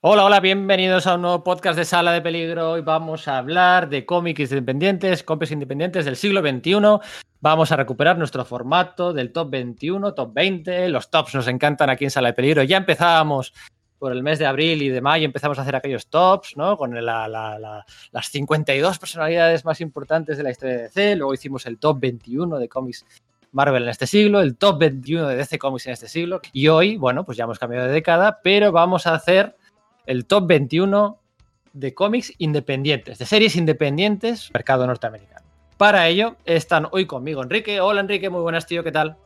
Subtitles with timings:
[0.00, 2.70] Hola, hola, bienvenidos a un nuevo podcast de Sala de Peligro.
[2.70, 7.00] Hoy vamos a hablar de cómics independientes, cómics independientes del siglo XXI.
[7.40, 10.88] Vamos a recuperar nuestro formato del top 21, top 20.
[10.90, 12.62] Los tops nos encantan aquí en Sala de Peligro.
[12.62, 13.52] Ya empezábamos
[13.98, 16.76] por el mes de abril y de mayo, empezamos a hacer aquellos tops, ¿no?
[16.76, 21.16] Con la, la, la, las 52 personalidades más importantes de la historia de DC.
[21.16, 23.04] Luego hicimos el top 21 de cómics
[23.50, 26.40] Marvel en este siglo, el top 21 de DC Comics en este siglo.
[26.52, 29.56] Y hoy, bueno, pues ya hemos cambiado de década, pero vamos a hacer
[30.08, 31.18] el top 21
[31.74, 35.46] de cómics independientes, de series independientes, mercado norteamericano.
[35.76, 37.80] Para ello están hoy conmigo Enrique.
[37.80, 39.16] Hola Enrique, muy buenas tío, ¿qué tal?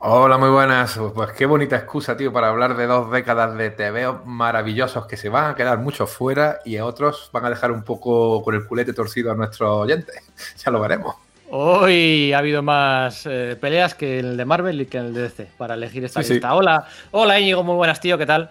[0.00, 0.98] Hola, muy buenas.
[1.14, 5.28] Pues qué bonita excusa, tío, para hablar de dos décadas de TV maravillosos que se
[5.28, 8.94] van a quedar muchos fuera y otros van a dejar un poco con el culete
[8.94, 10.16] torcido a nuestros oyentes.
[10.64, 11.14] Ya lo veremos.
[11.50, 15.50] Hoy ha habido más eh, peleas que el de Marvel y que el de DC
[15.58, 16.48] para elegir esta Sí, lista.
[16.48, 16.54] sí.
[16.56, 18.50] Hola, hola Íñigo, muy buenas tío, ¿qué tal?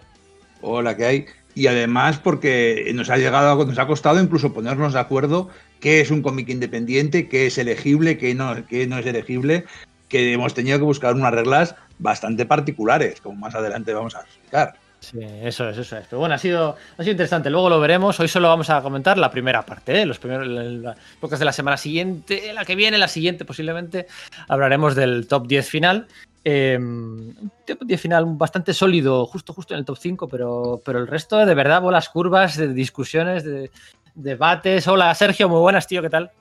[0.61, 1.25] Hola, ¿qué hay?
[1.53, 6.11] Y además porque nos ha llegado, nos ha costado incluso ponernos de acuerdo qué es
[6.11, 9.65] un cómic independiente, qué es elegible, qué no, qué no es elegible,
[10.07, 14.75] que hemos tenido que buscar unas reglas bastante particulares, como más adelante vamos a explicar.
[15.01, 16.05] Sí, eso es, eso es.
[16.07, 17.49] Pero bueno, ha sido, ha sido interesante.
[17.49, 18.19] Luego lo veremos.
[18.19, 20.05] Hoy solo vamos a comentar la primera parte, ¿eh?
[20.05, 24.05] los primeros de la semana siguiente, la que viene, la siguiente posiblemente.
[24.47, 26.07] Hablaremos del top 10 final.
[26.43, 30.99] Eh, un top 10 final bastante sólido, justo, justo en el top 5, pero, pero
[30.99, 33.71] el resto de verdad, bolas curvas, de discusiones, de
[34.13, 34.87] debates.
[34.87, 36.31] Hola Sergio, muy buenas, tío, ¿qué tal?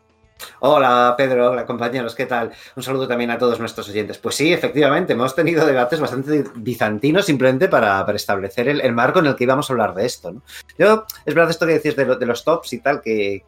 [0.60, 2.50] Hola Pedro, hola compañeros, ¿qué tal?
[2.76, 4.18] Un saludo también a todos nuestros oyentes.
[4.18, 9.26] Pues sí, efectivamente, hemos tenido debates bastante bizantinos simplemente para, para establecer el, marco en
[9.26, 10.32] el que íbamos a hablar de esto.
[10.32, 10.42] ¿no?
[10.78, 13.44] Yo, es verdad esto que decís de, lo- de los tops y tal, que,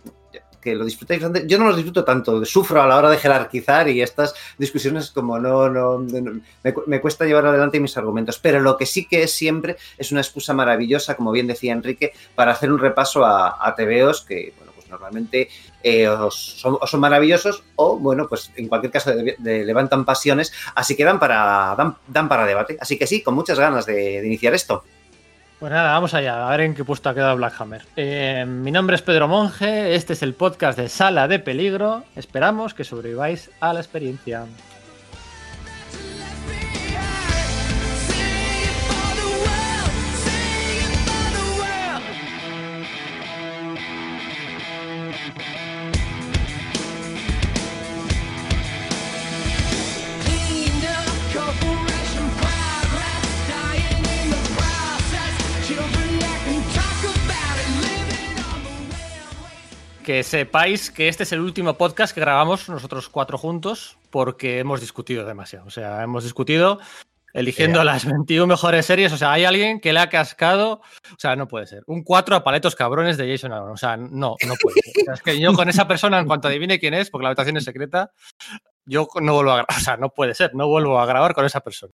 [0.61, 1.47] que lo disfrutáis bastante.
[1.49, 5.39] Yo no los disfruto tanto, sufro a la hora de jerarquizar y estas discusiones como
[5.39, 5.99] no, no,
[6.63, 8.39] me, cu- me cuesta llevar adelante mis argumentos.
[8.39, 12.13] Pero lo que sí que es siempre es una excusa maravillosa, como bien decía Enrique,
[12.35, 14.53] para hacer un repaso a, a TVOs que,
[14.93, 15.49] normalmente
[15.83, 21.19] eh, son, o maravillosos o, bueno, pues en cualquier caso levantan pasiones, así que dan
[21.19, 22.77] para, dan, dan para debate.
[22.81, 24.85] Así que sí, con muchas ganas de, de iniciar esto.
[25.59, 27.83] Pues nada, vamos allá, a ver en qué puesto ha quedado Black Hammer.
[27.95, 32.03] Eh, mi nombre es Pedro Monge, este es el podcast de Sala de Peligro.
[32.17, 34.45] Esperamos que sobreviváis a la experiencia.
[60.05, 64.81] Que sepáis que este es el último podcast que grabamos nosotros cuatro juntos porque hemos
[64.81, 65.67] discutido demasiado.
[65.67, 66.81] O sea, hemos discutido
[67.35, 69.13] eligiendo las 21 mejores series.
[69.13, 70.83] O sea, hay alguien que le ha cascado.
[71.13, 71.83] O sea, no puede ser.
[71.87, 73.71] Un 4 a paletos cabrones de Jason Aaron.
[73.71, 75.03] O sea, no, no puede ser.
[75.03, 77.29] O sea, es que yo con esa persona, en cuanto adivine quién es, porque la
[77.31, 78.11] habitación es secreta,
[78.85, 79.77] yo no vuelvo a grabar.
[79.77, 80.55] O sea, no puede ser.
[80.55, 81.93] No vuelvo a grabar con esa persona.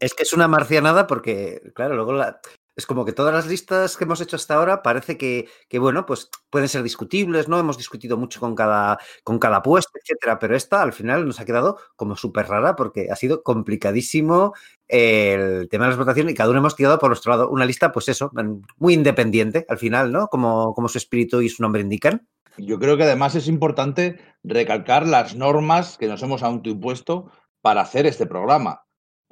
[0.00, 2.40] Es que es una marcianada porque, claro, luego la-
[2.76, 6.06] es como que todas las listas que hemos hecho hasta ahora parece que, que, bueno,
[6.06, 7.58] pues pueden ser discutibles, ¿no?
[7.58, 11.44] Hemos discutido mucho con cada, con cada puesto, etcétera, pero esta al final nos ha
[11.44, 14.54] quedado como súper rara porque ha sido complicadísimo
[14.88, 17.92] el tema de las votaciones y cada uno hemos tirado por nuestro lado una lista,
[17.92, 18.30] pues eso,
[18.78, 20.28] muy independiente al final, ¿no?
[20.28, 22.26] Como, como su espíritu y su nombre indican.
[22.56, 27.30] Yo creo que además es importante recalcar las normas que nos hemos autoimpuesto
[27.60, 28.83] para hacer este programa.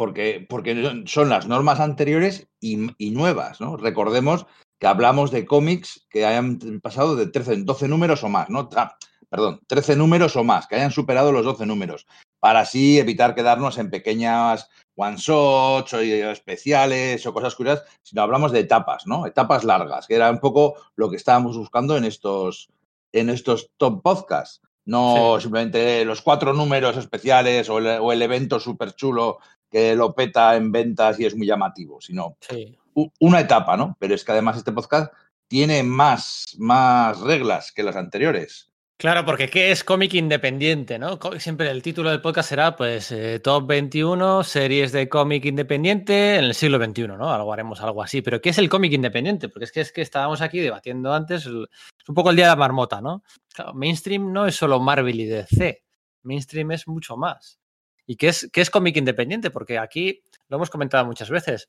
[0.02, 3.76] Porque, porque son las normas anteriores y, y nuevas, ¿no?
[3.76, 4.46] Recordemos
[4.80, 8.68] que hablamos de cómics que hayan pasado de 13, 12 números o más, ¿no?
[8.74, 8.96] Ah,
[9.28, 12.08] perdón, 13 números o más, que hayan superado los 12 números,
[12.40, 18.58] para así evitar quedarnos en pequeñas one-shots o especiales o cosas curiosas, sino hablamos de
[18.58, 19.24] etapas, ¿no?
[19.24, 22.70] Etapas largas, que era un poco lo que estábamos buscando en estos,
[23.12, 24.62] en estos top podcasts.
[24.84, 25.42] No Sí.
[25.42, 29.38] simplemente los cuatro números especiales o el, o el evento súper chulo
[29.72, 32.78] que lo peta en ventas y es muy llamativo, sino Sí.
[33.20, 33.96] una etapa, ¿no?
[33.98, 35.12] Pero es que además este podcast
[35.48, 38.68] tiene más, más reglas que las anteriores.
[38.98, 40.96] Claro, porque ¿qué es cómic independiente?
[40.96, 41.18] ¿no?
[41.38, 46.44] Siempre el título del podcast será pues eh, Top 21 series de cómic independiente en
[46.44, 47.32] el siglo XXI, ¿no?
[47.32, 48.22] Algo haremos algo así.
[48.22, 49.48] Pero ¿qué es el cómic independiente?
[49.48, 51.68] Porque es que, es que estábamos aquí debatiendo antes, el-
[52.00, 53.24] es un poco el día de la marmota, ¿no?
[53.52, 55.82] Claro, mainstream no es solo Marvel y DC,
[56.22, 57.58] mainstream es mucho más.
[58.06, 59.50] ¿Y qué es, qué es cómic independiente?
[59.50, 61.68] Porque aquí lo hemos comentado muchas veces.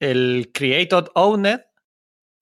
[0.00, 1.60] El Created Owned,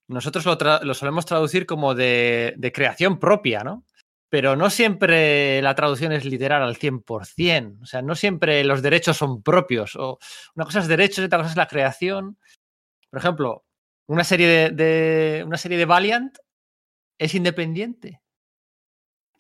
[0.09, 3.85] nosotros lo, lo solemos traducir como de, de creación propia, ¿no?
[4.29, 7.79] Pero no siempre la traducción es literal al 100%.
[7.83, 9.95] O sea, no siempre los derechos son propios.
[9.97, 10.19] O
[10.55, 12.39] una cosa es derechos y otra cosa es la creación.
[13.11, 13.65] Por ejemplo,
[14.09, 16.37] una serie de- una serie de Valiant
[17.19, 18.21] es independiente.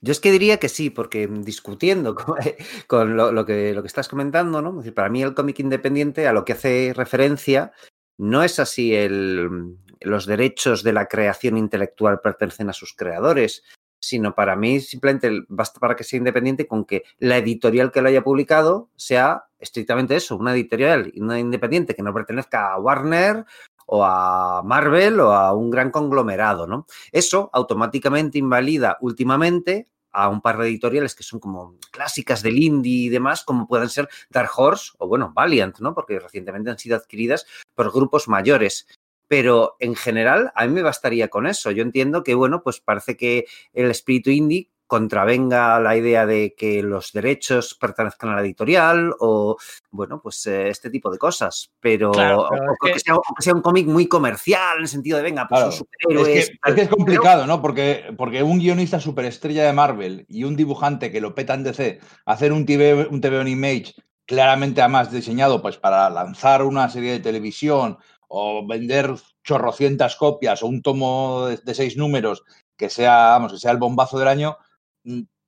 [0.02, 2.14] Yo es que diría que sí, porque discutiendo
[2.86, 4.82] con, lo, que, lo que estás comentando, ¿no?
[4.94, 7.72] Para mí el cómic independiente a lo que hace referencia
[8.18, 13.62] no es así el, los derechos de la creación intelectual pertenecen a sus creadores,
[13.98, 18.08] sino para mí simplemente basta para que sea independiente con que la editorial que lo
[18.08, 23.44] haya publicado sea estrictamente eso, una editorial independiente que no pertenezca a Warner
[23.86, 26.86] o a Marvel o a un gran conglomerado, ¿no?
[27.12, 33.04] Eso automáticamente invalida últimamente a un par de editoriales que son como clásicas del indie
[33.04, 35.94] y demás, como pueden ser Dark Horse o, bueno, Valiant, ¿no?
[35.94, 38.86] Porque recientemente han sido adquiridas por grupos mayores.
[39.28, 41.70] Pero en general, a mí me bastaría con eso.
[41.70, 46.82] Yo entiendo que, bueno, pues parece que el espíritu indie contravenga la idea de que
[46.82, 49.56] los derechos pertenezcan a la editorial o,
[49.90, 51.70] bueno, pues eh, este tipo de cosas.
[51.80, 54.06] Pero, Claro, pero o- es o que, que- sea, o que sea un cómic muy
[54.06, 55.86] comercial en el sentido de, venga, pues Claro, son
[56.26, 56.38] Es que,
[56.70, 57.60] es que es complicado, ¿no?
[57.60, 62.00] Porque, porque un guionista superestrella de Marvel y un dibujante que lo peta en DC,
[62.24, 63.94] hacer un TV, un TV on Image
[64.24, 67.96] claramente además diseñado pues para lanzar una serie de televisión
[68.26, 72.42] o vender chorrocientas copias o un tomo de, de seis números
[72.76, 74.56] que sea, vamos, que sea el bombazo del año,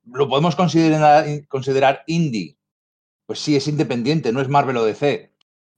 [0.05, 2.57] lo podemos considerar, considerar indie.
[3.25, 5.31] Pues sí, es independiente, no es Marvel o DC.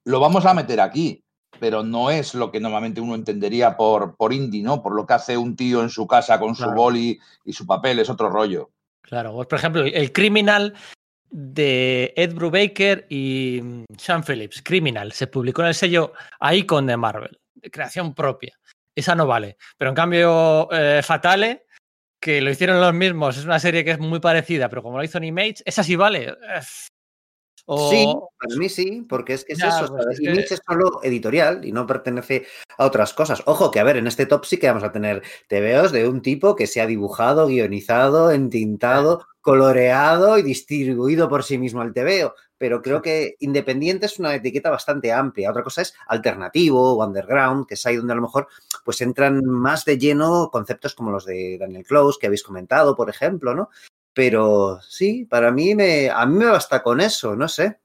[0.05, 1.25] Lo vamos a meter aquí,
[1.59, 4.81] pero no es lo que normalmente uno entendería por, por indie, ¿no?
[4.81, 7.99] Por lo que hace un tío en su casa con su boli y su papel,
[7.99, 8.71] es otro rollo.
[9.01, 10.73] Claro, por ejemplo, el Criminal
[11.29, 16.13] de Ed Brubaker y mm, Sean Phillips, Criminal, se publicó en el sello
[16.53, 18.57] Icon de Marvel, de creación propia.
[18.95, 19.57] Esa no vale.
[19.77, 21.65] Pero en cambio, eh, Fatale,
[22.21, 25.03] que lo hicieron los mismos, es una serie que es muy parecida, pero como lo
[25.03, 26.33] hizo Image, esa sí vale.
[27.65, 28.05] O- Sí,
[28.39, 29.87] para mí sí, porque es que es Ya, eso.
[29.87, 32.45] pues es que- Image es solo editorial y no pertenece
[32.77, 33.41] a otras cosas.
[33.45, 36.21] Ojo, que a ver, en este top sí que vamos a tener TVOs de un
[36.21, 42.33] tipo que se ha dibujado, guionizado, entintado, coloreado y distribuido por sí mismo al TVO.
[42.61, 45.49] Pero creo que independiente es una etiqueta bastante amplia.
[45.49, 48.47] Otra cosa es alternativo o underground, que es ahí donde a lo mejor
[48.85, 53.09] pues entran más de lleno conceptos como los de Daniel Close, que habéis comentado, por
[53.09, 53.71] ejemplo, ¿no?
[54.13, 57.79] Pero sí, para mí me, a mí me basta con eso, no sé.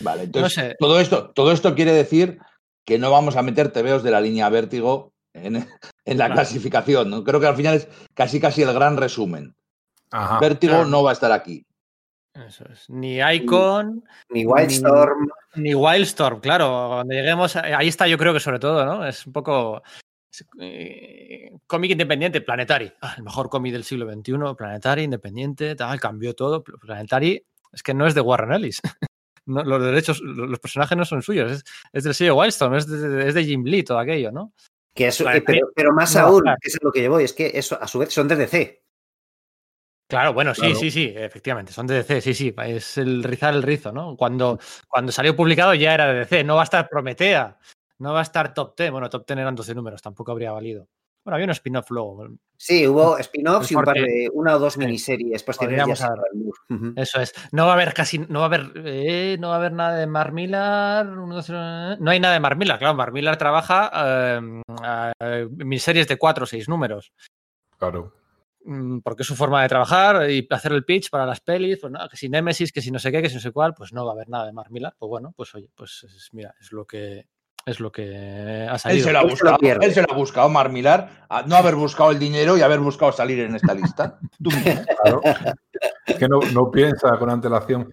[0.00, 0.76] Vale, entonces sé.
[0.80, 2.40] todo, esto, todo esto quiere decir
[2.84, 5.54] que no vamos a meter TVOs de la línea vértigo en,
[6.04, 6.34] en la Claro.
[6.34, 7.08] clasificación.
[7.08, 7.22] ¿no?
[7.22, 9.54] Creo que al final es casi casi el gran resumen.
[10.10, 10.40] Ajá.
[10.40, 10.88] Vértigo claro.
[10.88, 11.64] no va a estar aquí.
[12.34, 12.88] Eso es.
[12.88, 15.28] Ni Icon, Ni Wildstorm.
[15.56, 16.88] ni Wildstorm, claro.
[16.94, 19.06] Cuando lleguemos, a- ahí está yo creo que sobre todo, ¿no?
[19.06, 19.82] Es un poco
[20.32, 22.90] es, eh, cómic independiente, Planetary.
[23.02, 26.62] Ah, el mejor cómic del siglo XXI, Planetary, independiente, tal, cambió todo.
[26.64, 28.80] Planetary es que no es de Warren Ellis.
[29.44, 33.26] No, los derechos, los personajes no son suyos, es, es del sello Wildstorm, es de,
[33.26, 34.52] es de Jim Lee todo aquello, ¿no?
[34.94, 36.58] Que eso, eh, pero, pero más no, aún, claro.
[36.62, 38.81] que es lo que yo voy, es que eso a su vez son de DC.
[40.08, 40.74] Claro, bueno, sí, Claro.
[40.74, 44.16] sí, sí, efectivamente, son de DC, sí, sí, es el rizar el rizo, ¿no?
[44.16, 44.58] Cuando,
[44.88, 47.58] cuando salió publicado ya era de DC, no va a estar Prometea,
[47.98, 50.86] no va a estar Top 10, bueno, Top 10 eran 12 números, tampoco habría valido.
[51.24, 52.26] Bueno, había un spin-off luego,
[52.58, 56.00] Sí, hubo spin-offs y un par de una o dos miniseries posteriores.
[56.68, 56.92] Ujú.
[56.96, 57.32] eso es.
[57.52, 59.96] No va a haber casi, no va a haber, eh, no va a haber nada
[59.96, 63.36] de Mark Millar, uno, dos, eh, no hay nada de Mark Millar, claro, Mark Millar
[63.38, 65.26] trabaja eh, a- a
[65.56, 67.12] miniseries de 4 o 6 números.
[67.78, 68.12] Claro.
[68.64, 71.92] Mm, porque es su forma de trabajar y hacer el pitch para las pelis, pues
[71.92, 73.92] nada, que si Nemesis, que si no sé qué, que si no sé cuál, pues
[73.92, 74.94] no va a haber nada de Mark Millar.
[74.98, 77.26] Pues bueno, pues oye, pues es- mira, es lo que
[77.64, 79.04] es lo que ha Él salido.
[79.06, 79.86] se lo ha Él se lo buscado, pierde.
[79.86, 83.12] él se lo ha buscado, Marmilar, a no haber buscado el dinero y haber buscado
[83.12, 84.18] salir en esta lista.
[84.42, 84.82] Tú mismo.
[85.04, 85.20] Claro.
[86.06, 87.92] Es que no, no piensa con antelación.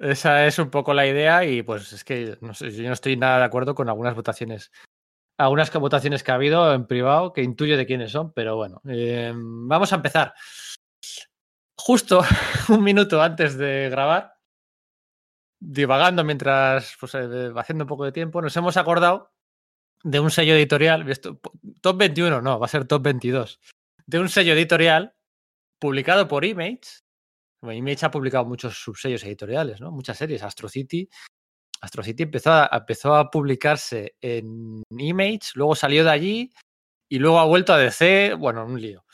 [0.00, 3.16] Esa es un poco la idea y pues es que no sé, yo no estoy
[3.16, 4.70] nada de acuerdo con algunas votaciones.
[5.38, 8.80] Algunas que- votaciones que ha habido en privado que intuyo de quiénes son, pero bueno,
[8.88, 10.34] eh, vamos a empezar.
[11.76, 12.20] Justo
[12.68, 14.34] un minuto antes de grabar,
[15.60, 19.32] divagando mientras, pues eh, haciendo un poco de tiempo, nos hemos acordado
[20.02, 21.06] de un sello editorial,
[21.80, 23.60] top 21, no, va a ser top 22,
[24.06, 25.14] de un sello editorial
[25.78, 27.00] publicado por Image.
[27.62, 29.90] Image ha publicado muchos subsellos editoriales, ¿no?
[29.90, 30.42] Muchas series.
[30.44, 31.08] Astro City.
[31.80, 36.52] Astro City empezó a, empezó a publicarse en Image, luego salió de allí
[37.10, 38.34] y luego ha vuelto a DC.
[38.34, 39.04] Bueno, un lío.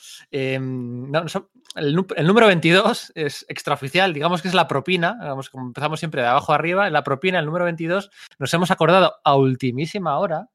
[1.27, 5.17] So- el, número 22 es extraoficial, digamos que es la propina.
[5.21, 9.15] Digamos, como empezamos siempre de abajo arriba, la propina, el número 22, nos hemos acordado
[9.25, 10.49] a ultimísima hora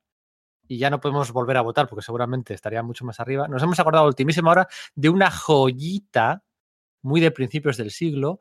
[0.68, 3.48] y ya no podemos volver a votar porque seguramente estaría mucho más arriba.
[3.48, 6.44] Nos hemos acordado a ultimísima hora de una joyita
[7.02, 8.40] muy de principios del siglo,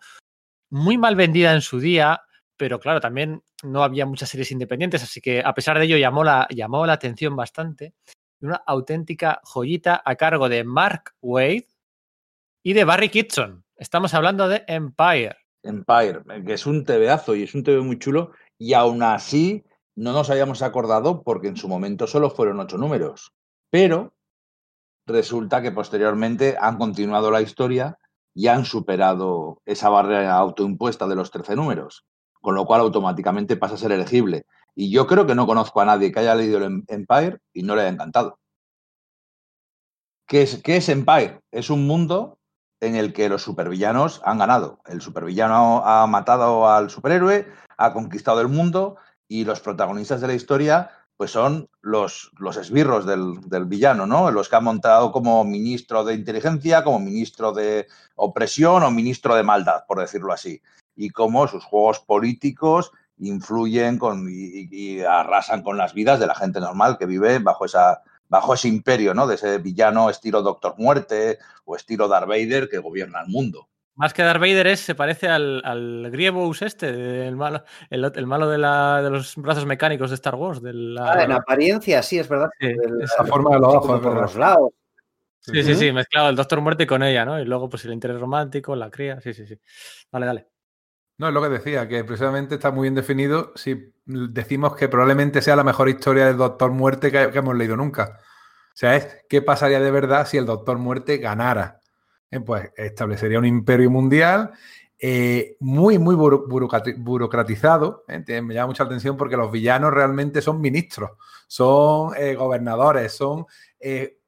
[0.71, 2.23] muy mal vendida en su día,
[2.59, 6.25] pero claro, también no había muchas series independientes, así que a pesar de ello llamó
[6.25, 7.95] la, llamó la atención bastante.
[8.41, 11.69] Una auténtica joyita a cargo de Mark Wade
[12.63, 13.65] y de Barry Kitson.
[13.77, 15.37] Estamos hablando de Empire.
[15.63, 19.65] Empire, que es un TVazo y es un TV muy chulo, y aún así
[19.97, 23.33] no nos habíamos acordado porque en su momento solo fueron ocho números.
[23.71, 24.15] Pero
[25.07, 27.99] resulta que posteriormente han continuado la historia
[28.35, 32.05] y han superado esa barrera autoimpuesta de los 13 números,
[32.41, 34.47] con lo cual automáticamente pasa a ser elegible.
[34.75, 37.75] Y yo creo que no conozco a nadie que haya leído el Empire y no
[37.75, 38.39] le haya encantado.
[40.27, 41.41] ¿Qué es, qué es Empire?
[41.51, 42.39] Es un mundo
[42.81, 44.81] en el que los supervillanos han ganado.
[44.87, 50.35] El supervillano ha matado al superhéroe, ha conquistado el mundo y los protagonistas de la
[50.35, 54.31] historia pues son los, los esbirros del, del, villano, ¿no?
[54.31, 59.43] Los que han montado como ministro de inteligencia, como ministro de opresión o ministro de
[59.43, 60.63] maldad, por decirlo así.
[61.01, 66.35] Y cómo sus juegos políticos influyen con, y, y, arrasan con las vidas de la
[66.35, 69.29] gente normal que vive bajo, esa, bajo ese imperio, ¿no?
[69.29, 73.69] De ese villano estilo Doctor Muerte o estilo Darth Vader que gobierna el mundo.
[73.95, 78.27] Más que Darth Vader es, se parece al, al Grievous este, el malo, el, el
[78.27, 80.63] malo de, la, de, los brazos mecánicos de Star Wars.
[80.63, 81.13] De la...
[81.13, 82.49] ah, en apariencia, sí, es verdad.
[82.61, 84.01] Sí, el, esa forma de los ojos.
[84.01, 84.71] Por los lados.
[85.41, 87.41] Sí, sí, sí, mezclado el Doctor Muerte con ella, ¿no?
[87.41, 89.21] Y luego, pues el interés romántico, la cría.
[89.21, 89.59] Sí, sí, sí.
[90.13, 90.49] Dale, dale.
[91.19, 95.43] No, es lo que decía, que precisamente está muy bien definido si decimos que probablemente
[95.43, 98.21] sea la mejor historia del Doctor Muerte que, hemos leído nunca.
[98.21, 101.81] O sea, es qué pasaría de verdad si el Doctor Muerte ganara
[102.31, 104.53] eh, pues establecería un imperio mundial
[104.97, 108.05] eh, muy, muy burocratizado.
[108.07, 108.41] ¿eh?
[108.41, 111.11] Me llama mucha atención porque los villanos realmente son ministros,
[111.49, 113.45] son gobernadores, son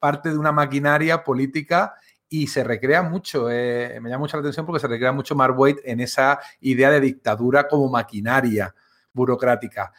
[0.00, 1.94] parte de una maquinaria política
[2.32, 5.78] y se recrea mucho, me llama mucha la atención porque se recrea mucho Mark Waid
[5.84, 8.72] en esa idea de dictadura como maquinaria
[9.12, 9.92] burocrática.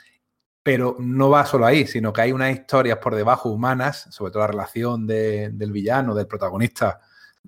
[0.63, 4.43] Pero no va solo ahí, sino que hay unas historias por debajo humanas, sobre todo
[4.43, 7.01] la relación de, del villano, del protagonista,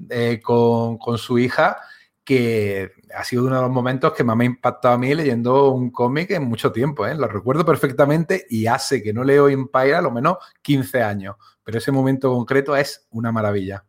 [0.09, 1.77] eh, con, con, su hija,
[2.25, 5.69] que ha sido uno de los momentos que más me ha impactado a mí leyendo
[5.69, 7.07] un cómic en mucho tiempo.
[7.07, 7.15] ¿eh?
[7.15, 11.77] Lo recuerdo perfectamente y hace que no leo Empire a lo menos 15 años, pero
[11.77, 13.85] ese momento concreto es una maravilla.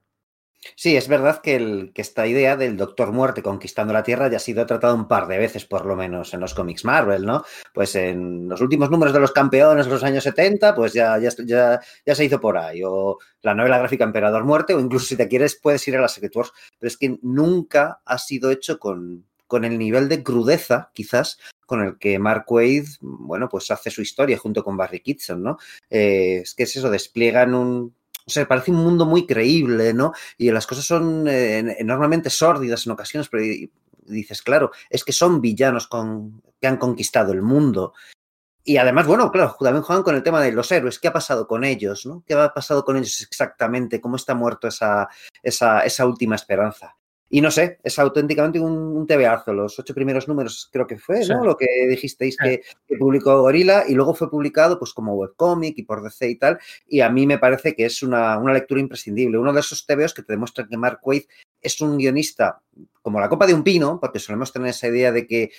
[0.76, 4.36] Sí, es verdad que, el, que, esta idea del Doctor Muerte conquistando la Tierra ya
[4.36, 7.44] ha sido tratada un par de veces, por lo menos, en los cómics Marvel, ¿no?
[7.72, 11.30] Pues en los últimos números de los campeones de los años 70, pues ya, ya,
[11.44, 12.82] ya, ya se hizo por ahí.
[12.84, 16.08] O la novela gráfica Emperador Muerte, o incluso si te quieres, puedes ir a la
[16.08, 16.52] Secret Wars.
[16.78, 21.82] Pero es que nunca ha sido hecho con, con el nivel de crudeza, quizás, con
[21.82, 25.58] el que Mark Wade, bueno, pues hace su historia junto con Barry Kitson, ¿no?
[25.90, 27.94] Eh, es que es eso, despliegan un
[28.26, 30.12] o sea, parece un mundo muy creíble, ¿no?
[30.38, 33.44] Y las cosas son eh, enormemente sórdidas en ocasiones, pero
[34.06, 37.92] dices, claro, es que son villanos con, que han conquistado el mundo.
[38.64, 40.98] Y además, bueno, claro, también juegan con el tema de los héroes.
[40.98, 42.06] ¿Qué ha pasado con ellos?
[42.06, 42.24] ¿no?
[42.26, 44.00] ¿Qué ha pasado con ellos exactamente?
[44.00, 45.08] ¿Cómo está muerto esa,
[45.42, 46.96] esa última esperanza?
[47.34, 49.52] Y no sé, es auténticamente un, un TVAzo.
[49.52, 51.40] Los ocho primeros números creo que fue, ¿no?
[51.40, 51.46] Sí.
[51.46, 52.48] Lo que dijisteis sí.
[52.48, 56.36] que, que, publicó Gorila y luego fue publicado pues como webcómic y por DC y
[56.36, 56.60] tal.
[56.86, 59.36] Y a mí me parece que es una, una lectura imprescindible.
[59.36, 61.24] Uno de esos TVOs que te demuestran que Mark Waid
[61.60, 62.60] es un guionista
[63.02, 65.50] como la copa de un pino, porque solemos tener esa idea de que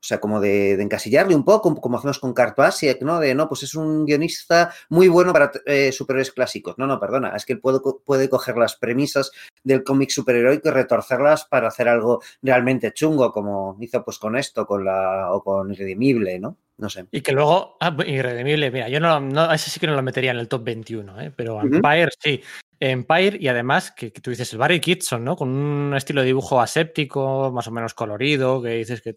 [0.00, 3.20] o sea, como de, de, encasillarle un poco, como hacemos con Kurt Basiek, ¿no?
[3.20, 6.78] De, no, pues es un guionista muy bueno para eh, superhéroes clásicos.
[6.78, 9.30] No, no, perdona, es que él puede, puede coger las premisas
[9.62, 14.66] del cómic superheroico y retorcerlas para hacer algo realmente chungo, como hizo pues con esto,
[14.66, 16.56] con la, o con Irredimible, ¿no?
[16.78, 17.04] No sé.
[17.10, 20.30] Y que luego, ah, Irredimible, mira, yo no, no, ese sí que no lo metería
[20.30, 21.30] en el top 21, ¿eh?
[21.36, 22.14] pero Empire uh -huh.
[22.18, 22.42] sí.
[22.82, 25.36] Empire y además que, que, tú dices el Barry Kitson, ¿no?
[25.36, 29.16] Con un estilo de dibujo aséptico, más o menos colorido, que dices que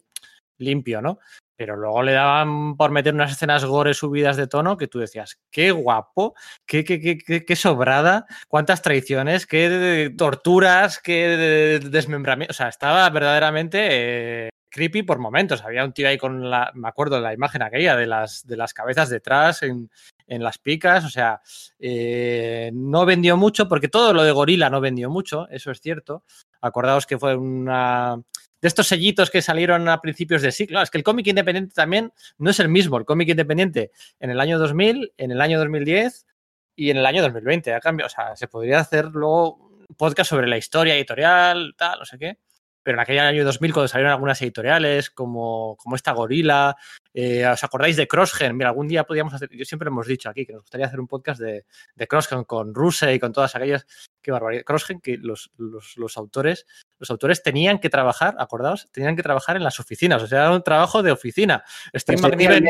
[0.58, 1.18] limpio, ¿no?
[1.56, 5.38] Pero luego le daban por meter unas escenas gore subidas de tono que tú decías,
[5.50, 6.34] qué guapo,
[6.66, 12.50] qué, qué, qué, qué sobrada, cuántas traiciones, qué torturas, qué desmembramiento.
[12.52, 15.62] O sea, estaba verdaderamente eh, creepy por momentos.
[15.62, 18.56] Había un tío ahí con la, me acuerdo de la imagen aquella de las, de
[18.56, 19.88] las cabezas detrás en,
[20.26, 21.04] en las picas.
[21.04, 21.40] O sea,
[21.78, 26.24] eh, no vendió mucho porque todo lo de gorila no vendió mucho, eso es cierto.
[26.60, 28.20] Acordaos que fue una
[28.64, 30.80] de estos sellitos que salieron a principios de siglo.
[30.80, 32.96] Es que el cómic independiente también no es el mismo.
[32.96, 33.90] El cómic independiente
[34.20, 36.26] en el año 2000, en el año 2010
[36.74, 37.74] y en el año 2020.
[37.74, 42.06] A cambio, o sea, se podría hacer luego podcast sobre la historia editorial, tal, no
[42.06, 42.38] sé qué.
[42.84, 46.76] Pero en aquel año 2000 cuando salieron algunas editoriales como, como esta Gorila,
[47.14, 48.56] eh, ¿os acordáis de Crossgen?
[48.56, 51.08] Mira, algún día podríamos hacer, yo siempre hemos dicho aquí que nos gustaría hacer un
[51.08, 51.64] podcast de,
[51.94, 53.86] de Crossgen con Ruse y con todas aquellas,
[54.20, 56.66] qué barbaridad, Crossgen, que los, los, los, autores,
[56.98, 60.50] los autores tenían que trabajar, acordaos, tenían que trabajar en las oficinas, o sea, era
[60.50, 61.64] un trabajo de oficina.
[61.96, 62.68] Steve McNiven,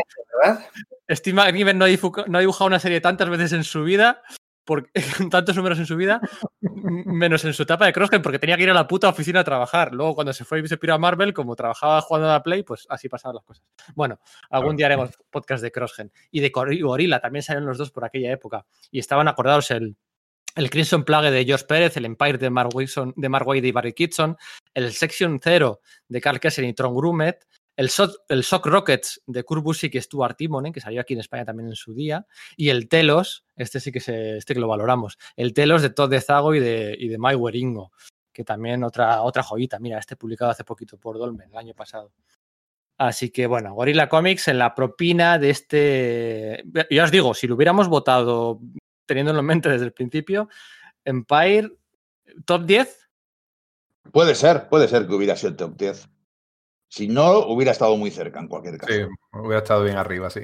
[1.11, 4.21] Steve McNiven no ha dibujado una serie tantas veces en su vida
[4.65, 6.19] por, con tantos números en su vida,
[6.59, 9.43] menos en su etapa de Crossgen, porque tenía que ir a la puta oficina a
[9.43, 9.93] trabajar.
[9.93, 12.63] Luego, cuando se fue y se piró a Marvel, como trabajaba jugando a la Play,
[12.63, 13.63] pues así pasaban las cosas.
[13.93, 14.19] Bueno,
[14.49, 16.11] algún día haremos podcast de Crossgen.
[16.31, 18.65] Y de Gorilla también salieron los dos por aquella época.
[18.91, 19.95] Y estaban acordados el,
[20.55, 23.71] el Crimson Plague de George Pérez, el Empire de Mark, Wilson, de Mark Wade y
[23.71, 24.37] Barry Kitson,
[24.73, 29.43] el Section Zero de Carl Kessel y Tron Grumet, el, Shock, el Shock Rockets de
[29.43, 32.69] Kurt Busiek y Stuart Timonen, que salió aquí en España también en su día, y
[32.69, 36.55] el Telos, este sí que, se, este lo valoramos, el Telos de Todd de Zago
[36.55, 37.91] y de, y de Mike Weringo,
[38.31, 42.11] que también otra, otra joyita, mira, este publicado hace poquito por Dolmen, el año pasado.
[42.97, 46.63] Así que bueno, Gorilla Comics en la propina de este.
[46.89, 48.61] Ya os digo, si lo hubiéramos votado
[49.05, 50.49] teniéndolo en mente desde el principio,
[51.03, 51.71] Empire,
[52.45, 53.09] top 10.
[54.11, 56.09] Puede ser, puede ser que hubiera sido el top 10.
[56.87, 58.93] Si no, hubiera estado muy cerca en cualquier caso.
[58.93, 59.01] Sí,
[59.33, 60.41] hubiera estado bien arriba, sí.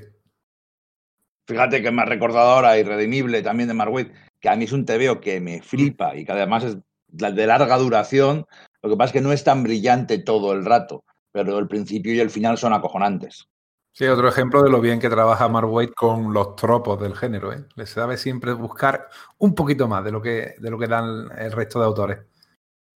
[1.47, 3.91] Fíjate que me ha recordado ahora Irredimible también de Mark
[4.39, 7.77] que a mí es un TVO que me flipa y que además es de larga
[7.77, 8.45] duración.
[8.81, 12.13] Lo que pasa es que no es tan brillante todo el rato, pero el principio
[12.13, 13.47] y el final son acojonantes.
[13.93, 17.51] Sí, otro ejemplo de lo bien que trabaja Mark Waid con los tropos del género.
[17.51, 17.65] ¿eh?
[17.75, 21.51] Le sabe siempre buscar un poquito más de lo que, de lo que dan el
[21.51, 22.19] resto de autores.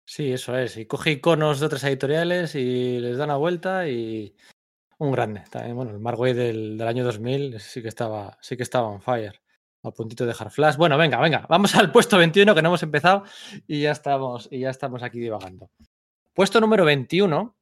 [0.07, 0.77] Sí, eso es.
[0.77, 4.37] Y coge iconos de otras editoriales y les da una vuelta y
[4.99, 5.45] un grande.
[5.51, 9.01] También, bueno, el Marway del, del, año 2000 sí que estaba, sí que estaba on
[9.01, 9.41] fire.
[9.83, 10.77] A puntito de dejar flash.
[10.77, 11.47] Bueno, venga, venga.
[11.49, 13.25] Vamos al puesto 21 que no hemos empezado
[13.67, 15.71] y ya estamos, y ya estamos aquí divagando.
[16.33, 17.55] Puesto número 21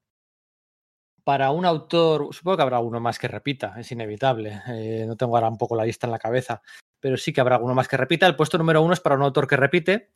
[1.25, 4.63] para un autor, supongo que habrá uno más que repita, es inevitable.
[4.69, 6.63] Eh, no tengo ahora un poco la lista en la cabeza,
[6.99, 8.27] pero sí que habrá uno más que repita.
[8.27, 10.13] El puesto número uno es para un autor que repite,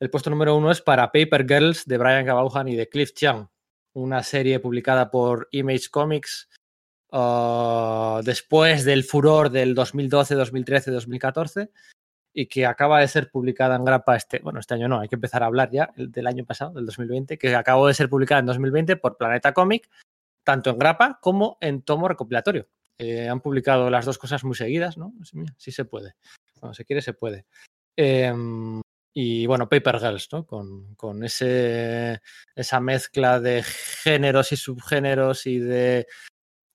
[0.00, 3.48] el puesto número uno es para Paper Girls de Brian Cabauhan y de Cliff Chiang,
[3.94, 6.48] una serie publicada por Image Comics
[7.10, 11.70] uh, después del furor del 2012, 2013, 2014
[12.32, 15.16] y que acaba de ser publicada en grapa este, bueno, este año no, hay que
[15.16, 18.46] empezar a hablar ya del año pasado, del 2020, que acabó de ser publicada en
[18.46, 19.90] 2020 por Planeta Comic,
[20.44, 22.68] tanto en grapa como en tomo recopilatorio.
[22.98, 25.14] Eh, han publicado las dos cosas muy seguidas, ¿no?
[25.24, 26.14] Sí, sí se puede.
[26.60, 27.46] Cuando se quiere, se puede.
[27.96, 28.32] Eh,
[29.14, 30.46] y bueno, Paper Girls, ¿no?
[30.46, 32.20] Con, con ese,
[32.54, 36.06] esa mezcla de géneros y subgéneros y de.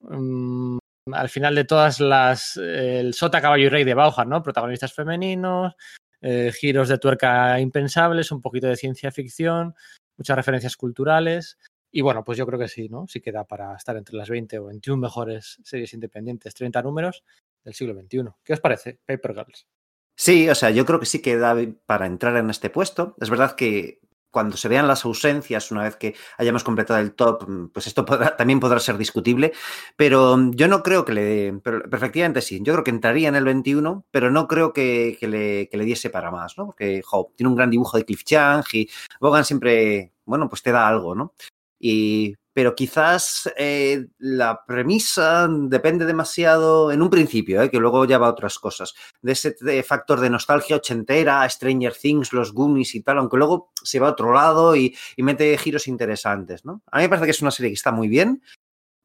[0.02, 0.78] Um,
[1.12, 2.58] al final de todas las.
[2.58, 4.44] El Sota, Caballo y Rey de Bauhan, ¿no?
[4.44, 5.76] Protagonistas femeninos,
[6.22, 9.76] eh, giros de tuerca impensables, un poquito de ciencia ficción,
[10.18, 11.58] muchas referencias culturales.
[11.92, 13.06] Y bueno, pues yo creo que sí, ¿no?
[13.08, 17.24] Sí queda para estar entre las 20 o 21 mejores series independientes, 30 números
[17.64, 18.30] del siglo XXI.
[18.44, 19.68] ¿Qué os parece, Paper Girls?
[20.16, 23.16] Sí, o sea, yo creo que sí que da para entrar en este puesto.
[23.20, 24.00] Es verdad que
[24.34, 28.04] cuando se vean las ausencias, una vez que hayamos completado el top, pues esto
[28.38, 29.54] también podrá ser discutible,
[29.96, 31.54] pero yo no creo que le...
[31.64, 35.28] Pero efectivamente sí, yo creo que entraría en el 21, pero no creo que, que,
[35.28, 36.66] le, que le, diese para más, ¿no?
[36.66, 40.72] Porque, jo, tiene un gran dibujo de Cliff Chang y Bogan siempre, bueno, pues te
[40.72, 41.34] da algo, ¿no?
[41.80, 48.20] Y pero quizás eh, la premisa depende demasiado en un principio, eh, que luego ya
[48.20, 53.02] va a otras cosas, de ese factor de nostalgia ochentera, Stranger Things, los Goonies y
[53.02, 56.84] tal, aunque luego se va a otro lado y, y, mete giros interesantes, ¿no?
[56.92, 58.42] A mí me parece que es una serie que está muy bien,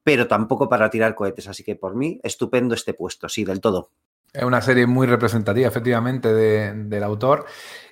[0.05, 3.91] pero tampoco para tirar cohetes, así que por mí, estupendo este puesto, sí, del todo.
[4.33, 7.47] Es una serie muy representativa, efectivamente, de, del autor.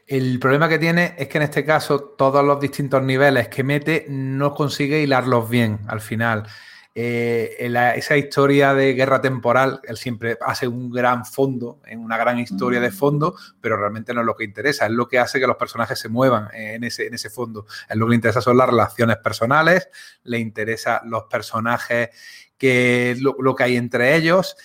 [0.06, 4.06] El problema que tiene es que en este caso todos los distintos niveles que mete
[4.08, 6.46] no consigue hilarlos bien al final.
[6.94, 12.16] Eh, la, esa historia de guerra temporal, él siempre hace un gran fondo, en una
[12.16, 15.40] gran historia de fondo, pero realmente no es lo que interesa, es lo que hace
[15.40, 17.66] que los personajes se muevan en ese, en ese fondo.
[17.90, 19.88] Es lo que le interesa son las relaciones personales,
[20.22, 22.10] le interesa los personajes,
[22.56, 24.56] que, lo, lo que hay entre ellos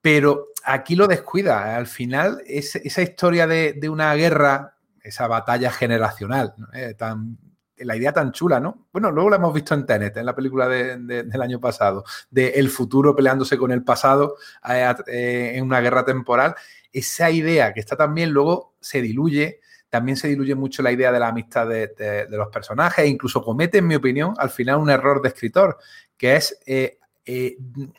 [0.00, 1.76] pero aquí lo descuida.
[1.76, 6.94] Al final, es, esa historia de, una guerra, esa batalla generacional, eh,
[7.84, 8.88] la idea tan chula, ¿no?
[8.92, 12.04] Bueno, luego la hemos visto en Tenet, en la película de, de, del año pasado,
[12.30, 14.36] de el futuro peleándose con el pasado
[14.68, 16.54] eh, eh, en una guerra temporal.
[16.92, 19.60] Esa idea que está también luego se diluye.
[19.88, 23.78] También se diluye mucho la idea de la amistad de, los personajes e incluso comete,
[23.78, 25.78] en mi opinión, al final un error de escritor,
[26.16, 27.56] que es eh, eh,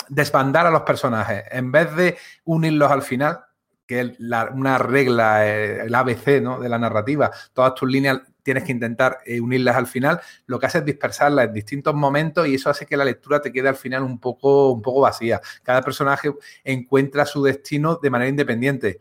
[0.10, 1.44] desbandar a los personajes.
[1.52, 3.40] En vez de unirlos al final,
[3.86, 6.60] que es una regla, eh, el ABC ¿no?
[6.60, 10.66] de la narrativa, todas tus líneas tienes que intentar eh, unirlas al final, lo que
[10.66, 13.76] hace es dispersarlas en distintos momentos y eso hace que la lectura te quede al
[13.76, 15.42] final un poco, un poco vacía.
[15.64, 19.00] Cada personaje encuentra su destino de manera independiente.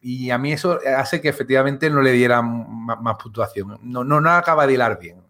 [0.00, 2.66] Y a mí eso hace que efectivamente no le dieran
[3.02, 3.78] más, puntuación.
[3.82, 5.25] No, no, no acaba de hilar bien.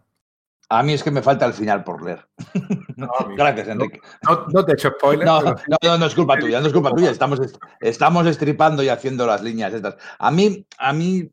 [0.69, 2.27] A mí es que me falta el final por leer.
[3.37, 4.01] Gracias, Enrique.
[4.23, 5.25] No, te he hecho spoiler.
[5.25, 7.09] No, no, no, es culpa tuya, no es culpa tuya.
[7.09, 7.39] Estamos,
[7.79, 9.95] estamos estripando y haciendo las líneas estas.
[10.19, 11.29] A mí, a mí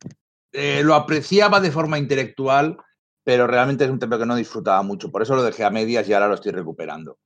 [0.53, 2.77] eh, lo apreciaba de forma intelectual,
[3.25, 5.11] pero realmente es un tema que no disfrutaba mucho.
[5.11, 7.19] Por eso lo dejé a medias y ahora lo estoy recuperando.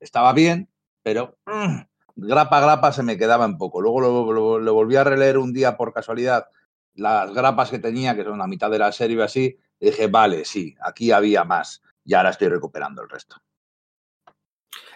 [0.00, 0.70] estaba bien,
[1.02, 1.80] pero mm,
[2.16, 3.82] grapa grapa se me quedaba un poco.
[3.82, 6.46] Luego lo, volví a releer un día por casualidad,
[6.94, 10.06] las grapas que tenía, que son la mitad de la serie y así, y dije,
[10.06, 11.82] vale, sí, aquí había más.
[12.04, 13.36] Y ahora estoy recuperando el resto.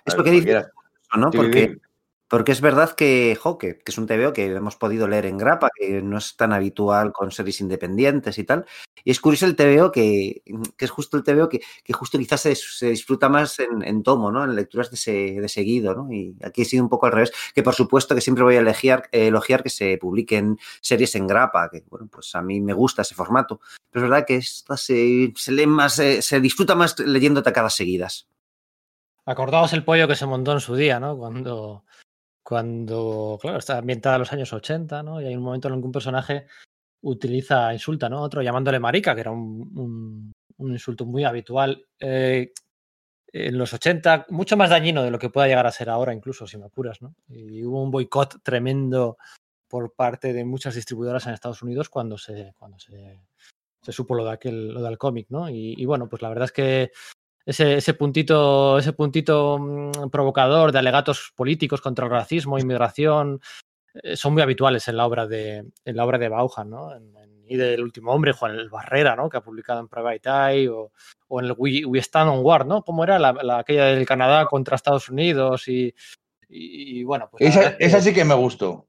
[0.05, 0.67] Esto que dices,
[1.17, 1.31] ¿no?
[1.31, 1.79] Porque
[2.29, 5.71] porque es verdad que Hoke, que es un TVO que hemos podido leer en grapa,
[5.75, 8.67] que no es tan habitual con series independientes y tal.
[9.03, 10.43] Y es curioso el TVO que,
[10.77, 14.45] que es justo el TVO que, que justo quizás se, disfruta más en, tomo, ¿no?
[14.45, 16.13] En lecturas de, de, seguido, ¿no?
[16.13, 18.61] Y aquí ha sido un poco al revés, que por supuesto que siempre voy a
[18.61, 23.03] elogiar, elogiar que se publiquen series en grapa, que bueno, pues a mí me gusta
[23.03, 23.61] ese formato.
[23.91, 27.55] Pero es verdad que esta se, se lee más, se, se disfruta más leyéndote a
[27.55, 28.29] cada seguidas.
[29.25, 31.17] Acordaos el pollo que se montó en su día, ¿no?
[31.17, 31.85] Cuando
[32.49, 35.21] cuando, claro, está ambientada en los años 80, ¿no?
[35.21, 36.47] Y hay un momento en el que un personaje
[37.03, 38.23] utiliza, insulta, ¿no?
[38.23, 42.55] Otro llamándole marica, que era un, insulto muy habitual eh,
[43.35, 46.47] en los 80, mucho más dañino de lo que pueda llegar a ser ahora, incluso,
[46.47, 47.15] si me apuras, ¿no?
[47.29, 49.19] Y hubo un boicot tremendo
[49.69, 53.21] por parte de muchas distribuidoras en Estados Unidos cuando se, cuando se,
[53.83, 55.51] se supo lo de aquel, lo del cómic, ¿no?
[55.51, 56.93] y, bueno, pues la verdad es que
[57.49, 63.41] ese, puntito, ese puntito mm, provocador de alegatos políticos contra el racismo, inmigración,
[64.03, 66.91] eh, son muy habituales en la obra de, en la obra de Bauhan, ¿no?
[67.51, 69.31] y del último hombre, Juan el Barrera, ¿no?
[69.31, 70.93] Que ha publicado en Private Eye, o,
[71.41, 72.83] en el We, Stand on War, ¿no?
[72.83, 75.67] ¿Cómo era la, aquella del Canadá contra Estados Unidos?
[75.67, 77.57] Y, bueno, pues.
[77.79, 78.87] Esa, sí que me gustó.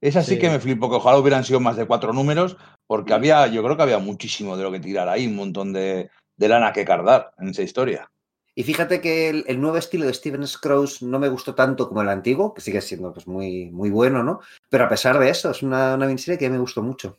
[0.00, 0.38] Esa sí.
[0.38, 3.76] que me flipó, que ojalá hubieran sido más de cuatro números, porque había, yo creo
[3.76, 7.32] que había muchísimo de lo que tirar ahí, un montón de, de lana que cardar
[7.38, 8.10] en esa historia.
[8.58, 12.08] Y fíjate que el, nuevo estilo de Steven Scrooge no me gustó tanto como el
[12.08, 14.40] antiguo, que sigue siendo pues, muy, muy bueno, ¿no?
[14.70, 17.18] Pero a pesar de eso, es una, una miniserie que me gustó mucho.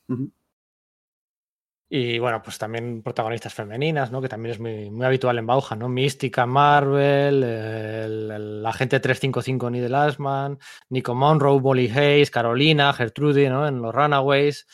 [1.90, 4.22] Y bueno, pues también protagonistas femeninas, ¿no?
[4.22, 5.88] Que también es muy, muy habitual en Bauja, ¿no?
[5.88, 13.68] Mística, Marvel, el, agente 355 Needle Asman, Nico Monroe, Molly Hayes, Carolina, Gertrude, ¿no?
[13.68, 14.68] En los Runaways.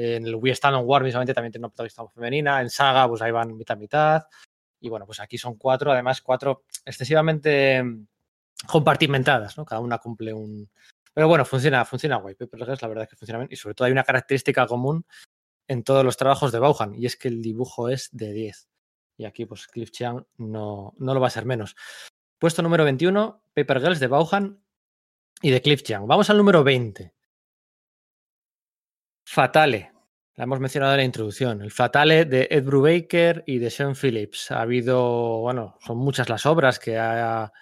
[0.00, 2.60] En el We Stand on War, mismamente, también tiene una protagonista femenina.
[2.60, 4.22] En Saga, pues ahí van mitad mitad.
[4.80, 7.82] Y bueno, pues aquí son cuatro, además cuatro excesivamente
[8.66, 9.64] compartimentadas, ¿no?
[9.64, 10.70] Cada una cumple un...
[11.12, 12.36] Pero bueno, funciona, funciona guay.
[12.36, 13.48] Paper la verdad es que funciona bien.
[13.50, 15.04] Y sobre todo hay una característica común
[15.66, 18.68] en todos los trabajos de Bauhan, y es que el dibujo es de 10.
[19.16, 21.74] Y aquí, pues, Cliff Chiang no, no lo va a ser menos.
[22.38, 24.62] Puesto número 21, Paper Girls de Bauhan
[25.42, 26.06] y de Cliff Chiang.
[26.06, 27.12] Vamos al número 20.
[29.30, 29.92] Fatale.
[30.36, 31.60] La hemos mencionado en la introducción.
[31.60, 34.50] El Fatale de Ed Brubaker y de Sean Phillips.
[34.50, 37.52] Ha habido, bueno, son muchas las obras que ha,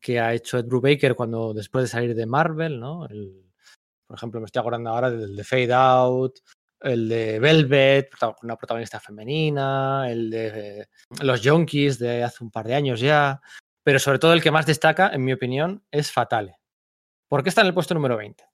[0.00, 3.06] que ha hecho Ed Brubaker cuando después de salir de Marvel, ¿no?
[4.04, 6.40] por ejemplo, me estoy acordando ahora del de Fade Out,
[6.80, 8.10] el de Velvet,
[8.42, 10.88] una protagonista femenina, el de
[11.22, 13.40] Los Junkies de hace un par de años ya.
[13.84, 16.58] Pero sobre todo el que más destaca, en mi opinión, es Fatale.
[17.28, 18.51] ¿Por qué está en el puesto número 20?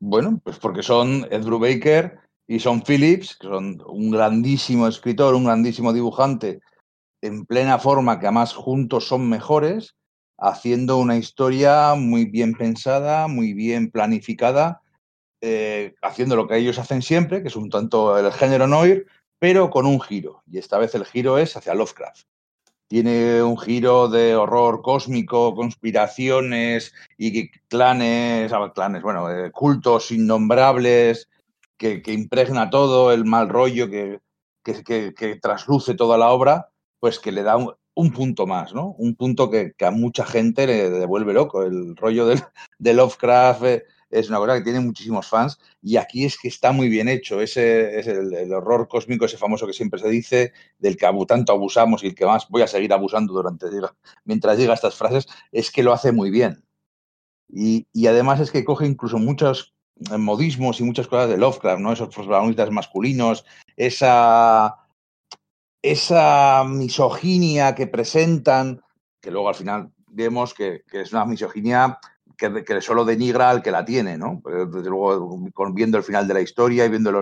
[0.00, 5.44] Bueno, pues porque son Ed Brubaker y Son Phillips, que son un grandísimo escritor, un
[5.44, 6.60] grandísimo dibujante,
[7.22, 9.94] en plena forma, que además juntos son mejores,
[10.38, 14.80] haciendo una historia muy bien pensada, muy bien planificada,
[15.42, 19.06] eh, haciendo lo que ellos hacen siempre, que es un tanto el género noir,
[19.38, 20.42] pero con un giro.
[20.46, 22.24] Y esta vez el giro es hacia Lovecraft
[22.90, 31.28] tiene un giro de horror cósmico, conspiraciones y clanes, ah, clanes, bueno, eh, cultos innombrables
[31.76, 34.18] que, impregna todo, el mal rollo que,
[34.64, 38.88] que, trasluce toda la obra, pues que le da un, punto más, ¿no?
[38.98, 41.62] Un punto que, a mucha gente le devuelve loco.
[41.62, 46.36] El rollo de Lovecraft, eh, es una cosa que tiene muchísimos fans y aquí es
[46.36, 47.40] que está muy bien hecho.
[47.40, 52.02] Ese es el, horror cósmico, ese famoso que siempre se dice, del que tanto abusamos
[52.02, 53.66] y el que más voy a seguir abusando durante
[54.24, 56.64] mientras diga estas frases, es que lo hace muy bien.
[57.48, 61.92] Y, además es que coge incluso muchos modismos y muchas cosas de Lovecraft, ¿no?
[61.92, 63.44] Esos protagonistas masculinos,
[63.76, 64.76] esa,
[65.82, 68.80] esa misoginia que presentan,
[69.20, 71.98] que luego al final vemos que es una misoginia
[72.40, 74.42] que, solo denigra al que la tiene, ¿no?
[74.44, 75.38] Desde luego,
[75.72, 77.12] viendo el final de la historia y viendo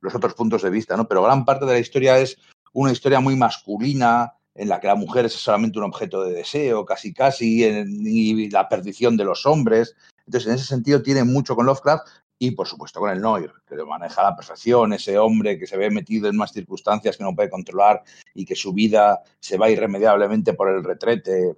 [0.00, 1.08] los otros puntos de vista, ¿no?
[1.08, 2.38] Pero gran parte de la historia es
[2.72, 6.84] una historia muy masculina, en la que la mujer es solamente un objeto de deseo,
[6.84, 9.94] casi casi, y la perdición de los hombres.
[10.26, 12.06] Entonces, en ese sentido, tiene mucho con Lovecraft
[12.40, 15.66] y, por supuesto, con el Noir, que lo maneja a la perfección, ese hombre que
[15.66, 18.02] se ve metido en unas circunstancias que no puede controlar
[18.34, 21.56] y que su vida se va irremediablemente por el retrete.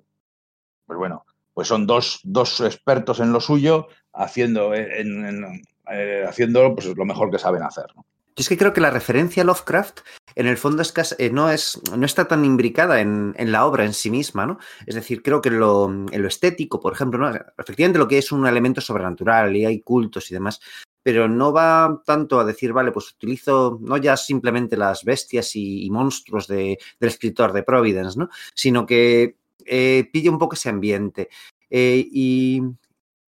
[0.86, 1.24] Pues bueno,
[1.60, 7.30] pues son dos, dos expertos en lo suyo haciendo, en, eh, haciendo pues, lo mejor
[7.30, 7.84] que saben hacer.
[7.94, 8.04] Yo
[8.38, 10.00] es que creo que la referencia a Lovecraft,
[10.36, 10.82] en el fondo,
[11.18, 14.58] eh, no, es, no está tan imbricada en, la obra en sí misma, ¿no?
[14.86, 17.38] Es decir, creo que en lo, estético, por ejemplo, ¿no?
[17.58, 20.60] efectivamente lo que es un elemento sobrenatural y hay cultos y demás,
[21.02, 25.90] pero no va tanto a decir, vale, pues utilizo no ya simplemente las bestias y,
[25.90, 28.30] monstruos del escritor de Providence, ¿no?
[28.54, 31.28] Sino que eh, un poco ese ambiente.
[31.70, 32.62] Eh, y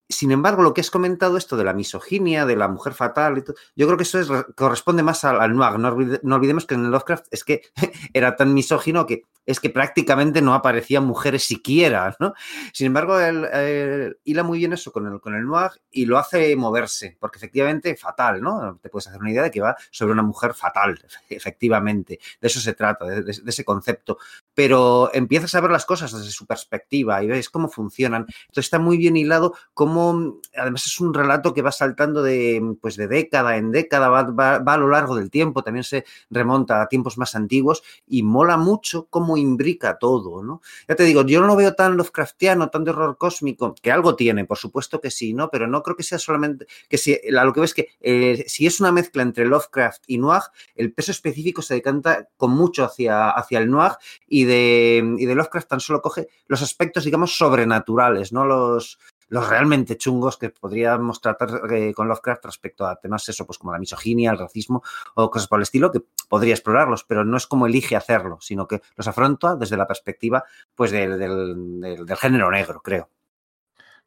[0.08, 3.44] sin embargo, lo que has comentado, esto de la misoginia, de la mujer fatal,
[3.76, 5.78] yo creo que eso es, corresponde más al, noir.
[6.22, 7.62] No, olvidemos que en Lovecraft es que
[8.14, 12.34] era tan misógino que es que prácticamente no aparecían mujeres siquiera, ¿no?
[12.74, 16.54] Sin embargo, él, hila muy bien eso con el, con el noir y lo hace
[16.54, 18.78] moverse, porque efectivamente fatal, ¿no?
[18.82, 22.18] Te puedes hacer una idea de que va sobre una mujer fatal, efectivamente.
[22.40, 24.18] De eso se trata, de, ese concepto.
[24.58, 28.22] Pero empiezas a ver las cosas desde su perspectiva y ves cómo funcionan.
[28.22, 32.96] Entonces está muy bien hilado cómo, además es un relato que va saltando de, pues
[32.96, 36.88] de década en década, va, va a lo largo del tiempo, también se remonta a
[36.88, 40.60] tiempos más antiguos y mola mucho cómo imbrica todo, ¿no?
[40.88, 44.16] Ya te digo, yo no lo veo tan Lovecraftiano, tan de horror cósmico, que algo
[44.16, 45.50] tiene, por supuesto que sí, ¿no?
[45.50, 48.80] Pero no creo que sea solamente, que si, lo que ves que eh, si es
[48.80, 50.42] una mezcla entre Lovecraft y Noir,
[50.74, 53.92] el peso específico se decanta con mucho hacia, hacia el Noir
[54.26, 58.44] y y de Lovecraft tan solo coge los aspectos, digamos, sobrenaturales, ¿no?
[58.44, 63.58] Los, los realmente chungos que podríamos tratar eh, con Lovecraft respecto a temas eso, pues
[63.58, 64.82] como la misoginia, el racismo
[65.14, 68.66] o cosas por el estilo, que podría explorarlos, pero no es como elige hacerlo, sino
[68.66, 73.10] que los afronta desde la perspectiva pues del, del género negro, creo.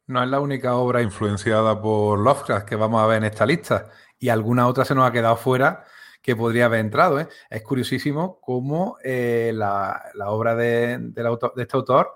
[0.06, 3.88] No es la única obra influenciada por Lovecraft que vamos a ver en esta lista
[4.18, 5.84] y alguna otra se nos ha quedado fuera
[6.22, 7.20] que podría haber entrado.
[7.20, 7.28] ¿eh?
[7.50, 11.12] Es curiosísimo cómo eh, la, obra de,
[11.56, 12.14] este autor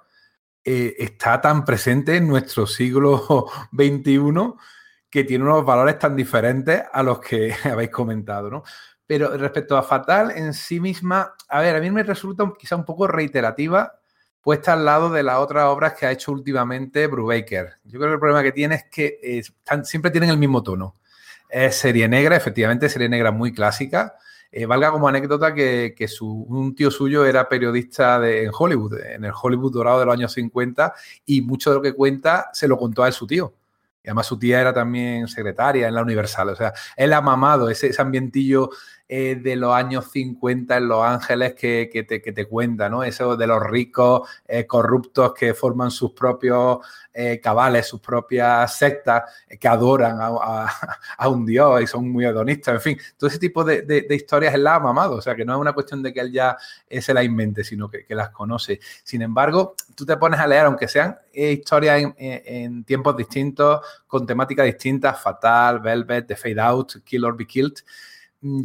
[0.65, 4.55] eh, está tan presente en nuestro siglo XXI
[5.11, 8.63] que tiene unos valores tan diferentes a los que habéis comentado, ¿no?
[9.07, 12.85] Pero respecto a Fatal en sí misma, a ver, a mí me resulta quizá un
[12.85, 14.01] poco reiterativa
[14.41, 17.75] puesta al lado de las otras obras que ha hecho últimamente Brubaker.
[17.85, 19.43] Yo creo que el problema que tiene es que
[19.83, 20.95] siempre tienen el mismo tono.
[21.49, 24.17] Es serie negra, efectivamente, serie negra muy clásica,
[24.51, 29.73] eh, valga como anécdota que, un tío suyo era periodista en Hollywood, en el Hollywood
[29.73, 30.95] dorado de los años 50,
[31.27, 33.55] y mucho de lo que cuenta se lo contó a él su tío.
[34.03, 36.51] Y además su tía era también secretaria en la Universal.
[36.51, 38.71] O sea, él ha mamado ese ambientillo
[39.09, 43.05] eh, de los años 50 en Los Ángeles que, te, que te, cuenta, ¿no?
[43.05, 46.79] Eso de los ricos eh, corruptos que forman sus propios
[47.15, 49.23] eh, cabales, sus propias sectas
[49.61, 54.07] que adoran a, un dios y son muy hedonistas, en fin, todo ese tipo de,
[54.11, 56.33] historias él las ha mamado, o sea que no es una cuestión de que él
[56.33, 56.57] ya
[57.01, 58.81] se las invente, sino que, las conoce.
[59.05, 64.27] Sin embargo, tú te pones a leer, aunque sean historias en, en, tiempos distintos, con
[64.27, 67.77] temáticas distintas, Fatal, Velvet, The Fade Out, Kill or Be Killed,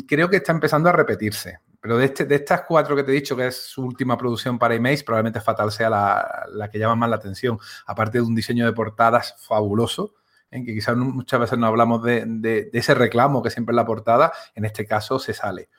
[0.08, 1.60] creo que está empezando a repetirse.
[1.82, 4.60] Pero de, este, de estas cuatro que te he dicho, que es su última producción
[4.60, 7.58] para Image, probablemente Fatal sea la, que llama más la atención.
[7.88, 10.14] Aparte de un diseño de portadas fabuloso,
[10.52, 14.32] en que quizás muchas veces no hablamos de, ese reclamo que siempre en la portada,
[14.54, 15.70] en este caso se sale.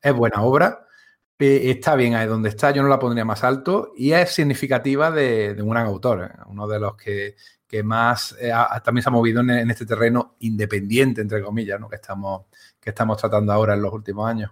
[0.00, 0.86] Es buena obra,
[1.38, 5.56] está bien ahí donde está, yo no la pondría más alto y es significativa de,
[5.60, 6.42] un gran autor, ¿eh?
[6.46, 7.36] uno de los que,
[7.84, 8.52] más eh,
[8.84, 11.88] también se ha movido en, en, este terreno independiente, entre comillas, ¿no?
[11.88, 12.42] que estamos
[12.82, 14.50] que estamos tratando ahora en los últimos años.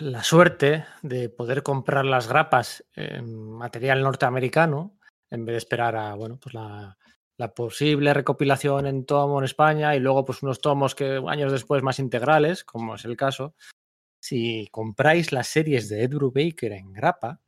[0.00, 4.96] La suerte de poder comprar las grapas en material norteamericano
[5.30, 6.96] en vez de esperar a bueno, pues la,
[7.56, 11.98] posible recopilación en tomo en España y luego pues unos tomos que años después más
[11.98, 13.56] integrales, como es el caso.
[14.20, 17.40] Si compráis las series de Ed Baker en grapa,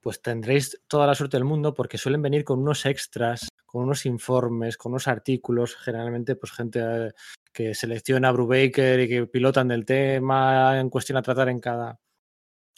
[0.00, 4.06] pues tendréis toda la suerte del mundo porque suelen venir con unos extras, con unos
[4.06, 7.12] informes, con unos artículos, generalmente pues gente
[7.52, 11.98] que selecciona a Brubaker y que pilotan del tema en cuestión a tratar en cada,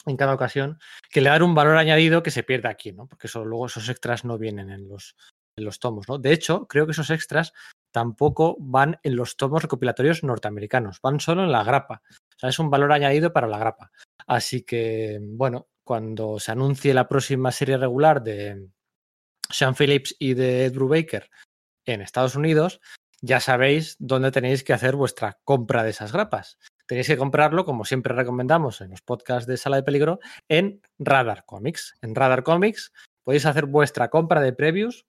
[0.07, 0.79] en cada ocasión,
[1.11, 3.05] que le dan un valor añadido que se pierde aquí, ¿no?
[3.05, 5.15] Porque luego esos extras no vienen en los,
[5.55, 6.17] en los tomos, ¿no?
[6.17, 7.53] De hecho, creo que esos extras
[7.91, 12.01] tampoco van en los tomos recopilatorios norteamericanos, van solo en la grapa.
[12.09, 13.91] O sea, es un valor añadido para la grapa.
[14.25, 18.71] Así que, bueno, cuando se anuncie la próxima serie regular de
[19.49, 21.29] Sean Phillips y de Ed Brubaker
[21.85, 22.81] en Estados Unidos,
[23.21, 26.57] ya sabéis dónde tenéis que hacer vuestra compra de esas grapas.
[26.85, 31.43] tenéis que comprarlo, como siempre recomendamos en los podcasts de Sala de Peligro, en Radar
[31.45, 31.95] Comics.
[32.01, 35.05] En Radar Comics podéis hacer vuestra compra de previews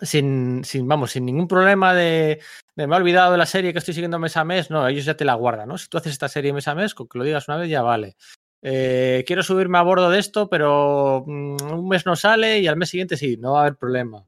[0.00, 2.40] sin, sin, vamos, sin ningún problema de,
[2.76, 4.70] de, me he olvidado de la serie que estoy siguiendo mes a mes.
[4.70, 5.78] No, ellos ya te la guardan, ¿no?
[5.78, 7.82] Si tú haces esta serie mes a mes, con que lo digas una vez ya
[7.82, 8.16] vale.
[8.62, 12.76] Eh, quiero subirme a bordo de esto, pero mm, un mes no sale y al
[12.76, 14.24] mes siguiente sí, no va a haber problema.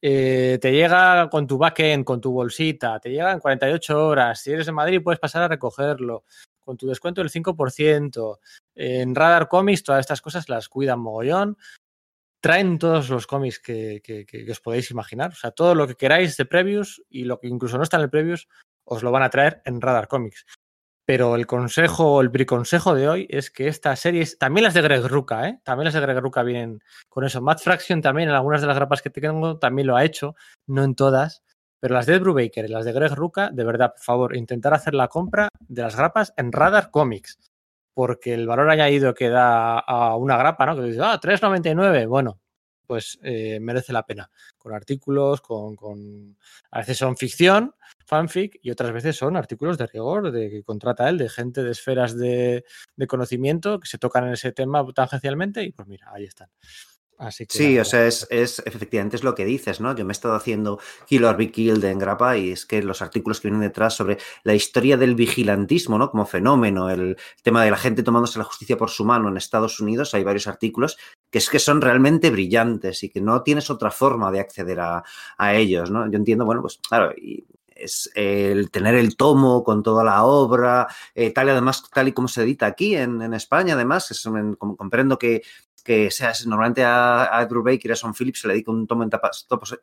[0.00, 4.40] Eh, te llega con tu backend, con tu bolsita, te llega en 48 horas.
[4.40, 6.24] Si eres de Madrid, puedes pasar a recogerlo
[6.60, 8.38] con tu descuento del 5%.
[8.74, 11.56] En Radar Comics, todas estas cosas las cuidan mogollón
[12.44, 15.30] traen todos los cómics que, os podéis imaginar.
[15.30, 18.02] O sea, todo lo que queráis de previews y lo que incluso no está en
[18.02, 18.48] el previews,
[18.84, 20.44] os lo van a traer en Radar Comics.
[21.06, 25.06] Pero el consejo, el briconsejo de hoy es que estas series, también las de Greg
[25.06, 25.60] Ruca, ¿eh?
[25.62, 27.42] también las de Greg Ruca vienen con eso.
[27.42, 30.34] Matt Fraction también, en algunas de las grapas que tengo, también lo ha hecho,
[30.66, 31.42] no en todas.
[31.80, 34.94] Pero las de Brubaker y las de Greg Ruca, de verdad, por favor, intentar hacer
[34.94, 37.38] la compra de las grapas en Radar Comics
[37.94, 40.74] porque el valor añadido que da a una grapa, ¿no?
[40.76, 42.40] Que dice, ah, 3,99, bueno,
[42.86, 44.30] pues eh, merece la pena.
[44.58, 46.36] Con artículos, con, con,
[46.70, 47.74] A veces son ficción,
[48.06, 51.72] fanfic, y otras veces son artículos de rigor, de que contrata él, de gente de
[51.72, 52.64] esferas de,
[52.96, 56.48] de conocimiento que se tocan en ese tema tangencialmente, y pues mira, ahí están.
[57.18, 59.94] Así que sí, o sea, es, es, efectivamente es lo que dices, ¿no?
[59.94, 63.02] Yo me he estado haciendo Kill or Be Killed en Grapa y es que los
[63.02, 66.10] artículos que vienen detrás sobre la historia del vigilantismo, ¿no?
[66.10, 69.80] Como fenómeno, el tema de la gente tomándose la justicia por su mano en Estados
[69.80, 70.96] Unidos, hay varios artículos
[71.30, 75.04] que es que son realmente brillantes y que no tienes otra forma de acceder a,
[75.38, 76.10] a ellos, ¿no?
[76.10, 80.86] Yo entiendo, bueno, pues claro, y es el tener el tomo con toda la obra,
[81.14, 84.22] eh, tal y además, tal y como se edita aquí en, en España, además, es,
[84.58, 85.42] como, comprendo que
[85.84, 88.86] que sea, normalmente a, a Drew Baker y a Son Phillips se le dedica un
[88.86, 89.30] tomo en tapa,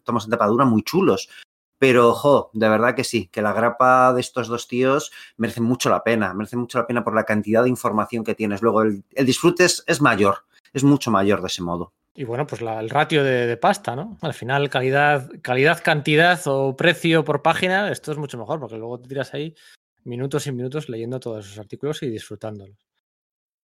[0.03, 1.29] tomos en tapadura muy chulos.
[1.77, 5.89] Pero, ojo, de verdad que sí, que la grapa de estos dos tíos merece mucho
[5.89, 8.61] la pena, merece mucho la pena por la cantidad de información que tienes.
[8.61, 11.93] Luego, el, disfrute es, es, mayor, es mucho mayor de ese modo.
[12.13, 14.17] Y bueno, pues el ratio de, de, pasta, ¿no?
[14.21, 18.99] Al final, calidad, calidad, cantidad o precio por página, esto es mucho mejor, porque luego
[18.99, 19.55] te tiras ahí
[20.03, 22.90] minutos y minutos leyendo todos esos artículos y disfrutándolos.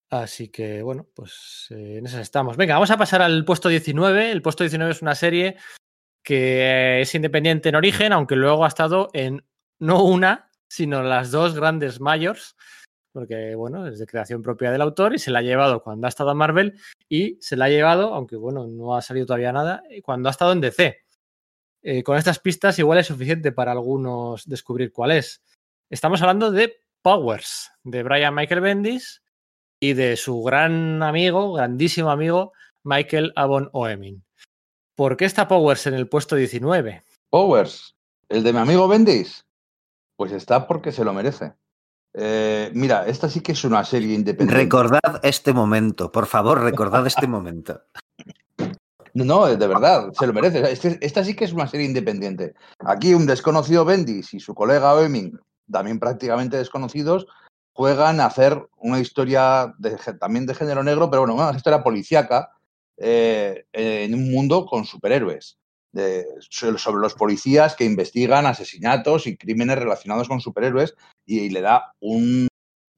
[0.09, 2.55] Así que, bueno, pues eh, en esas estamos.
[2.55, 4.31] Venga, vamos a pasar al puesto 19.
[4.31, 5.57] El puesto 19 es una serie
[6.23, 9.45] que es independiente en origen, aunque luego ha estado en
[9.79, 12.55] no una, sino las dos grandes mayors,
[13.11, 16.09] porque, bueno, es de creación propia del autor y se la ha llevado cuando ha
[16.09, 19.83] estado en Marvel y se la ha llevado, aunque, bueno, no ha salido todavía nada,
[20.03, 20.97] cuando ha estado en DC.
[21.83, 25.43] Eh, con estas pistas igual es suficiente para algunos descubrir cuál es.
[25.89, 29.21] Estamos hablando de Powers, de Brian Michael Bendis,
[29.79, 34.23] y de su gran amigo, grandísimo amigo, Michael Avon Oemin.
[34.95, 37.03] ¿Por qué está Powers en el puesto 19?
[37.29, 37.95] Powers,
[38.29, 39.45] el de mi amigo Bendis.
[40.15, 41.53] Pues está porque se lo merece.
[42.13, 44.63] Eh, mira, esta sí que es una serie independiente.
[44.63, 47.81] Recordad este momento, por favor, recordad este momento.
[49.13, 50.71] No, de verdad, se lo merece.
[50.71, 52.55] Este, esta sí que es una serie independiente.
[52.79, 55.39] Aquí un desconocido Bendis y su colega Oeming,
[55.71, 57.27] también prácticamente desconocidos,
[57.77, 62.49] juegan a hacer una historia de, también de género negro, pero bueno, una historia policíaca
[62.97, 65.59] eh, en un mundo con superhéroes.
[66.49, 71.93] Sobre los policías que investigan asesinatos y crímenes relacionados con superhéroes y, y le da
[71.99, 72.47] un,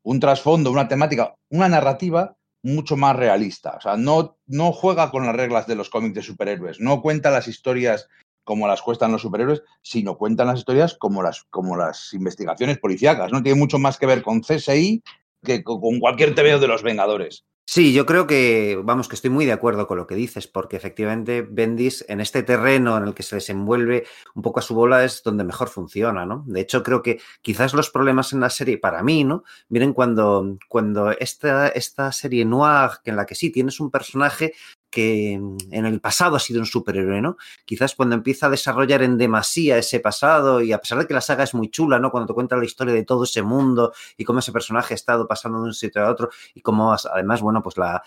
[0.04, 3.76] un, trasfondo, una temática, una narrativa mucho más realista.
[3.78, 7.32] O sea, no, no juega con las reglas de los cómics de superhéroes, no cuenta
[7.32, 8.08] las historias
[8.44, 13.32] como las cuestan los superhéroes, sino cuentan las historias como las, como las investigaciones policíacas.
[13.32, 15.04] No tiene mucho más que ver con CSI
[15.44, 17.46] que con cualquier TVO de los Vengadores.
[17.72, 20.76] Sí, yo creo que, vamos, que estoy muy de acuerdo con lo que dices, porque
[20.76, 25.06] efectivamente Bendis en este terreno en el que se desenvuelve un poco a su bola
[25.06, 26.44] es donde mejor funciona, ¿no?
[26.48, 29.44] De hecho, creo que quizás los problemas en la serie, para mí, ¿no?
[29.68, 34.56] Vienen cuando, cuando esta, esta serie noir, en la que sí tienes un personaje
[34.90, 37.38] que en el pasado ha sido un superhéroe, ¿no?
[37.66, 41.22] Quizás cuando empieza a desarrollar en demasía ese pasado y a pesar de que la
[41.22, 42.12] saga es muy chula, ¿no?
[42.12, 45.28] Cuando te cuenta la historia de todo ese mundo y cómo ese personaje ha estado
[45.28, 48.02] pasando de un sitio a otro y cómo además, bueno, pues la,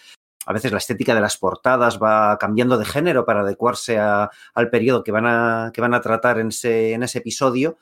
[0.46, 4.70] a veces la estética de las portadas va cambiando de género para adecuarse a, al
[4.70, 7.78] periodo que van a, que van a tratar en ese, en ese episodio,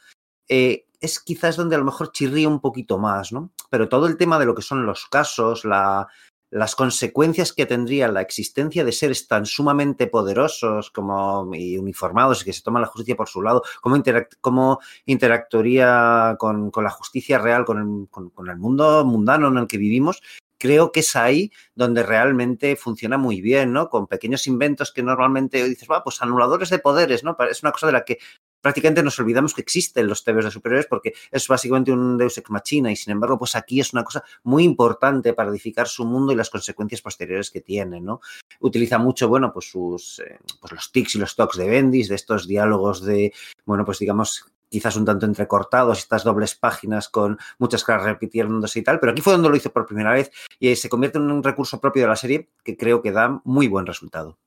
[0.49, 3.51] eh, es quizás donde a lo mejor chirría un poquito más, ¿no?
[3.71, 6.09] Pero todo el tema de lo que son los casos, la,
[6.51, 12.45] las consecuencias que tendría la existencia de seres tan sumamente poderosos como y uniformados y
[12.45, 14.03] que se toman la justicia por su lado, cómo,
[14.41, 19.67] cómo interactuaría con, con, la justicia real, con el, con el mundo mundano en el
[19.67, 20.23] que vivimos,
[20.61, 23.89] creo que es ahí donde realmente funciona muy bien, ¿no?
[23.89, 27.37] Con pequeños inventos que normalmente dices, va, pues anuladores de poderes, ¿no?
[27.51, 28.19] Es una cosa de la que
[28.61, 32.51] prácticamente nos olvidamos que existen los TVs de superhéroes porque es básicamente un Deus Ex
[32.51, 36.33] Machina y sin embargo, pues aquí es una cosa muy importante para edificar su mundo
[36.33, 38.21] y las consecuencias posteriores que tiene, ¿no?
[38.61, 42.15] Utiliza mucho, bueno, pues sus, eh, pues los tics y los talks de Bendis, de
[42.15, 43.33] estos diálogos de,
[43.65, 48.83] bueno, pues digamos, quizás un tanto entrecortados, estas dobles páginas con muchas caras repitiéndose y
[48.83, 51.43] tal, pero aquí fue donde lo hizo por primera vez y se convierte en un
[51.43, 54.39] recurso propio de la serie que creo que da muy buen resultado.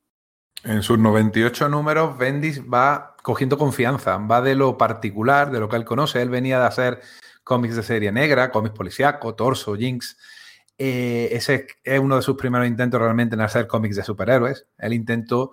[0.64, 5.76] En sus 98 números, Bendis va cogiendo confianza, va de lo particular, de lo que
[5.76, 6.22] él conoce.
[6.22, 7.01] Él venía de hacer
[7.43, 10.18] cómics de serie negra, cómics policíaco, Torso, Jinx.
[10.78, 14.66] Eh, ese es uno de sus primeros intentos realmente en hacer cómics de superhéroes.
[14.78, 15.51] Él intentó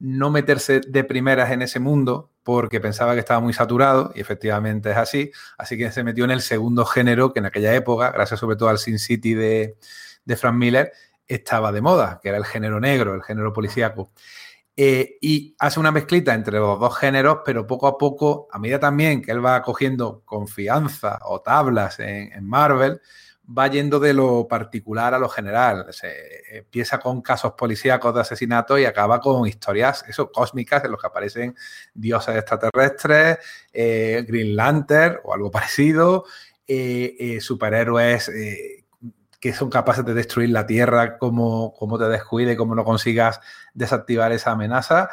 [0.00, 4.90] no meterse de primeras en ese mundo porque pensaba que estaba muy saturado y efectivamente
[4.90, 5.30] es así.
[5.56, 8.70] Así que se metió en el segundo género que en aquella época, gracias sobre todo
[8.70, 9.76] al Sin City de,
[10.24, 10.92] de Frank Miller,
[11.28, 14.10] estaba de moda, que era el género negro, el género policíaco.
[14.80, 18.78] Eh, y hace una mezclita entre los dos géneros, pero poco a poco, a medida
[18.78, 23.00] también que él va cogiendo confianza o tablas en, Marvel,
[23.44, 25.86] va yendo de lo particular a lo general.
[25.90, 31.00] Se empieza con casos policíacos de asesinato y acaba con historias eso, cósmicas en los
[31.00, 31.56] que aparecen
[31.92, 33.38] dioses extraterrestres,
[33.72, 36.24] eh, Green Lantern o algo parecido,
[36.68, 38.30] eh, superhéroes
[39.40, 43.40] que son capaces de destruir la Tierra, como, te descuide, como no consigas
[43.72, 45.10] desactivar esa amenaza,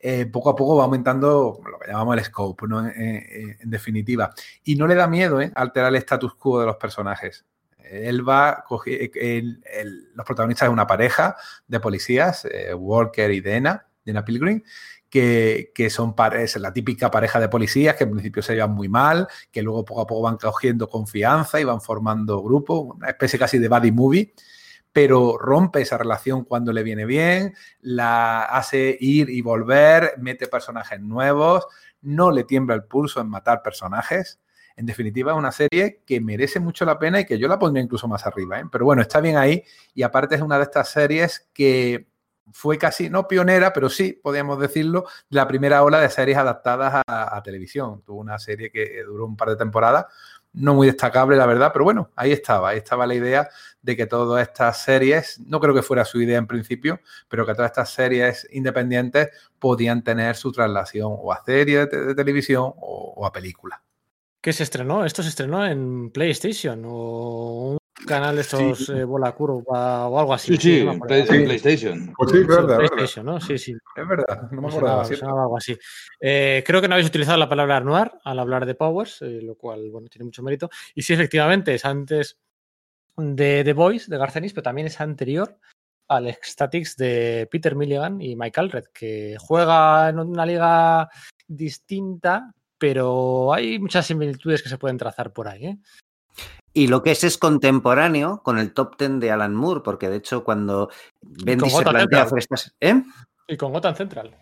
[0.00, 2.86] eh, poco a poco va aumentando lo que llamamos el scope, ¿no?
[2.86, 4.32] en, definitiva.
[4.64, 5.52] Y no le da miedo ¿eh?
[5.54, 7.44] alterar el status quo de los personajes.
[7.78, 9.10] Él va, coger,
[10.14, 14.62] los protagonistas de una pareja de policías, eh, Walker y Dena, Dena Pilgrim,
[15.10, 19.26] que, son es la típica pareja de policías que en principio se llevan muy mal,
[19.50, 23.58] que luego poco a poco van cogiendo confianza y van formando grupos, una especie casi
[23.58, 24.34] de buddy movie,
[24.92, 31.00] pero rompe esa relación cuando le viene bien, la hace ir y volver, mete personajes
[31.00, 31.66] nuevos,
[32.02, 34.40] no le tiembla el pulso en matar personajes.
[34.76, 37.82] En definitiva, es una serie que merece mucho la pena y que yo la pondría
[37.82, 38.60] incluso más arriba.
[38.60, 38.64] ¿eh?
[38.70, 42.06] Pero bueno, está bien ahí y aparte es una de estas series que
[42.52, 47.42] fue casi, no pionera, pero sí, podríamos decirlo, la primera ola de series adaptadas a,
[47.42, 48.02] televisión.
[48.04, 50.06] Tuvo una serie que duró un par de temporadas,
[50.52, 53.48] no muy destacable, la verdad, pero bueno, ahí estaba, ahí estaba la idea
[53.82, 57.54] de que todas estas series, no creo que fuera su idea en principio, pero que
[57.54, 63.32] todas estas series independientes podían tener su traslación o a serie de, televisión o, a
[63.32, 63.82] película.
[64.40, 65.04] ¿Qué se estrenó?
[65.04, 67.77] Esto se estrenó en PlayStation o
[68.08, 70.56] canal de estos eh, bola curva o algo así.
[70.56, 72.12] Sí, sí, PlayStation.
[72.16, 72.78] Pues sí, es verdad.
[72.78, 73.40] PlayStation, ¿no?
[73.40, 73.72] Sí, sí.
[73.72, 75.02] Es verdad, no me acordaba.
[75.04, 75.76] algo así.
[76.20, 79.54] Eh, creo que no habéis utilizado la palabra noir al hablar de Powers, eh, lo
[79.54, 80.70] cual, bueno, tiene mucho mérito.
[80.94, 82.38] Y sí, efectivamente, es antes
[83.16, 85.58] de The Voice, de Garcenis, pero también es anterior
[86.08, 91.08] al Ecstatics de Peter Milligan y Mike Alred, que juega en una liga
[91.46, 95.66] distinta, pero hay muchas similitudes que se pueden trazar por ahí.
[95.66, 95.78] ¿eh?
[96.72, 100.16] Y lo que es es contemporáneo con el top ten de Alan Moore, porque de
[100.16, 102.74] hecho cuando Bendis se plantea hacer estas...
[102.80, 103.02] ¿eh?
[103.48, 104.36] Y con Gotham Central.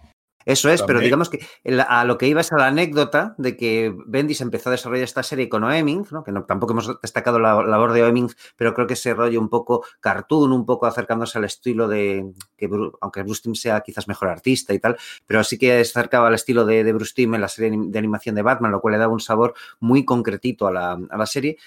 [0.47, 1.45] Eso es, pero digamos que
[1.89, 5.25] a lo que iba es a la anécdota de que Bendis empezó a desarrollar esta
[5.25, 6.23] serie con Oeming, ¿no?
[6.23, 9.49] que no, tampoco hemos destacado la labor de Oeming, pero creo que ese rollo un
[9.49, 12.71] poco cartoon, un poco acercándose al estilo de, que
[13.01, 16.35] aunque Bruce Timm sea quizás mejor artista y tal, pero sí que se acercaba al
[16.35, 18.99] estilo de, de Bruce Timm en la serie de animación de Batman, lo cual le
[18.99, 21.59] daba un sabor muy concretito a la, a la serie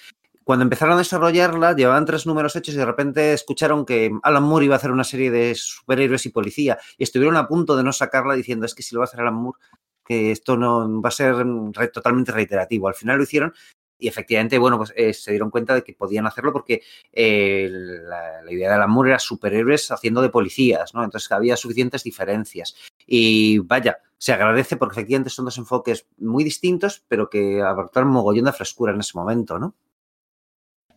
[0.50, 4.64] cuando empezaron a desarrollarla, llevaban tres números hechos y de repente escucharon que Alan Moore
[4.64, 7.92] iba a hacer una serie de superhéroes y policía y estuvieron a punto de no
[7.92, 9.60] sacarla diciendo es que si lo va a hacer Alan Moore,
[10.04, 11.36] que esto no va a ser
[11.92, 12.88] totalmente reiterativo.
[12.88, 13.54] Al final lo hicieron
[13.96, 16.82] y efectivamente, bueno, pues eh, se dieron cuenta de que podían hacerlo porque
[17.12, 21.04] eh, la, idea de Alan Moore era superhéroes haciendo de policías, ¿no?
[21.04, 22.74] Entonces había suficientes diferencias.
[23.06, 28.46] Y vaya, se agradece porque efectivamente son dos enfoques muy distintos, pero que aportaron mogollón
[28.46, 29.76] de frescura en ese momento, ¿no?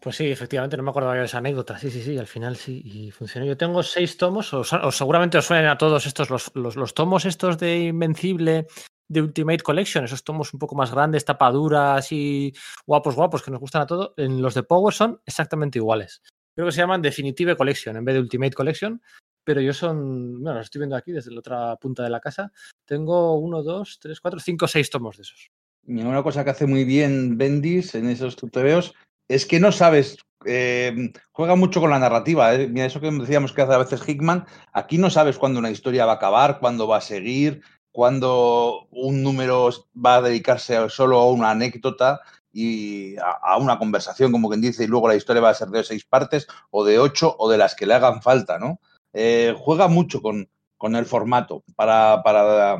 [0.03, 1.79] Pues sí, efectivamente, no me acordaba de esa anécdota.
[1.79, 3.45] Sí, sí, sí, al final sí, y funcionó.
[3.45, 7.85] Yo tengo seis tomos, o, seguramente os suenen a todos estos, los, tomos estos de
[7.85, 8.67] Invencible
[9.07, 12.53] de Ultimate Collection, esos tomos un poco más grandes, tapaduras y
[12.85, 14.13] guapos, guapos, que nos gustan a todos.
[14.17, 16.21] En los de Power son exactamente iguales.
[16.53, 19.01] Creo que se llaman Definitive Collection en vez de Ultimate Collection,
[19.41, 22.51] pero yo son, bueno, los estoy viendo aquí desde la otra punta de la casa.
[22.83, 25.49] Tengo uno, dos, tres, cuatro, cinco, seis tomos de esos.
[25.87, 28.93] Una cosa que hace muy bien Bendis en esos tuteos
[29.27, 32.53] es que no sabes, eh, juega mucho con la narrativa.
[32.53, 32.67] ¿eh?
[32.67, 36.05] Mira, eso que decíamos que hace a veces Hickman, aquí no sabes cuándo una historia
[36.05, 37.61] va a acabar, cuándo va a seguir,
[37.91, 42.21] cuándo un número va a dedicarse solo a una anécdota
[42.51, 45.83] y a, una conversación, como quien dice, y luego la historia va a ser de
[45.83, 48.79] seis partes o de ocho o de las que le hagan falta, ¿no?
[49.13, 52.77] Eh, juega mucho con, con el formato para, para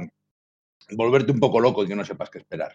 [0.92, 2.74] volverte un poco loco y que no sepas qué esperar.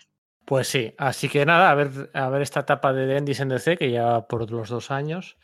[0.49, 3.77] Pues sí, así que nada, a ver, a ver esta etapa de Endis en DC,
[3.77, 5.37] que ya por los dos años,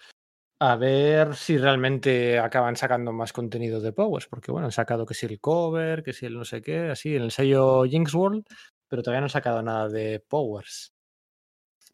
[0.59, 5.13] a ver si realmente acaban sacando más contenido de Powers, porque bueno, han sacado que
[5.13, 8.47] si el cover, que si el no sé qué, así en el sello Jinx World,
[8.89, 10.95] pero todavía no han sacado nada de Powers.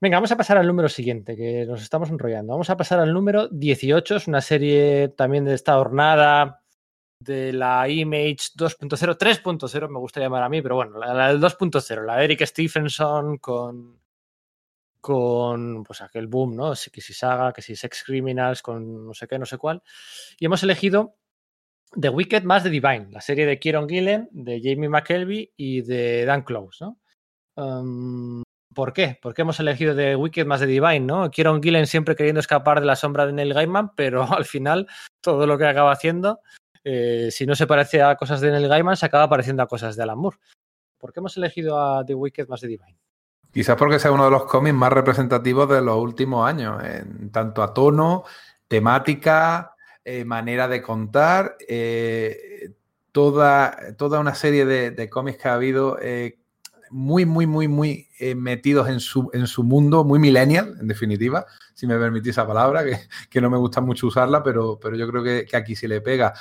[0.00, 2.52] Venga, vamos a pasar al número siguiente, que nos estamos enrollando.
[2.52, 6.59] Vamos a pasar al número 18, es una serie también de esta jornada
[7.20, 12.04] de la Image 2.0, 3.0 me gusta llamar a mí, pero bueno, la, del 2.0,
[12.04, 14.00] la de Eric Stephenson con
[15.00, 16.72] con pues aquel boom, ¿no?
[16.92, 19.82] Que si Saga, que si Sex Criminals, con no sé qué, no sé cuál.
[20.38, 21.16] Y hemos elegido
[21.98, 26.24] The Wicked más The Divine, la serie de Kieron Gillen, de Jamie McKelvey y de
[26.24, 26.98] Dan Close, ¿no?
[27.56, 28.42] Um,
[28.74, 29.18] ¿Por qué?
[29.20, 31.30] ¿Por qué hemos elegido The Wicked más The Divine, no?
[31.30, 34.86] Kieron Gillen siempre queriendo escapar de la sombra de Neil Gaiman, pero al final
[35.20, 36.40] todo lo que acaba haciendo,
[36.84, 39.96] eh, si no se parece a cosas de Neil Gaiman, se acaba pareciendo a cosas
[39.96, 40.38] de Alan Moore.
[40.98, 42.98] ¿Por qué hemos elegido a The Wicked más The Divine?
[43.52, 47.62] Quizás porque sea uno de los cómics más representativos de los últimos años, en tanto
[47.62, 48.24] a tono,
[48.68, 49.74] temática,
[50.04, 52.70] eh, manera de contar, eh,
[53.12, 55.98] toda, toda una serie de, cómics que ha habido
[56.90, 61.86] muy, muy, muy, muy metidos en su, en su mundo, muy millennial, en definitiva, si
[61.86, 62.84] me permitís esa palabra,
[63.30, 66.00] que, no me gusta mucho usarla, pero, pero yo creo que, que aquí sí le
[66.00, 66.34] pega.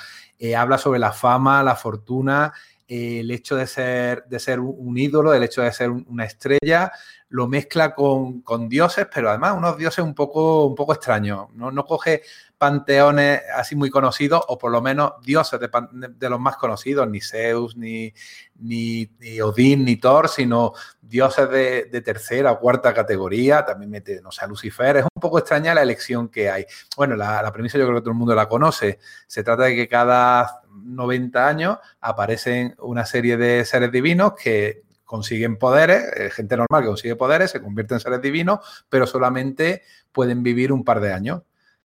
[0.56, 2.52] habla sobre la fama, la fortuna,
[2.90, 6.90] el hecho de ser, de ser un ídolo, el hecho de ser una estrella,
[7.28, 11.46] lo mezcla con, dioses, pero además unos dioses un poco, un poco extraños.
[11.54, 12.22] No, no coge
[12.60, 17.74] panteones así muy conocidos, o por lo menos dioses de, los más conocidos, ni Zeus,
[17.74, 18.12] ni,
[18.56, 19.08] ni,
[19.40, 23.64] Odín, ni Thor, sino dioses de, tercera o cuarta categoría.
[23.64, 24.98] También mete, no sé, Lucifer.
[24.98, 26.66] Es un poco extraña la elección que hay.
[26.98, 28.98] Bueno, la, la premisa yo creo que todo el mundo la conoce.
[29.26, 35.56] Se trata de que cada 90 años aparecen una serie de seres divinos que consiguen
[35.56, 39.82] poderes, eh, gente normal que consigue poderes, se convierte en seres divinos, pero solamente
[40.12, 41.40] pueden vivir un par de años.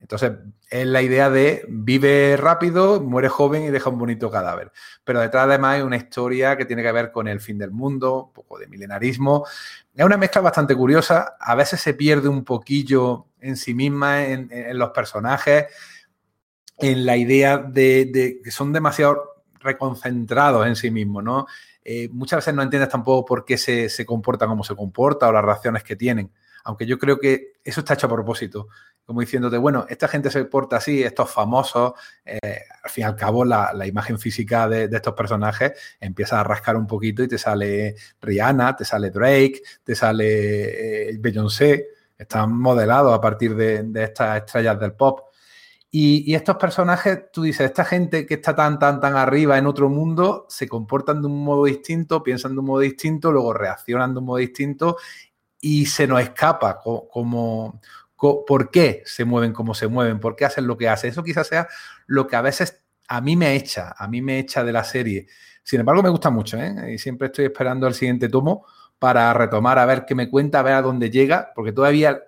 [0.01, 0.33] Entonces,
[0.71, 4.73] es la idea de vive rápido, muere joven y deja un bonito cadáver.
[5.05, 8.25] Pero detrás además hay una historia que tiene que ver con el fin del mundo,
[8.25, 9.47] un poco de milenarismo.
[9.95, 11.37] Es una mezcla bastante curiosa.
[11.39, 15.67] A veces se pierde un poquillo en sí misma, en los personajes
[16.81, 21.47] en la idea de, que son demasiado reconcentrados en sí mismos, ¿no?
[21.85, 25.33] Eh, muchas veces no entiendes tampoco por qué se, se comportan como se comporta o
[25.33, 26.33] las reacciones que tienen.
[26.65, 28.69] Aunque yo creo que eso está hecho a propósito.
[29.11, 31.95] Como diciéndote, bueno, esta gente se porta así, estos famosos,
[32.25, 36.77] eh, al fin y al cabo la, imagen física de, estos personajes empieza a rascar
[36.77, 43.13] un poquito y te sale Rihanna, te sale Drake, te sale eh, Beyoncé, están modelados
[43.13, 45.31] a partir de estas estrellas del pop.
[45.93, 49.89] Y, estos personajes, tú dices, esta gente que está tan, tan, tan arriba en otro
[49.89, 54.21] mundo, se comportan de un modo distinto, piensan de un modo distinto, luego reaccionan de
[54.21, 54.99] un modo distinto
[55.61, 57.81] y se nos escapa como,
[58.21, 61.11] por qué se mueven como se mueven, por qué hacen lo que hacen.
[61.11, 61.69] Eso quizás sea
[62.07, 65.27] lo que a veces a mí me echa, a mí me echa de la serie.
[65.63, 66.95] Sin embargo, me gusta mucho, ¿eh?
[66.95, 68.67] Y siempre estoy esperando el siguiente tomo
[68.99, 72.23] para retomar, a ver qué me cuenta, a ver a dónde llega, porque todavía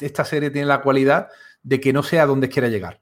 [0.00, 1.28] esta serie tiene la cualidad
[1.62, 3.00] de que no sé a dónde quiera llegar.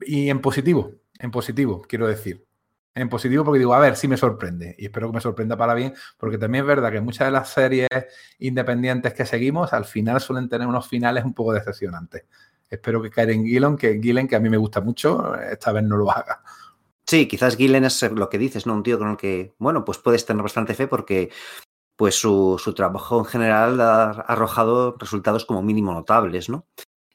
[0.00, 2.46] Y en positivo, en positivo, quiero decir.
[2.94, 4.76] En positivo porque digo, a ver, si me sorprende.
[4.78, 7.48] Y espero que me sorprenda para bien, porque también es verdad que muchas de las
[7.48, 7.88] series
[8.38, 12.24] independientes que seguimos al final suelen tener unos finales un poco decepcionantes.
[12.70, 15.96] Espero que Karen Gillen, que Gillen, que a mí me gusta mucho, esta vez no
[15.96, 16.42] lo haga.
[17.06, 18.74] Sí, quizás Gillen es lo que dices, ¿no?
[18.74, 21.30] Un tío con el que, bueno, pues puedes tener bastante fe porque
[21.96, 26.66] pues su, su trabajo en general ha arrojado resultados como mínimo notables, ¿no?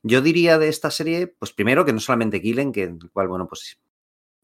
[0.04, 3.48] Yo diría de esta serie, pues primero que no solamente Killen, que el cual, bueno,
[3.48, 3.80] pues,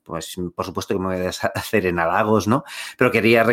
[0.06, 2.64] pues por supuesto que me voy a hacer en halagos, ¿no?
[2.98, 3.46] Pero quería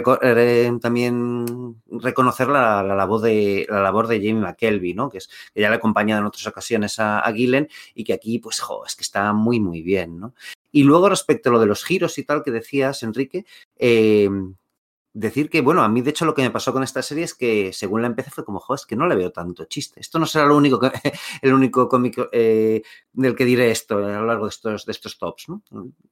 [0.80, 5.08] también reconocer la, labor de, la labor de Jamie McKelvey, ¿no?
[5.08, 8.12] Que, es, que ya le ha acompañado en otras ocasiones a, a Gillen y que
[8.12, 10.34] aquí, pues, jo, es que está muy, muy bien, ¿no?
[10.70, 13.44] Y luego respecto a lo de los giros y tal que decías, Enrique,
[13.76, 14.28] eh,
[15.14, 17.34] decir que, bueno, a mí de hecho lo que me pasó con esta serie es
[17.34, 20.00] que según la empecé fue como, joder, es que no le veo tanto chiste.
[20.00, 20.80] Esto no será lo único
[21.42, 22.82] el único cómico eh,
[23.12, 25.62] del que diré esto a lo largo de estos, de estos tops, ¿no?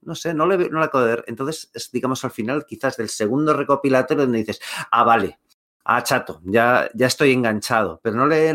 [0.01, 1.25] No sé, no le no la acabo de ver.
[1.27, 5.39] Entonces, es, digamos, al final quizás del segundo recopilatorio donde dices, ah, vale,
[5.83, 7.99] Ah, chato, ya, ya estoy enganchado.
[8.03, 8.53] Pero no le,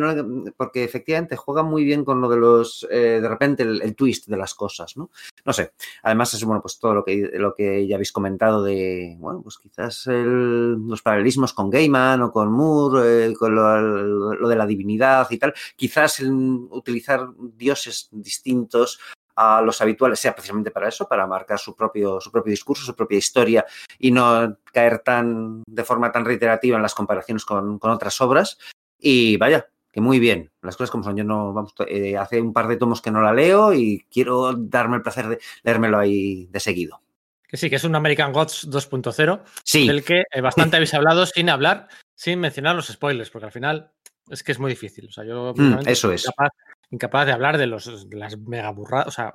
[0.56, 2.86] Porque efectivamente juega muy bien con lo de los.
[2.90, 5.10] Eh, de repente el, twist de las cosas, ¿no?
[5.44, 5.72] No sé.
[6.02, 9.16] Además, es bueno, pues todo lo que, lo que ya habéis comentado de.
[9.18, 14.66] Bueno, pues quizás los paralelismos con Gaiman o con Moore, eh, con lo, de la
[14.66, 15.54] divinidad y tal.
[15.74, 19.00] Quizás utilizar dioses distintos
[19.36, 22.96] a los habituales sea precisamente para eso, para marcar su propio, su propio discurso, su
[22.96, 23.64] propia historia
[23.98, 28.58] y no caer tan de forma tan reiterativa en las comparaciones con, con otras obras.
[28.98, 31.16] Y vaya, que muy bien, las cosas como son.
[31.16, 34.52] Yo no, vamos, eh, hace un par de tomos que no la leo y quiero
[34.52, 37.00] darme el placer de leérmelo ahí de seguido.
[37.48, 41.24] Que sí, que es un American Gods 2.0, Sí, del que eh, bastante habéis hablado
[41.24, 43.90] sin hablar, sin mencionar los spoilers, porque al final
[44.28, 45.06] es que es muy difícil.
[45.08, 46.24] O sea, yo Mm, eso es.
[46.24, 46.52] Incapaz,
[46.90, 49.34] incapaz de hablar de, los, de las mega burradas, o sea,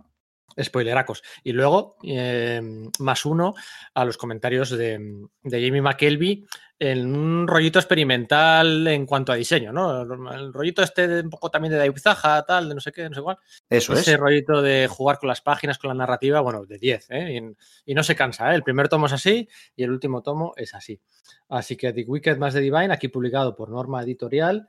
[0.62, 1.24] spoileracos.
[1.44, 2.62] Y luego, eh,
[3.00, 3.54] más uno
[3.94, 5.00] a los comentarios de,
[5.44, 6.46] de Jamie McKelvey
[6.80, 10.02] en un rollito experimental en cuanto a diseño, ¿no?
[10.02, 13.08] El rollito este de un poco también de David Zaha, tal, de no sé qué,
[13.08, 13.38] no sé cuál.
[13.70, 14.20] eso Ese es.
[14.20, 17.40] rollito de jugar con las páginas, con la narrativa, bueno, de 10, ¿eh?
[17.86, 18.56] y, y no se cansa, ¿eh?
[18.56, 21.00] El primer tomo es así y el último tomo es así.
[21.50, 24.68] Así que The Wicked más The Divine, aquí publicado por Norma Editorial,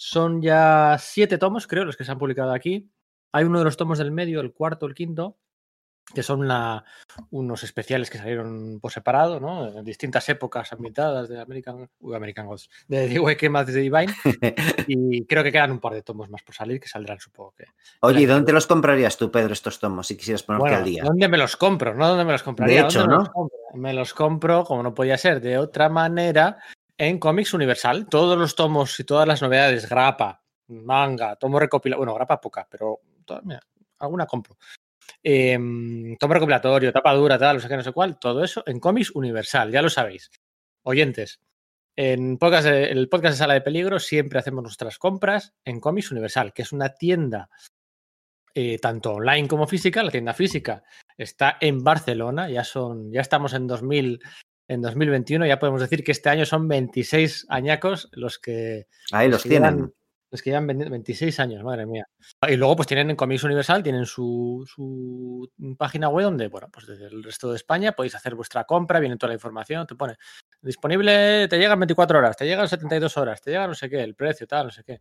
[0.00, 2.88] son ya siete tomos, creo, los que se han publicado aquí.
[3.32, 5.36] Hay uno de los tomos del medio, el cuarto, el quinto,
[6.14, 6.48] que son
[7.30, 9.76] unos especiales que salieron por separado, ¿no?
[9.76, 14.14] En distintas épocas ambientadas de American, uy, American Gods, de The Wicked más The Divine,
[14.86, 17.64] y creo que quedan un par de tomos más por salir que saldrán, supongo que.
[18.00, 20.84] Oye, ¿y dónde te los comprarías tú, Pedro, estos tomos, si quisieras ponerte Bueno, al
[20.84, 21.02] día?
[21.02, 21.92] ¿dónde me los compro?
[21.92, 22.82] No, ¿dónde me los compraría?
[22.82, 23.48] hecho, ¿Dónde me ¿no?
[23.74, 26.58] Me los compro, como no podía ser de otra manera,
[26.98, 28.08] en Comics Universal.
[28.08, 33.00] Todos los tomos y todas las novedades, grapa, manga, tomo recopilatorio, bueno, grapa poca, pero
[33.44, 33.60] mira,
[34.00, 34.58] alguna compro.
[35.22, 38.80] Em, tomo recopilatorio, tapa dura, tal, no sé qué, no sé cuál, todo eso en
[38.80, 40.30] Comics Universal, ya lo sabéis.
[40.82, 41.40] Oyentes,
[41.96, 46.52] en podcast el podcast de Sala de Peligro siempre hacemos nuestras compras en Comics Universal,
[46.52, 47.48] que es una tienda
[48.54, 50.02] eh, tanto online como física.
[50.02, 50.82] La tienda física
[51.16, 54.20] está en Barcelona, ya son, ya estamos en 2000,
[54.68, 59.42] en 2021, ya podemos decir que este año son 26 añacos los que Ahí los
[59.42, 59.94] que llevan- tienen.
[60.30, 62.04] los que llevan 20 26 años, madre mía.
[62.46, 66.86] Y luego, pues tienen en Comics Universal, tienen su, su página web donde, bueno, pues
[66.86, 70.16] desde el resto de España podéis hacer vuestra compra, viene toda la información, te pone
[70.60, 74.14] disponible, te llegan 24 horas, te llegan 72 horas, te llega no sé qué, el
[74.14, 75.00] precio, tal, no sé qué.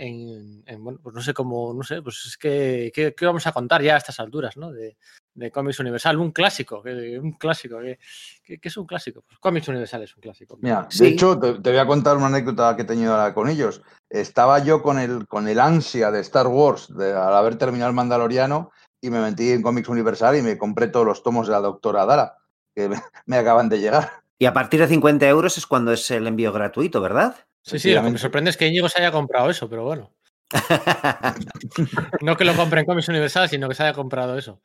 [0.00, 3.44] En, en, bueno, pues no sé cómo, no sé, pues es que, ¿qué, qué vamos
[3.48, 4.70] a contar ya a estas alturas, ¿no?
[4.70, 4.96] De,
[5.34, 7.98] de Comics Universal, un clásico, que- un clásico, que,
[8.44, 9.22] que- que es un clásico.
[9.26, 10.56] Pues Comics Universal es un clásico.
[10.60, 13.48] Mira, de hecho, te, te voy a contar una anécdota que he tenido ahora con
[13.48, 13.82] ellos.
[14.08, 17.96] Estaba yo con el, con el ansia de Star Wars de, al haber terminado el
[17.96, 18.70] Mandaloriano
[19.00, 22.06] y me metí en Comics Universal y me compré todos los tomos de la doctora
[22.06, 22.36] Dara,
[22.74, 22.96] que me,
[23.26, 24.22] me acaban de llegar.
[24.38, 27.34] Y a partir de 50 euros es cuando es el envío gratuito, ¿verdad?
[27.68, 30.12] Sí, sí, lo que me sorprende es que Íñigo se haya comprado eso, pero bueno.
[32.22, 34.60] No que lo compre en Comics Universal, sino que se haya comprado eso.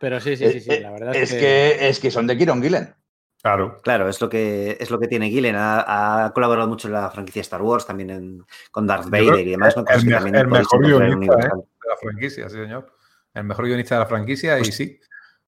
[0.00, 2.62] Pero sí, sí, sí, sí, Eh, la verdad Es que, es que son de Kieron
[2.62, 2.94] Gillen.
[3.42, 3.80] Claro.
[3.82, 5.54] Claro, es lo que es lo que tiene Gillen.
[5.56, 9.50] Ha, ha colaborado mucho en la franquicia Star Wars, también en- con Darth Vader y
[9.52, 9.76] demás.
[9.76, 9.82] ¿no?
[9.82, 11.58] el Cosas que me- también el podéis mejor guionista, Universal.
[11.58, 12.92] de la franquicia, sí, señor.
[13.34, 15.00] El mejor guionista de la franquicia y sí.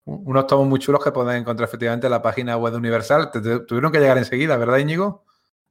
[0.05, 3.31] un- Unos tomos muy chulos que pueden encontrar efectivamente en la página web de Universal.
[3.33, 5.25] Te- te- tuvieron que llegar enseguida, ¿verdad, Íñigo?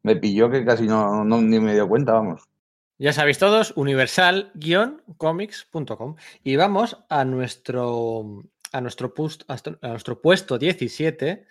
[0.04, 2.50] Me pilló que casi no, ni me dio cuenta, vamos.
[2.98, 6.16] Ya sabéis todos, universal-comics.com.
[6.44, 8.44] Y vamos a nuestro,
[8.74, 11.48] a nuestro, puesto 17.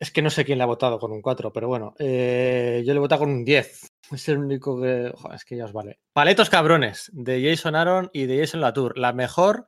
[0.00, 2.94] Es que no sé quién le ha votado con un 4, pero bueno, eh, yo
[2.94, 3.92] le he votado con un 10.
[4.12, 5.12] Es el único que.
[5.34, 5.98] Es que ya os vale.
[6.14, 8.96] Paletos Cabrones, de Jason Aaron y de Jason Latour.
[8.96, 9.66] La mejor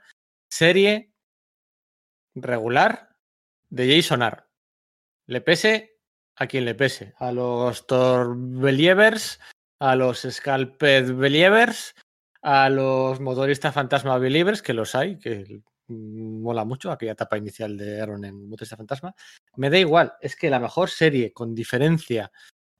[0.48, 1.12] serie
[2.34, 3.10] regular
[3.68, 4.44] de Jason Aaron.
[5.26, 5.99] Le pese
[6.40, 7.14] a quien le pese.
[7.18, 9.38] A los Torbelievers,
[9.78, 11.94] a los Scalped Believers,
[12.42, 17.76] a los motoristas fantasma Believers, que los hay, que mm, mola mucho aquella etapa inicial
[17.76, 19.14] de Aaron en Motorista Fantasma.
[19.56, 22.32] Me da igual, es que la mejor serie con diferencia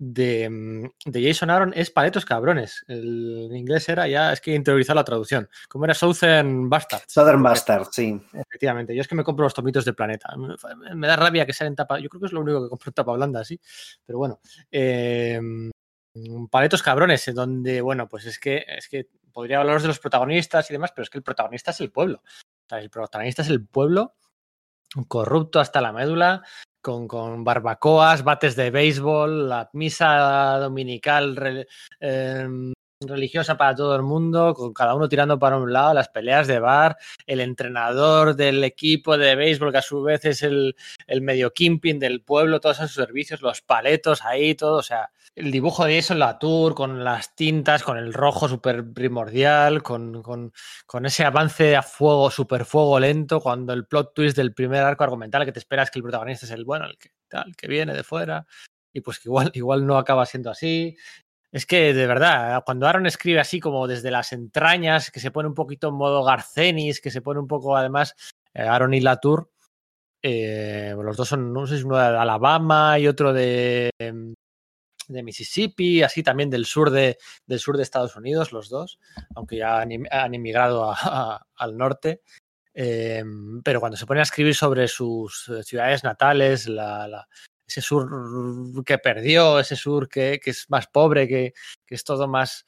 [0.03, 2.83] de, mm, de Jason Aaron es Paletos Cabrones.
[2.89, 5.49] El en inglés era ya, es que interiorizar la traducción.
[5.69, 7.13] Como era Southern Bastards.
[7.13, 8.19] Southern Bastard, sí.
[8.33, 10.35] Efectivamente, yo es que me compro los tomitos de Planeta.
[10.37, 12.01] Me, me da rabia que sean en tapa.
[12.01, 13.61] Yo creo que es lo único que compro en tapa blanda, sí.
[14.07, 14.41] Pero bueno.
[14.71, 15.39] eh,
[16.51, 20.69] paletos cabrones, en donde, bueno, pues es que, es que podría hablaros de los protagonistas
[20.71, 22.23] y demás, pero es que el protagonista es el pueblo.
[22.25, 24.15] O sea, el protagonista es el pueblo
[25.07, 26.43] corrupto hasta la médula,
[26.81, 31.67] con, con barbacoas, bates de béisbol, la misa dominical
[32.01, 32.73] em,
[33.09, 36.59] religiosa para todo el mundo, con cada uno tirando para un lado, las peleas de
[36.59, 40.77] bar, el entrenador del equipo de béisbol, que a su vez es el,
[41.07, 45.51] el medio kimping del pueblo, todos esos servicios, los paletos ahí, todo, o sea, el
[45.51, 50.23] dibujo de eso en la tour, con las tintas, con el rojo súper primordial, con,
[50.23, 50.53] con,
[50.87, 55.05] con ese avance a fuego, súper fuego lento, cuando el plot twist del primer arco
[55.05, 57.95] argumental que te esperas que el protagonista es el bueno, el que tal, que viene
[57.95, 58.45] de fuera,
[58.93, 60.97] y pues igual, igual no acaba siendo así.
[61.53, 65.49] Es que de verdad, cuando Aaron escribe así como desde las entrañas, que se pone
[65.49, 68.15] un poquito en modo Garcenis, que se pone un poco además
[68.55, 69.51] eh, Aaron y Latour,
[70.23, 73.91] eh, los dos son, no sé si uno de Alabama y otro de,
[75.09, 78.99] de Mississippi, así también del sur de, del sur de Estados Unidos, los dos,
[79.35, 82.23] aunque ya han, han emigrado a, al norte.
[82.73, 83.25] Eh,
[83.65, 87.29] pero cuando se pone a escribir sobre sus eh, ciudades natales, la, la,
[87.71, 91.55] ese sur que perdió, ese sur que, que es más pobre, que,
[91.87, 92.67] que, es todo más...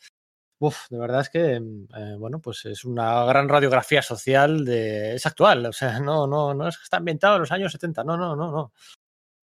[0.58, 5.14] Uf, de verdad es que, eh, bueno, pues es una gran radiografía social de...
[5.14, 8.04] Es actual, o sea, no, no, no es que está ambientado en los años 70,
[8.04, 8.72] no, no, no, no.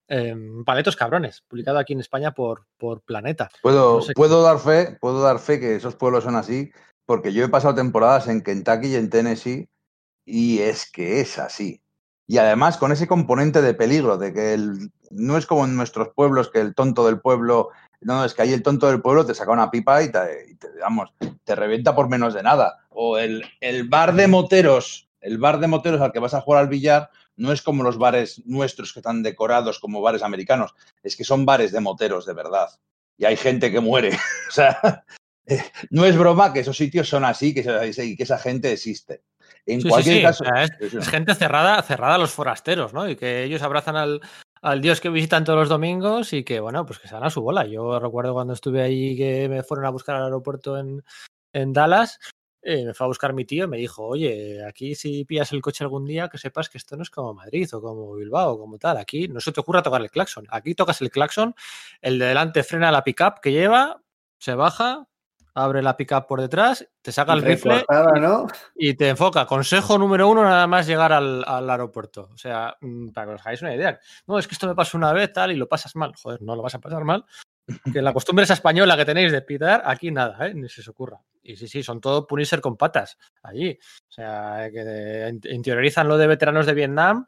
[0.08, 0.34] Eh,
[0.64, 3.50] Paletos Cabrones, publicado aquí en España por, por Planeta.
[3.62, 6.70] Puedo, no sé puedo, dar fe, puedo dar fe que esos pueblos son así,
[7.06, 9.68] porque yo he pasado temporadas en Kentucky y en Tennessee
[10.24, 11.82] y es que es así.
[12.26, 16.08] Y además con ese componente de peligro, de que el, no es como en nuestros
[16.14, 19.34] pueblos, que el tonto del pueblo, no, es que ahí el tonto del pueblo te
[19.34, 20.18] saca una pipa y te,
[20.50, 21.12] y te vamos,
[21.44, 22.86] te revienta por menos de nada.
[22.90, 26.62] O el, el, bar de moteros, el bar de moteros al que vas a jugar
[26.62, 31.16] al billar, no es como los bares nuestros que están decorados como bares americanos, es
[31.16, 32.68] que son bares de moteros de verdad.
[33.16, 34.10] Y hay gente que muere.
[34.48, 35.04] o sea,
[35.90, 39.22] no es broma que esos sitios son así, que, que esa gente existe.
[39.64, 40.26] En sí, cualquier sí, sí.
[40.26, 40.44] caso.
[40.80, 43.08] Es, gente cerrada, cerrada a los forasteros, ¿no?
[43.08, 44.20] Y que ellos abrazan al,
[44.62, 47.30] al, dios que visitan todos los domingos y que, bueno, pues que se dan a
[47.30, 47.66] su bola.
[47.66, 51.04] Yo recuerdo cuando estuve ahí que me fueron a buscar al aeropuerto en,
[51.52, 52.18] en Dallas.
[52.64, 55.60] Eh, me fue a buscar mi tío y me dijo, oye, aquí si pillas el
[55.60, 58.58] coche algún día, que sepas que esto no es como Madrid o como Bilbao o
[58.58, 58.98] como tal.
[58.98, 60.46] Aquí no se te ocurra tocar el claxon.
[60.48, 61.54] Aquí tocas el claxon,
[62.00, 64.00] el de delante frena la pickup que lleva,
[64.38, 65.08] se baja,
[65.54, 67.84] abre la pickup por detrás, te saca el rifle
[68.20, 68.46] ¿no?
[68.74, 69.46] y te enfoca.
[69.46, 72.30] Consejo número uno, nada más llegar al, al, aeropuerto.
[72.32, 73.98] O sea, mm, para que os hagáis una idea.
[74.26, 76.12] No, es que esto me pasó una vez tal y lo pasas mal.
[76.20, 77.24] Joder, no lo vas a pasar mal.
[77.92, 80.54] Que la costumbre esa española que tenéis de pitar, aquí nada, ¿eh?
[80.54, 81.20] ni se os ocurra.
[81.42, 83.78] Y sí, sí, son todo punisher con patas allí.
[84.08, 87.26] O sea, que interiorizan lo de veteranos de Vietnam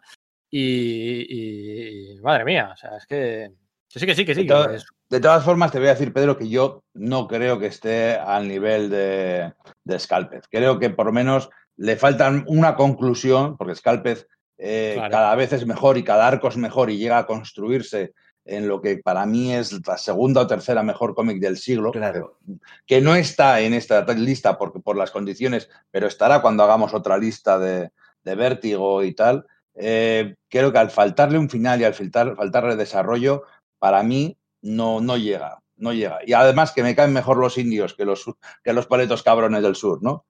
[0.51, 3.53] y, y, madre mía, o sea, es que
[3.89, 4.43] sí, que sí, que sí.
[4.43, 4.69] De, to
[5.11, 8.49] de, todas formas, te voy a decir, Pedro, que yo no creo que esté al
[8.49, 9.53] nivel de,
[9.85, 10.45] de Scalpez.
[10.51, 14.27] Creo que por lo menos le falta una conclusión, porque Scalpez
[14.59, 15.11] eh, claro.
[15.11, 18.15] cada vez es mejor y cada arco es mejor y llega a construirse
[18.45, 22.39] en lo que para mí es la segunda o tercera mejor cómic del siglo, claro.
[22.87, 27.17] que no está en esta lista porque, por las condiciones, pero estará cuando hagamos otra
[27.17, 27.91] lista de,
[28.23, 29.47] de vértigo y tal.
[29.77, 33.45] Eh, creo que al faltarle un final y al faltar, faltarle desarrollo,
[33.85, 36.21] para mí no, no llega, no llega.
[36.25, 38.25] Y además que me caen mejor los indios que los,
[38.63, 40.25] que los paletos cabrones del sur, ¿no?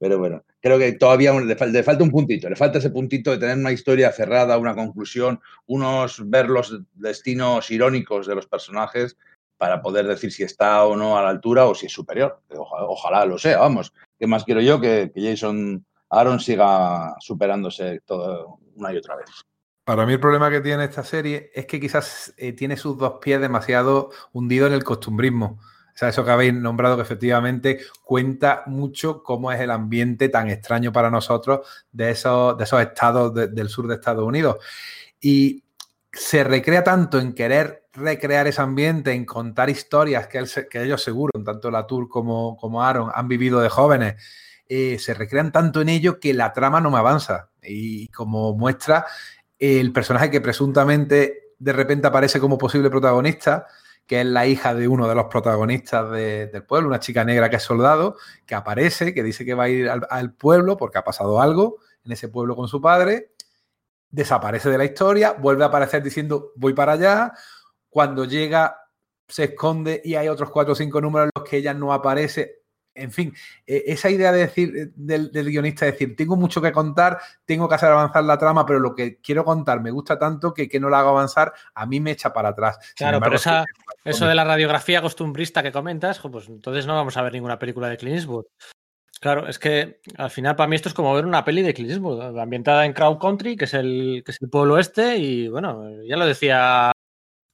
[0.00, 3.56] Pero bueno, creo que todavía le, falta un puntito, le falta ese puntito de tener
[3.56, 9.16] una historia cerrada, una conclusión, unos ver los destinos irónicos de los personajes
[9.56, 12.40] para poder decir si está o no a la altura o si es superior.
[12.48, 13.92] Ojalá, ojalá lo sea, vamos.
[14.18, 19.28] ¿Qué más quiero yo que, que Jason Aaron siga superándose todo una y otra vez?
[19.88, 23.14] Para mí el problema que tiene esta serie es que quizás eh, tiene sus dos
[23.22, 25.58] pies demasiado hundidos en el costumbrismo.
[25.62, 30.50] O sea, eso que habéis nombrado que efectivamente cuenta mucho cómo es el ambiente tan
[30.50, 34.58] extraño para nosotros de esos, de esos estados de, del sur de Estados Unidos.
[35.22, 35.64] Y
[36.12, 41.70] se recrea tanto en querer recrear ese ambiente, en contar historias que ellos seguro, tanto
[41.70, 44.22] Latour como, como Aaron, han vivido de jóvenes,
[44.68, 47.48] eh, se recrean tanto en ello que la trama no me avanza.
[47.62, 49.06] Y como muestra,
[49.58, 53.66] el personaje que presuntamente de repente aparece como posible protagonista,
[54.06, 57.50] que es la hija de uno de los protagonistas de, del pueblo, una chica negra
[57.50, 60.98] que es soldado, que aparece, que dice que va a ir al, al, pueblo porque
[60.98, 63.32] ha pasado algo en ese pueblo con su padre,
[64.10, 67.32] desaparece de la historia, vuelve a aparecer diciendo voy para allá,
[67.90, 68.78] cuando llega
[69.28, 72.57] se esconde y hay otros cuatro o cinco números en los que ella no aparece,
[72.98, 73.34] en fin,
[73.66, 77.68] eh, esa idea de decir eh, del, del, guionista, decir, tengo mucho que contar, tengo
[77.68, 80.80] que hacer avanzar la trama, pero lo que quiero contar me gusta tanto que, que
[80.80, 82.78] no la hago avanzar, a mí me echa para atrás.
[82.96, 83.64] Claro, embargo, pero esa,
[84.04, 87.88] eso de la radiografía costumbrista que comentas, pues entonces no vamos a ver ninguna película
[87.88, 88.46] de Clint Eastwood.
[89.20, 91.90] Claro, es que al final para mí esto es como ver una peli de Clint
[91.90, 96.02] Eastwood, ambientada en Crown Country, que es el, que es el pueblo este, y bueno,
[96.04, 96.92] ya lo decía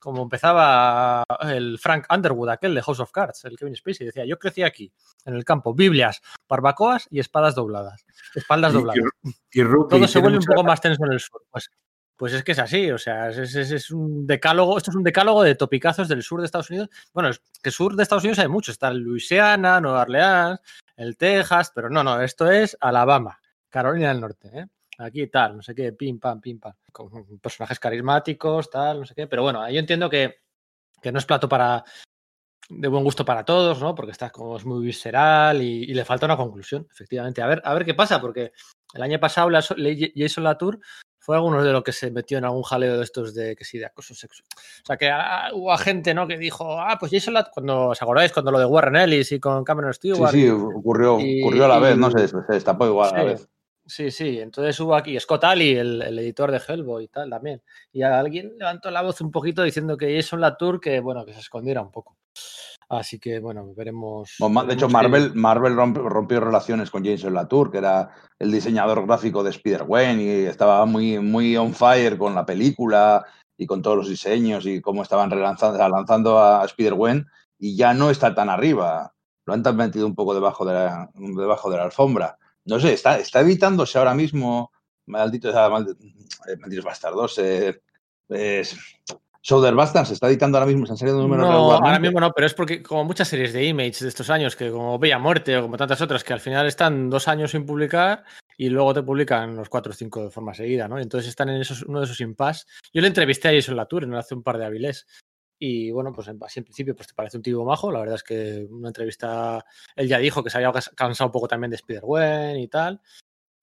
[0.04, 4.38] como empezaba el Frank Underwood, aquel de House of Cards, el Kevin Spacey, decía, yo
[4.38, 4.92] crecí aquí,
[5.24, 9.00] en el campo, Biblias, barbacoas y espadas dobladas, espaldas dobladas.
[9.22, 11.42] Y, y, y Todo se vuelve un poco más tenso en el sur.
[11.50, 11.70] Pues,
[12.18, 15.04] pues es que es así, o sea, es, es, es, un decálogo, esto es un
[15.04, 16.90] decálogo de topicazos del sur de Estados Unidos.
[17.14, 20.60] Bueno, es que sur de Estados Unidos hay mucho, está Luisiana, Nueva Orleans,
[20.96, 23.40] el Texas, pero no, no, esto es Alabama,
[23.70, 24.66] Carolina del Norte, ¿eh?
[24.98, 29.14] Aquí tal, no sé qué, pim, pam, pim, pam, con personajes carismáticos, tal, no sé
[29.14, 30.36] qué, pero bueno, yo entiendo que,
[31.00, 31.84] que no es plato para,
[32.68, 33.94] de buen gusto para todos, ¿no?
[33.94, 37.42] Porque está como es muy visceral y, y, le falta una conclusión, efectivamente.
[37.42, 38.52] A ver, a ver qué pasa, porque
[38.94, 40.80] el año pasado la, Jason Latour
[41.18, 43.78] fue alguno de los que se metió en algún jaleo de estos de que sí,
[43.78, 44.46] de acoso sexual.
[44.82, 46.26] O sea, que ah, hubo gente, ¿no?
[46.26, 49.40] Que dijo, ah, pues Jason Latour, cuando os acordáis, cuando lo de Warren Ellis y
[49.40, 50.30] con Cameron Stewart.
[50.30, 52.10] Sí, sí, ocurrió, y, ocurrió a la y, vez, ¿no?
[52.10, 53.48] Se, se, destapó igual sí, a la vez.
[53.86, 57.62] Sí, sí, entonces hubo aquí Scott Alley, el, el, editor de Hellboy y tal también.
[57.92, 61.40] Y alguien levantó la voz un poquito diciendo que Jason Latour, que bueno, que se
[61.40, 62.16] escondiera un poco.
[62.88, 64.36] Así que bueno, veremos.
[64.38, 65.38] Bueno, de hecho, Marvel, que...
[65.38, 70.28] Marvel rompió, rompió, relaciones con Jason Latour, que era el diseñador gráfico de Spider-Gwen y
[70.46, 73.24] estaba muy, muy on fire con la película
[73.56, 77.26] y con todos los diseños y cómo estaban relanzando, lanzando a Spider-Gwen
[77.58, 79.12] y ya no está tan arriba.
[79.46, 82.38] Lo han metido un poco debajo de la, debajo de la alfombra.
[82.64, 84.72] No sé, está, está evitándose ahora mismo,
[85.06, 87.80] maldito, malditos bastardos, eh,
[88.28, 88.76] es,
[89.44, 92.46] Shoulder Bastards se está editando ahora mismo, están saliendo números No, ahora mismo no, pero
[92.46, 95.62] es porque como muchas series de Image de estos años, que como Bella Muerte o
[95.62, 98.24] como tantas otras, que al final están dos años sin publicar
[98.56, 100.98] y luego te publican los cuatro o cinco de forma seguida, ¿no?
[100.98, 102.64] Entonces están en esos, uno de esos impasse.
[102.90, 105.06] Yo le entrevisté a Jason Latour en hace un par de hábiles
[105.58, 108.22] y bueno, pues así en principio pues te parece un tipo majo, la verdad es
[108.22, 109.64] que una entrevista,
[109.96, 113.00] él ya dijo que se había cansado un poco también de Spider-Gwen y tal,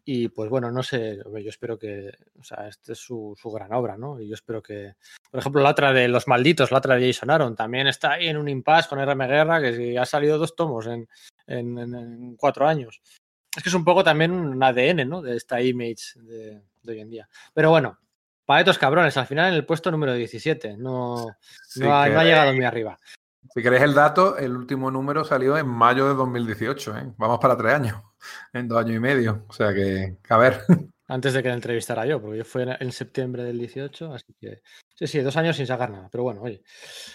[0.03, 3.71] y pues bueno, no sé, yo espero que, o sea, esta es su, su, gran
[3.73, 4.19] obra, ¿no?
[4.19, 4.95] Y yo espero que,
[5.29, 8.27] por ejemplo, la otra de Los Malditos, la otra de Jason Aaron, también está ahí
[8.27, 11.07] en un impasse con RM Guerra, que ha salido dos tomos en,
[11.45, 13.01] en, en, cuatro años.
[13.55, 15.21] Es que es un poco también un ADN, ¿no?
[15.21, 17.29] De esta image de, de hoy en día.
[17.53, 17.99] Pero bueno,
[18.51, 21.25] para estos cabrones, al final en el puesto número 17, no,
[21.77, 22.97] no, ha, que- no ha llegado muy arriba.
[23.53, 26.97] Si queréis el dato, el último número salió en mayo de 2018.
[26.97, 27.13] ¿eh?
[27.17, 28.01] Vamos para tres años,
[28.53, 29.45] en dos años y medio.
[29.47, 30.61] O sea que, a ver,
[31.07, 34.61] Antes de que la entrevistara yo, porque yo fue en- septiembre del 18, así que
[34.95, 36.61] sí, sí, dos años sin sacar nada, pero bueno, oye.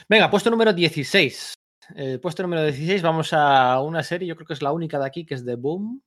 [0.09, 1.55] Venga, puesto número 16.
[1.95, 5.07] El puesto número 16, vamos a una serie, yo creo que es la única de
[5.07, 6.03] aquí, que es de Boom.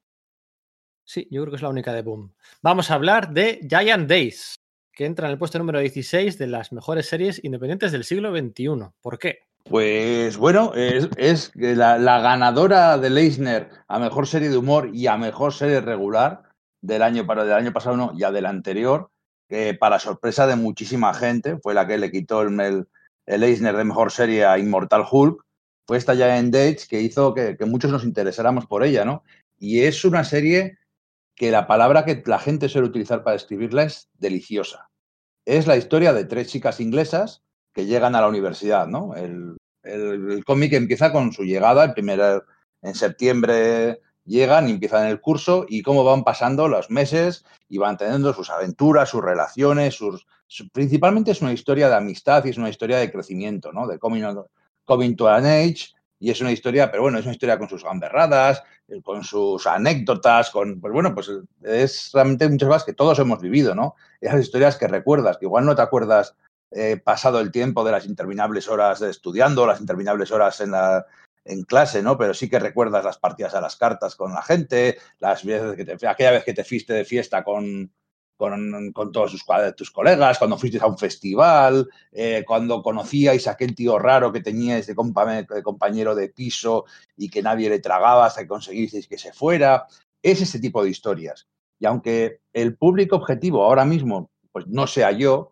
[1.03, 2.32] Sí, yo creo que es la única de Boom.
[2.61, 4.53] Vamos a hablar de Giant Days,
[5.00, 8.91] que entra en el puesto número 16 de las mejores series independientes del siglo XXI.
[9.02, 9.43] ¿Por qué?
[9.64, 15.54] Pues bueno, es, la, ganadora del Eisner a mejor serie de humor y a mejor
[15.54, 16.43] serie regular
[16.82, 19.10] del año, para, del año pasado no, ya del anterior,
[19.47, 22.86] que para sorpresa de muchísima gente, fue la que le quitó el,
[23.26, 25.45] el, Eisner de mejor serie a Immortal Hulk,
[25.88, 29.24] fue esta Giant Dates que hizo que, que muchos nos interesáramos por ella, ¿no?
[29.58, 30.78] Y es una serie
[31.36, 34.88] que la palabra que la gente suele utilizar para describirla es deliciosa.
[35.50, 37.41] Es la historia de tres chicas inglesas
[37.74, 39.16] que llegan a la universidad, ¿no?
[39.16, 42.43] El, el, cómic empieza con su llegada, el primer,
[42.84, 47.97] en septiembre llegan y empiezan el curso y cómo van pasando los meses y van
[47.97, 52.60] teniendo sus aventuras, sus relaciones, sus, su, principalmente es una historia de amistad y es
[52.60, 53.88] una historia de crecimiento, ¿no?
[53.88, 54.24] De coming,
[54.86, 57.84] coming to an age y es una historia, pero bueno, es una historia con sus
[57.84, 58.62] gamberradas,
[59.03, 61.31] con sus anécdotas, con, pues bueno, pues
[61.63, 63.95] es realmente muchas cosas que todos hemos vivido, ¿no?
[64.21, 66.35] Esas historias que recuerdas, que igual no te acuerdas
[66.71, 71.05] eh, pasado el tiempo de las interminables horas estudiando, las interminables horas en, la,
[71.45, 72.17] en clase, ¿no?
[72.17, 75.85] Pero sí que recuerdas las partidas a las cartas con la gente, las veces que
[75.85, 77.91] te, aquella vez que te fuiste de fiesta con,
[78.39, 79.35] con, todos
[79.75, 84.39] tus, colegas, cuando fuiste a un festival, eh, cuando conocíais a aquel tío raro que
[84.39, 86.85] teníais de, compa de, compañero de piso
[87.17, 89.87] y que nadie le tragaba hasta que conseguisteis que se fuera.
[90.23, 91.49] Es ese tipo de historias.
[91.79, 95.51] Y aunque el público objetivo ahora mismo pues no sea yo,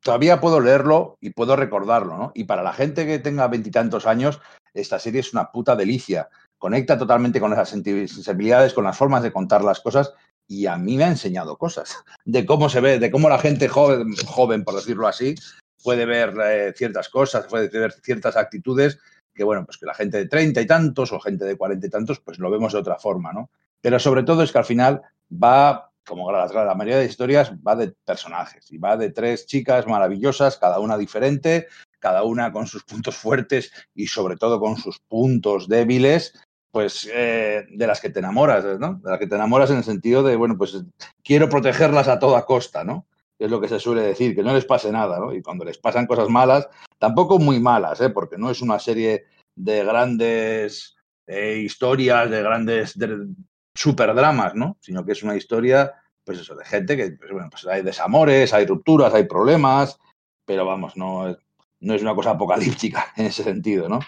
[0.00, 2.32] todavía puedo leerlo y puedo recordarlo.
[2.34, 4.40] Y para la gente que tenga veintitantos años,
[4.72, 6.30] esta serie es una puta delicia.
[6.56, 10.14] Conecta totalmente con esas sensibilidades, con las formas de contar las cosas
[10.48, 13.68] y a mí me ha enseñado cosas de cómo se ve, de cómo la gente
[13.68, 15.34] joven, joven por decirlo así,
[15.82, 18.98] puede ver eh, ciertas cosas, puede ver ciertas actitudes
[19.34, 21.90] que, bueno, pues que la gente de treinta y tantos o gente de cuarenta y
[21.90, 23.50] tantos, pues lo vemos de otra forma, ¿no?
[23.80, 27.76] Pero sobre todo es que al final va, como la, la mayoría de historias, va
[27.76, 31.68] de personajes y va de tres chicas maravillosas, cada una diferente,
[31.98, 36.32] cada una con sus puntos fuertes y sobre todo con sus puntos débiles,
[36.76, 39.00] pues eh, de las que te enamoras, ¿no?
[39.02, 40.84] De las que te enamoras en el sentido de, bueno, pues
[41.24, 43.06] quiero protegerlas a toda costa, ¿no?
[43.38, 45.32] Es lo que se suele decir, que no les pase nada, ¿no?
[45.32, 46.68] Y cuando les pasan cosas malas,
[46.98, 48.10] tampoco muy malas, ¿eh?
[48.10, 49.24] Porque no es una serie
[49.54, 53.26] de grandes eh, historias, de grandes de
[53.74, 54.76] superdramas, ¿no?
[54.82, 58.52] Sino que es una historia, pues eso, de gente que, pues, bueno, pues hay desamores,
[58.52, 59.98] hay rupturas, hay problemas,
[60.44, 61.34] pero vamos, no
[61.80, 64.00] no es una cosa apocalíptica en ese sentido, ¿no?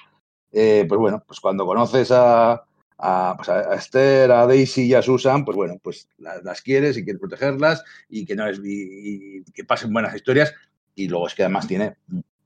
[0.53, 2.63] Eh, pues bueno, pues cuando conoces a,
[2.99, 7.05] a, pues a, Esther, a Daisy y a Susan, pues bueno, pues las, quieres y
[7.05, 10.53] quieres protegerlas y que, no es, y, y que pasen buenas historias.
[10.95, 11.97] Y luego es que además tiene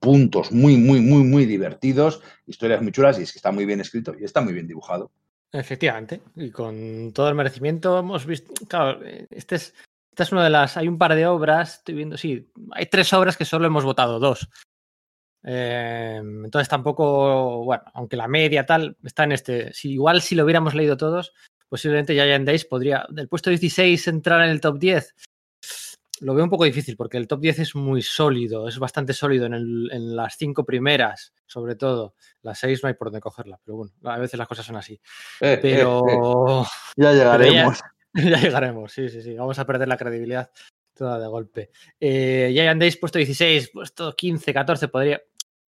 [0.02, 3.80] puntos muy, muy, muy, muy divertidos, historias muy chulas y es que está muy bien
[3.80, 5.12] escrito y está muy bien dibujado.
[5.52, 9.00] Efectivamente, y con todo el merecimiento hemos visto, claro,
[9.30, 9.74] este es,
[10.10, 13.12] esta es una de las, hay un par de obras, estoy viendo, sí, hay tres
[13.12, 14.48] obras que solo hemos votado dos.
[15.44, 20.44] Eh, entonces tampoco, bueno, aunque la media tal está en este, si igual si lo
[20.44, 21.32] hubiéramos leído todos,
[21.68, 25.14] posiblemente Giant Days podría del puesto 16 entrar en el top 10.
[26.20, 29.46] Lo veo un poco difícil porque el top 10 es muy sólido, es bastante sólido
[29.46, 32.14] en, el, en las cinco primeras, sobre todo.
[32.42, 35.00] Las seis no hay por dónde cogerla, pero bueno, a veces las cosas son así.
[35.40, 36.02] Eh, pero.
[36.08, 36.12] eh,
[36.62, 36.64] eh.
[36.96, 37.80] Ya llegaremos.
[38.12, 39.34] Pero ya, ya, llegaremos, sí, sí, sí.
[39.34, 40.50] Vamos a perder la credibilidad
[40.94, 41.70] toda de golpe.
[41.98, 45.22] Eh, Giant Days puesto 16, puesto 15, 14, podría.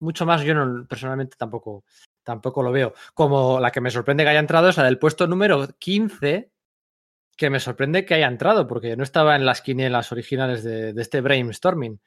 [0.04, 1.84] Mucho más yo no, personalmente tampoco,
[2.22, 2.92] tampoco lo veo.
[3.14, 6.50] Como la que me sorprende que haya entrado es la del puesto número 15,
[7.36, 11.22] que me sorprende que haya entrado, porque no estaba en las quinielas originales de, este
[11.22, 11.98] brainstorming.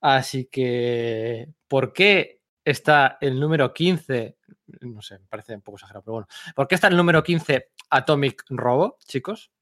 [0.00, 4.36] Así que, ¿por qué está el número 15?
[4.80, 6.28] No sé, me parece un poco exagerado, pero bueno.
[6.56, 9.52] ¿Por qué está el número 15 Atomic Robo, chicos?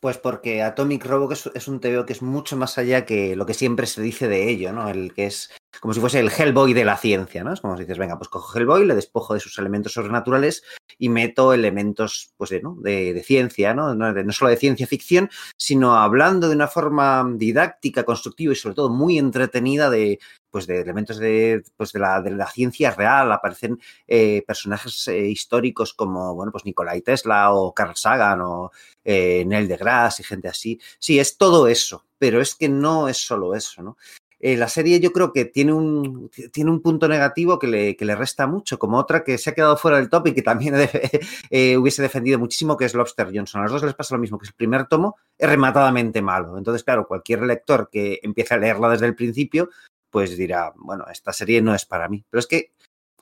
[0.00, 3.46] Pues porque Atomic Robo es, es, un TVO que es mucho más allá que lo
[3.46, 4.88] que siempre se dice de ello, ¿no?
[4.88, 5.50] El que es
[5.80, 7.52] como si fuese el Hellboy de la ciencia, ¿no?
[7.52, 10.62] Es como si dices, venga, pues cojo Hellboy, le despojo de sus elementos sobrenaturales
[10.98, 13.94] y meto elementos, pues, de, ciencia, ¿no?
[13.94, 14.12] ¿no?
[14.12, 18.90] No solo de ciencia ficción, sino hablando de una forma didáctica, constructiva y sobre todo
[18.90, 20.18] muy entretenida de,
[20.50, 23.30] pues de elementos de, pues de, la, de la ciencia real.
[23.32, 28.70] Aparecen eh, personajes eh, históricos como, bueno, pues Nikolai Tesla o Carl Sagan o
[29.04, 30.80] eh, Neil deGrasse y gente así.
[30.98, 33.96] Sí, es todo eso, pero es que no es solo eso, ¿no?
[34.40, 38.04] Eh, la serie yo creo que tiene un, tiene un punto negativo que le, que
[38.04, 40.74] le, resta mucho, como otra que se ha quedado fuera del top y que también
[41.50, 43.60] eh, hubiese defendido muchísimo, que es Lobster Johnson.
[43.60, 46.56] A los dos les pasa lo mismo, que el primer tomo es rematadamente malo.
[46.56, 49.70] Entonces, claro, cualquier lector que empiece a leerla desde el principio,
[50.10, 52.24] pues dirá, bueno, esta serie no es para mí.
[52.30, 52.72] Pero es que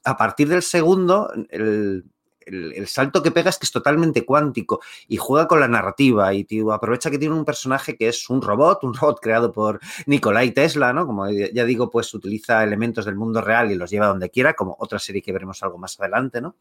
[0.05, 2.05] a partir del segundo, el,
[2.47, 6.47] el, salto que pega es que es totalmente cuántico y juega con la narrativa y
[6.73, 10.93] aprovecha que tiene un personaje que es un robot, un robot creado por Nikolai Tesla,
[10.93, 11.07] ¿no?
[11.07, 14.77] Como ya digo, pues utiliza elementos del mundo real y los lleva donde quiera, como
[14.79, 16.57] otra serie que veremos algo más adelante, ¿no?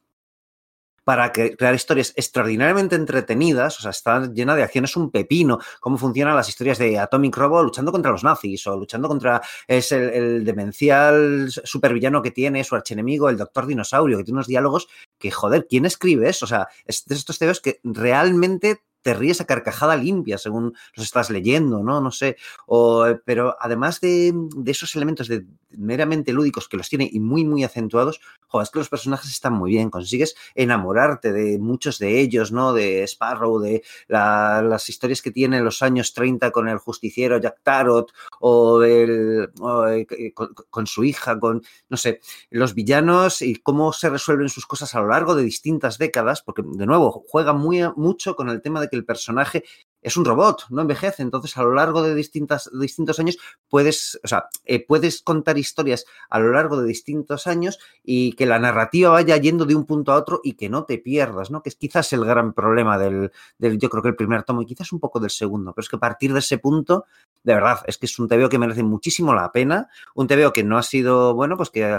[1.06, 6.36] Para crear historias extraordinariamente entretenidas, o sea, está llena de acciones un pepino, cómo funcionan
[6.36, 11.50] las historias de Atomic Robo luchando contra los nazis o luchando contra es el, demencial
[11.52, 14.88] supervillano que tiene su archenemigo, el doctor dinosaurio, que tiene unos diálogos
[15.20, 16.46] que, joder, ¿quién escribe eso?
[16.46, 21.06] O sea, es de estos temas que realmente te ríes a carcajada limpia según los
[21.06, 22.02] estás leyendo, ¿no?
[22.02, 22.38] No sé.
[22.66, 25.46] O, pero además de, de, esos elementos de,
[25.78, 29.54] meramente lúdicos que los tiene y muy, muy acentuados, joder, es que los personajes están
[29.54, 29.92] muy bien.
[29.92, 32.74] Consigues enamorarte de muchos de ellos, ¿no?
[32.74, 37.40] De Sparrow, de la, las historias que tiene en los años 30 con el justiciero
[37.40, 43.44] Jack Tarot, o, el, o eh, con, con, su hija, con, no sé, los villanos
[43.44, 47.24] y cómo se resuelven sus cosas a lo largo de distintas décadas, porque, de nuevo,
[47.28, 49.64] juega muy, mucho con el tema de que el personaje
[50.06, 51.24] es un robot, no envejece.
[51.24, 56.06] Entonces, a lo largo de, distintas, distintos años, puedes, o sea, eh, puedes contar historias
[56.30, 60.12] a lo largo de distintos años y que la narrativa vaya yendo de un punto
[60.12, 61.64] a otro y que no te pierdas, ¿no?
[61.64, 64.92] Que es quizás el gran problema del, yo creo que el primer tomo y quizás
[64.92, 67.06] un poco del segundo, pero es que a partir de ese punto,
[67.44, 70.64] de verdad, es que es un TVO que merece muchísimo la pena, un TVO que
[70.64, 71.98] no ha sido, bueno, pues que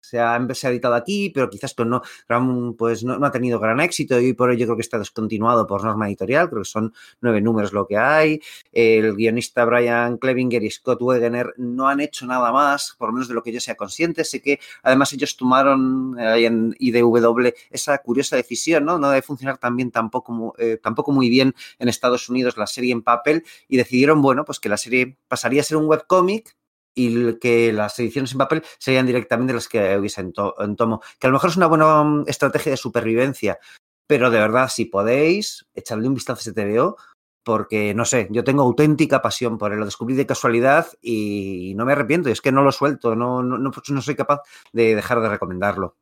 [0.00, 2.02] se ha, se ha, editado aquí, pero quizás no,
[2.76, 6.08] pues no, ha tenido gran éxito y por ello creo que está descontinuado por norma
[6.08, 8.40] editorial, creo que son nueve números lo que hay.
[8.72, 13.28] El guionista Brian Klevinger y Scott Wegener no han hecho nada más, por lo menos
[13.28, 14.24] de lo que yo sea consciente.
[14.24, 18.98] Sé que además ellos tomaron eh, en IDW esa curiosa decisión, ¿no?
[18.98, 23.02] No debe funcionar también tampoco, eh, tampoco muy bien en Estados Unidos la serie en
[23.02, 26.57] papel y decidieron, bueno, pues que la serie pasaría a ser un webcómic
[26.98, 31.00] y que las ediciones en papel serían directamente las que hubiese en, to en, tomo.
[31.20, 33.58] Que a lo mejor es una buena mm, estrategia de supervivencia,
[34.06, 36.96] pero de verdad, si podéis, echarle un vistazo a este TVO,
[37.44, 41.86] porque no sé, yo tengo auténtica pasión por él, lo descubrí de casualidad y no
[41.86, 44.40] me arrepiento, y es que no lo suelto, no, no, no soy capaz
[44.72, 45.96] de dejar de recomendarlo.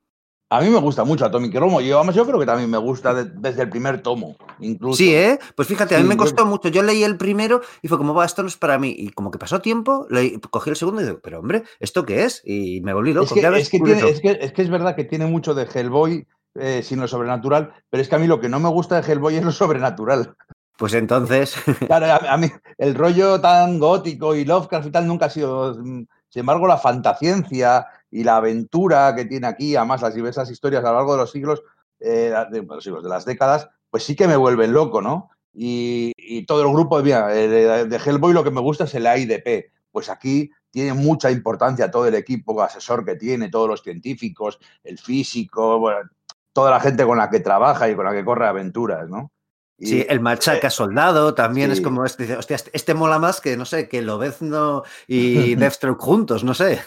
[0.48, 1.80] A mí me gusta mucho Atomic Romo.
[1.80, 4.98] Yo, además, yo creo que también me gusta de, desde el primer tomo, incluso.
[4.98, 5.40] Sí, ¿eh?
[5.56, 6.46] Pues fíjate, a mí sí, me costó yo...
[6.46, 6.68] mucho.
[6.68, 8.94] Yo leí el primero y fue como, va, esto no es para mí.
[8.96, 12.24] Y como que pasó tiempo, leí, cogí el segundo y digo, pero hombre, ¿esto qué
[12.24, 12.42] es?
[12.44, 13.34] Y me volví loco.
[13.34, 15.64] Es que, es que, tiene, es que, es que es verdad que tiene mucho de
[15.64, 16.24] Hellboy
[16.54, 19.12] eh, sin lo sobrenatural, pero es que a mí lo que no me gusta de
[19.12, 20.36] Hellboy es lo sobrenatural.
[20.78, 21.56] Pues entonces.
[21.86, 25.74] Claro, a, a mí el rollo tan gótico y Lovecraft y tal nunca ha sido.
[25.74, 30.90] Sin embargo, la fantasciencia y la aventura que tiene aquí, además las diversas historias a
[30.90, 31.62] lo largo de los siglos,
[32.00, 35.30] eh, de, los siglos, de las décadas, pues sí que me vuelven loco, ¿no?
[35.52, 39.06] Y, y todo el grupo, mira, de, de, Hellboy lo que me gusta es el
[39.06, 44.58] AIDP, pues aquí tiene mucha importancia todo el equipo asesor que tiene, todos los científicos,
[44.84, 46.10] el físico, bueno,
[46.52, 49.32] toda la gente con la que trabaja y con la que corre aventuras, ¿no?
[49.78, 51.78] Y, sí, el machaca eh, soldado también sí.
[51.78, 56.44] es como este, hostia, este mola más que, no sé, que Lobezno y Deathstroke juntos,
[56.44, 56.80] no sé.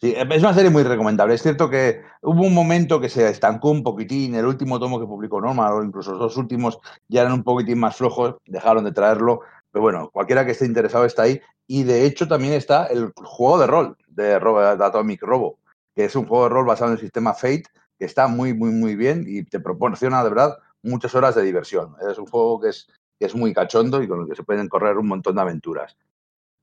[0.00, 1.34] Sí, es una serie muy recomendable.
[1.34, 4.34] Es cierto que hubo un momento que se estancó un poquitín.
[4.34, 7.78] El último tomo que publicó Norma, o incluso los dos últimos, ya eran un poquitín
[7.78, 9.40] más flojos, dejaron de traerlo.
[9.70, 11.40] Pero bueno, cualquiera que esté interesado está ahí.
[11.66, 15.58] Y de hecho también está el juego de rol de, Robert, Atomic Robo,
[15.94, 17.64] que es un juego de rol basado en el sistema Fate,
[17.98, 21.96] que está muy, muy, muy bien y te proporciona de verdad muchas horas de diversión.
[22.08, 22.86] Es un juego que es,
[23.18, 25.96] que es muy cachondo y con el que se pueden correr un montón de aventuras.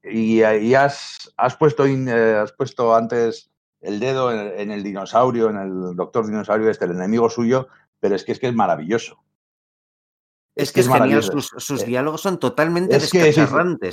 [0.03, 3.49] Y, y has, has, puesto in, eh, has puesto antes
[3.79, 7.67] el dedo en el, en el, dinosaurio, en el doctor dinosaurio, este, el enemigo suyo,
[7.99, 9.23] pero es que es que es maravilloso.
[10.55, 13.23] Es, es que es, es genial, sus, sus eh, diálogos son totalmente es que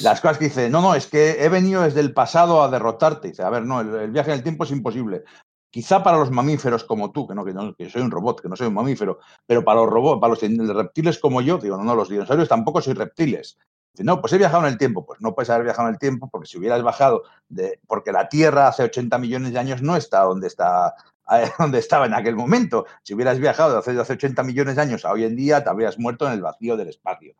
[0.02, 3.28] Las cosas que dice, no, no, es que he venido desde el pasado a derrotarte.
[3.28, 5.24] Dice, a ver, no, el, el viaje en el tiempo es imposible.
[5.70, 8.48] Quizá para los mamíferos como tú, que no, que no, que soy un robot, que
[8.48, 11.84] no soy un mamífero, pero para los robots, para los reptiles como yo, digo, no,
[11.84, 13.56] no, los dinosaurios tampoco soy reptiles.
[14.04, 15.04] No, pues he viajado en el tiempo.
[15.04, 17.80] Pues no puedes haber viajado en el tiempo porque si hubieras bajado de.
[17.86, 20.94] Porque la Tierra hace 80 millones de años no está donde está
[21.58, 22.86] donde estaba en aquel momento.
[23.02, 25.98] Si hubieras viajado hace, hace 80 millones de años a hoy en día, te habrías
[25.98, 27.34] muerto en el vacío del espacio.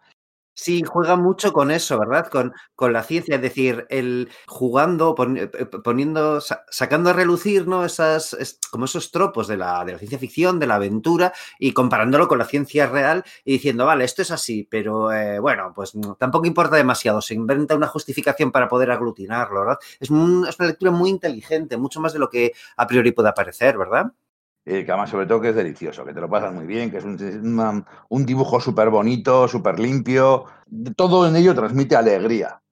[0.63, 2.29] Sí, juega mucho con eso, ¿verdad?
[2.29, 5.47] Con, con la ciencia, es decir, el jugando, eh,
[5.83, 6.39] poniendo,
[6.71, 7.83] sacando a relucir, ¿no?
[7.85, 8.37] Esas,
[8.71, 12.39] como esos tropos de la, de la ciencia ficción, de la aventura, y comparándolo con
[12.39, 16.77] la ciencia real y diciendo, vale, esto es así, pero eh, bueno, pues tampoco importa
[16.77, 19.79] demasiado, se inventa una justificación para poder aglutinarlo, ¿verdad?
[19.99, 23.33] Es, un, es una lectura muy inteligente, mucho más de lo que a priori pueda
[23.33, 24.13] parecer, ¿verdad?
[24.71, 26.99] Eh, que además sobre todo que es delicioso, que te lo pasas muy bien, que
[26.99, 30.45] es un, una, un dibujo súper bonito, súper limpio,
[30.95, 32.63] todo en ello transmite alegría.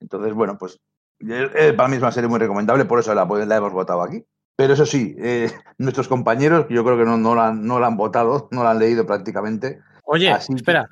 [0.00, 0.80] Entonces, bueno, pues
[1.20, 4.24] eh, para mí es una serie muy recomendable, por eso la, la hemos votado aquí.
[4.56, 7.96] Pero eso sí, eh, nuestros compañeros, yo creo que no, no, la, no la han
[7.96, 9.80] votado, no la han leído prácticamente.
[10.06, 10.88] Oye, Así espera,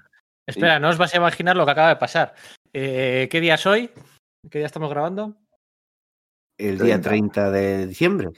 [0.47, 0.82] que, espera, sí.
[0.82, 2.36] no os vas a imaginar lo que acaba de pasar.
[2.72, 3.91] Eh, ¿Qué día es hoy?
[4.49, 5.34] ¿Qué día estamos grabando?
[6.57, 6.84] El 30.
[6.84, 8.28] día 30 de diciembre.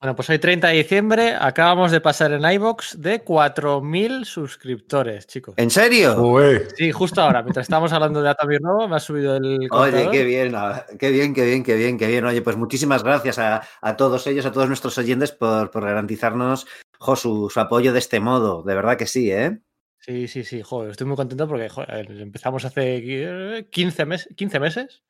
[0.00, 5.54] Bueno, pues hoy 30 de diciembre acabamos de pasar en iBox de 4.000 suscriptores, chicos.
[5.56, 6.22] ¿En serio?
[6.22, 6.60] Uy.
[6.76, 9.66] Sí, justo ahora, mientras estábamos hablando de Atomir Nuevo, me ha subido el.
[9.72, 12.24] Oye, qué bien, ah, qué bien, qué bien, qué bien, qué bien.
[12.24, 16.68] Oye, pues muchísimas gracias a, a todos ellos, a todos nuestros oyentes por, por garantizarnos
[17.00, 18.62] jo, su, su, apoyo de este modo.
[18.62, 19.58] De verdad que sí, ¿eh?
[19.98, 25.02] Sí, sí, sí, joder, estoy muy contento porque joder, empezamos hace 15 meses, 15 meses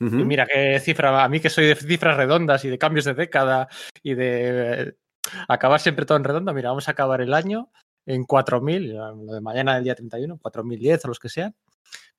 [0.00, 0.20] Uh -huh.
[0.20, 3.14] Y mira qué cifra, a mí que soy de cifras redondas y de cambios de
[3.14, 3.68] década
[4.02, 4.94] y de eh,
[5.48, 7.70] acabar siempre todo en redondo, mira, vamos a acabar el año
[8.06, 11.54] en 4.000, lo de mañana del día 31, 4.010 o los que sean,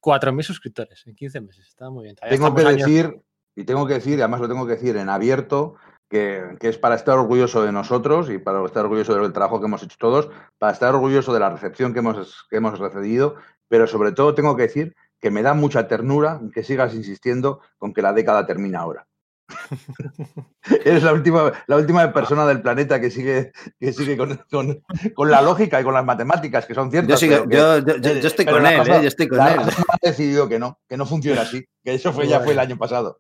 [0.02, 2.16] 4.000 suscriptores en 15 meses, está muy bien.
[2.16, 2.88] Todavía tengo que años...
[2.88, 3.22] decir,
[3.56, 5.76] y tengo que decir, además lo tengo que decir en abierto,
[6.10, 9.66] que, que, es para estar orgulloso de nosotros y para estar orgulloso del trabajo que
[9.66, 13.36] hemos hecho todos, para estar orgulloso de la recepción que hemos, que hemos recibido,
[13.68, 14.96] pero sobre todo tengo que decir
[15.26, 19.08] que me da mucha ternura que sigas insistiendo con que la década termina ahora.
[20.86, 24.84] Eres la última, la última persona del planeta que sigue, que sigue con, con,
[25.16, 27.20] con la lógica y con las matemáticas, que son ciertas.
[27.20, 29.62] Yo, sigo, que, yo, yo, yo, estoy con él, eh, yo estoy con la él.
[29.62, 32.78] ha decidido que no, que no funciona así, que eso fue, ya fue el año
[32.78, 33.20] pasado.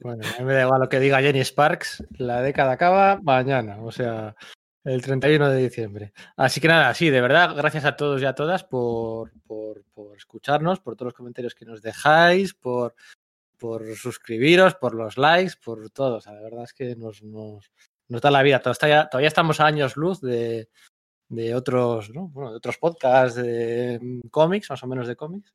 [0.00, 3.76] Bueno, a mí me da igual lo que diga Jenny Sparks, la década acaba mañana,
[3.80, 4.34] o sea,
[4.84, 6.12] el 31 de diciembre.
[6.36, 10.16] Así que nada, sí, de verdad, gracias a todos y a todas por, por, por
[10.16, 12.94] escucharnos, por todos los comentarios que nos dejáis, por,
[13.58, 16.16] por suscribiros, por los likes, por todo.
[16.16, 17.70] O sea, de verdad es que nos, nos,
[18.08, 18.60] nos da la vida.
[18.60, 20.68] Todavía, todavía estamos a años luz de,
[21.28, 22.28] de otros, ¿no?
[22.28, 25.54] bueno, de otros podcasts de cómics, más o menos de cómics.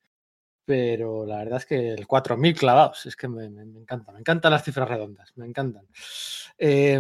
[0.66, 4.20] Pero la verdad es que el 4.000 clavados, es que me, me, me, encanta, me
[4.20, 5.88] encantan las cifras redondas, me encantan.
[6.58, 7.00] Eh,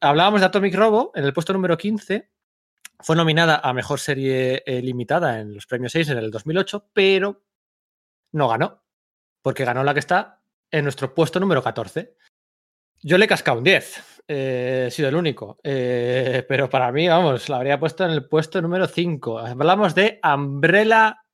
[0.00, 2.30] hablábamos de Atomic Robo en el puesto número 15.
[3.02, 7.42] Fue nominada a Mejor Serie eh, Limitada en los premios 6 en el 2008, pero
[8.32, 8.82] no ganó,
[9.40, 12.14] porque ganó la que está en nuestro puesto número 14.
[13.02, 17.08] Yo le he cascado un 10, eh, he sido el único, eh, pero para mí,
[17.08, 19.38] vamos, la habría puesto en el puesto número 5.
[19.38, 21.24] Hablamos de Umbrella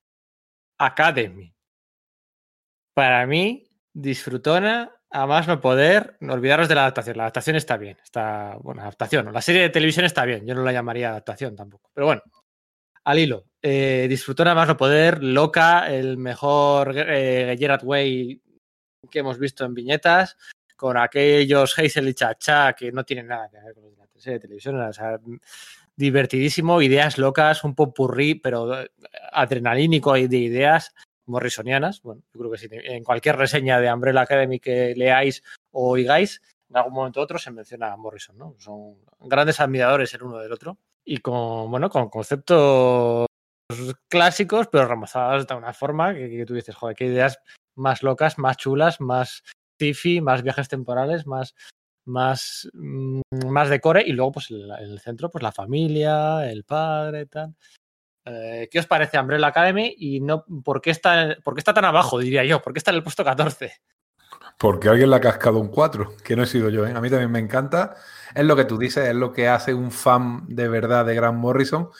[0.78, 1.54] Academy.
[2.94, 7.16] Para mí, disfrutona a más no poder, no olvidaros de la adaptación.
[7.16, 9.32] La adaptación está bien, está, bueno, adaptación.
[9.32, 11.90] La serie de televisión está bien, yo no la llamaría adaptación tampoco.
[11.94, 12.22] Pero bueno,
[13.04, 13.46] al hilo.
[13.62, 18.42] Eh, disfrutona más no poder, loca, el mejor eh, Gerard Way
[19.10, 20.36] que hemos visto en viñetas,
[20.76, 24.40] con aquellos Hazel y Chacha que no tienen nada que ver con la serie de
[24.40, 24.80] televisión.
[24.80, 25.18] O sea,
[25.96, 28.70] divertidísimo, ideas locas, un popurrí, pero
[29.32, 30.94] adrenalínico de ideas
[31.26, 32.02] morrisonianas.
[32.02, 36.76] Bueno, yo creo que en cualquier reseña de Umbrella Academy que leáis o oigáis, en
[36.76, 38.54] algún momento u otro se menciona a Morrison, ¿no?
[38.58, 43.26] Son grandes admiradores el uno del otro y con, bueno, con conceptos
[44.08, 47.40] clásicos, pero ramazados de una forma que, que tú dices, joder, qué ideas
[47.76, 49.42] más locas, más chulas, más
[49.76, 51.54] tifi, más viajes temporales, más,
[52.06, 57.26] más, mm, más decore y luego pues en el centro pues la familia, el padre,
[57.26, 57.54] tal.
[58.24, 61.84] Eh, ¿Qué os parece Umbrella Academy y no por qué está por qué está tan
[61.84, 62.60] abajo, diría yo?
[62.60, 63.72] ¿Por qué está en el puesto 14?
[64.58, 66.92] Porque alguien le ha cascado un 4, que no he sido yo, ¿eh?
[66.92, 67.94] A mí también me encanta.
[68.34, 71.38] Es lo que tú dices, es lo que hace un fan de verdad de Grant
[71.38, 71.90] Morrison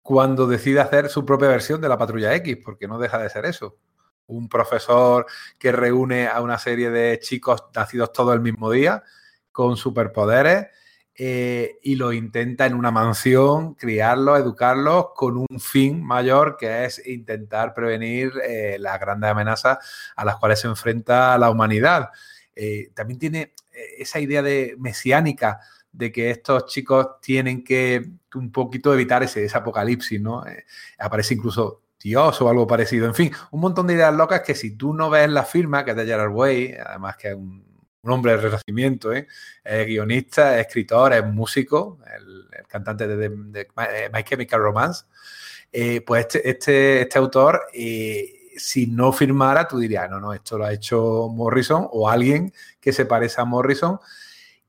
[0.00, 3.44] cuando decide hacer su propia versión de la Patrulla X, porque no deja de ser
[3.46, 3.78] eso.
[4.26, 5.26] Un profesor
[5.58, 9.04] que reúne a una serie de chicos nacidos todos el mismo día,
[9.52, 10.66] con superpoderes,
[11.14, 17.06] eh, y lo intenta en una mansión criarlos, educarlos con un fin mayor que es
[17.06, 19.78] intentar prevenir eh, las grandes amenazas
[20.16, 22.08] a las cuales se enfrenta la humanidad.
[22.56, 23.52] Eh, también tiene
[23.98, 25.60] esa idea de mesiánica
[25.90, 30.42] de que estos chicos tienen que un poquito evitar ese, ese apocalipsis, ¿no?
[30.98, 33.06] aparece incluso Dios o algo parecido.
[33.06, 35.90] En fin, un montón de ideas locas que si tú no ves la firma, que
[35.92, 37.71] es de Gerard Way, además que es un
[38.02, 39.28] un hombre del renacimiento, ¿eh?
[39.62, 43.68] es guionista, es escritor, es músico, el, cantante de, de, de,
[44.12, 45.04] My Chemical Romance.
[45.70, 50.58] Eh, pues este, este, este autor, eh, si no firmara, tú dirías, no, no, esto
[50.58, 54.00] lo ha hecho Morrison o alguien que se parece a Morrison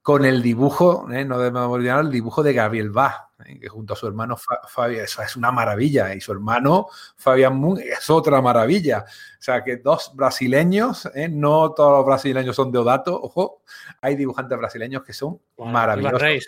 [0.03, 1.25] con el dibujo, ¿eh?
[1.25, 3.32] no debemos olvidar el dibujo de Gabriel Bach, ¿eh?
[3.43, 7.79] Que junto a su hermano Fabián, eso es una maravilla, y su hermano Fabián Moon
[7.79, 9.05] es otra maravilla.
[9.07, 11.27] O sea, que dos brasileños, ¿eh?
[11.29, 13.61] no todos los brasileños son de Odato, ojo,
[14.01, 16.47] hay dibujantes brasileños que son bueno, maravillosos.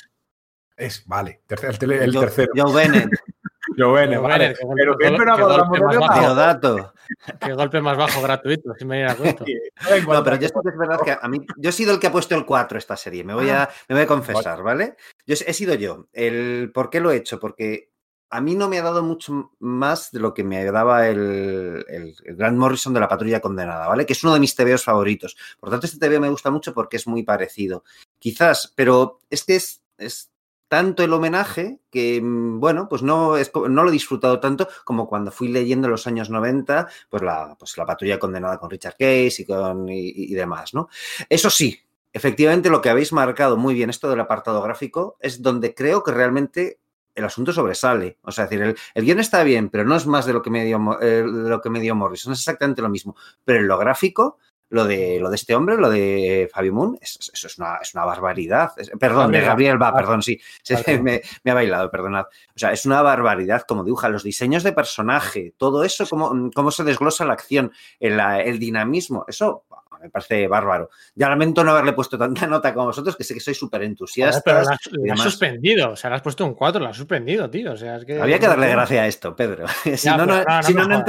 [0.78, 2.74] Es, vale, el, tercero.
[2.74, 3.10] Bennett.
[3.78, 4.54] Yo bueno, vale.
[4.54, 6.20] que pero golpe, que.
[6.20, 6.94] Teodato.
[7.40, 9.46] Qué golpe más bajo gratuito, sin venir a cuento.
[10.08, 12.36] No, pero yo es verdad que a mí, yo he sido el que ha puesto
[12.36, 14.96] el 4 esta serie, me voy a, me voy a confesar, ¿vale?
[15.26, 16.08] Yo he sido yo.
[16.14, 17.40] El, ¿Por qué lo he hecho?
[17.40, 17.92] Porque
[18.30, 22.16] a mí no me ha dado mucho más de lo que me daba el, el,
[22.24, 24.06] el Grant Morrison de la Patrulla Condenada, ¿vale?
[24.06, 25.38] Que es uno de mis TVOs favoritos.
[25.60, 27.84] Por tanto, este TVO me gusta mucho porque es muy parecido.
[28.20, 30.32] Quizás, pero es que es, es
[30.68, 35.08] tanto el homenaje que, mm, bueno, pues no, es, no lo he disfrutado tanto como
[35.08, 38.96] cuando fui leyendo en los años 90, pues la, pues la patrulla condenada con Richard
[38.98, 40.90] Case y, con, y, demás, ¿no?
[41.30, 41.80] Eso sí,
[42.14, 46.12] efectivamente lo que habéis marcado muy bien, esto del apartado gráfico, es donde creo que
[46.12, 46.80] realmente
[47.14, 48.18] el asunto sobresale.
[48.24, 50.50] O sea, decir, el, el, guion está bien, pero no es más de lo que
[50.50, 53.16] me dio, eh, lo que me dio Morrison, es exactamente lo mismo.
[53.46, 54.38] Pero en lo gráfico,
[54.70, 57.94] lo de, lo de este hombre, lo de Fabio Moon, eso, eso es, una, es,
[57.94, 58.72] una, barbaridad.
[58.78, 62.26] Es, perdón, de Gabriel Va, perdón, sí, se, me, me, ha bailado, perdonad.
[62.26, 66.72] O sea, es una barbaridad como dibuja los diseños de personaje, todo eso, cómo, cómo
[66.72, 69.66] se desglosa la acción, el, el dinamismo, eso
[70.06, 70.90] me parece bárbaro.
[71.16, 74.42] Ya lamento no haberle puesto tanta nota como vosotros, que sé que soy súper entusiasta.
[74.44, 77.50] Pero la, la has suspendido, o sea, le has puesto un 4, la has suspendido,
[77.50, 77.74] tío.
[77.74, 78.22] O sea, es que...
[78.22, 79.66] Había que darle gracia a esto, Pedro.
[79.84, 81.04] si ya, no, no, no, si no, no.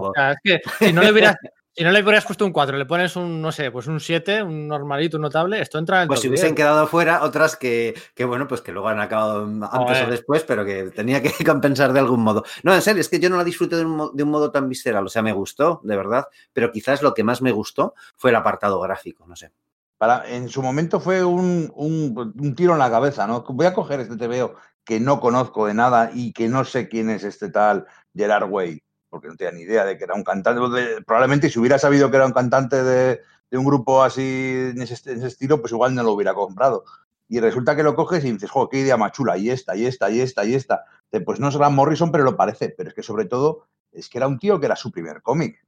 [0.00, 1.36] O sea, es que si no le hubieras,
[1.76, 4.44] si no le hubieras puesto un 4, le pones un, no sé, pues un 7,
[4.44, 8.24] un normalito, un notable, esto entra en Pues si hubiesen quedado fuera, otras que, que,
[8.24, 11.98] bueno, pues que luego han acabado antes o después, pero que tenía que compensar de
[11.98, 12.44] algún modo.
[12.62, 14.68] No, en serio, es que yo no la disfruté de un, de un modo tan
[14.68, 18.30] visceral, o sea, me gustó, de verdad, pero quizás lo que más me gustó fue
[18.30, 19.50] el apartado gráfico, no sé.
[19.98, 23.44] Para, en su momento fue un, un, un, tiro en la cabeza, ¿no?
[23.48, 27.10] Voy a coger este TVO que no conozco de nada y que no sé quién
[27.10, 28.84] es este tal Gerard Way
[29.14, 30.60] porque no tenía ni idea de que era un cantante.
[31.06, 33.20] Probablemente si hubiera sabido que era un cantante de,
[33.52, 36.84] un grupo así en ese, estilo, pues igual no lo hubiera comprado.
[37.28, 39.86] Y resulta que lo coges y dices, joder, qué idea más chula, y esta, y
[39.86, 40.84] esta, y esta, y esta.
[41.24, 42.70] Pues no es Grant Morrison, pero lo parece.
[42.70, 45.64] Pero es que sobre todo es que era un tío que era su primer cómic.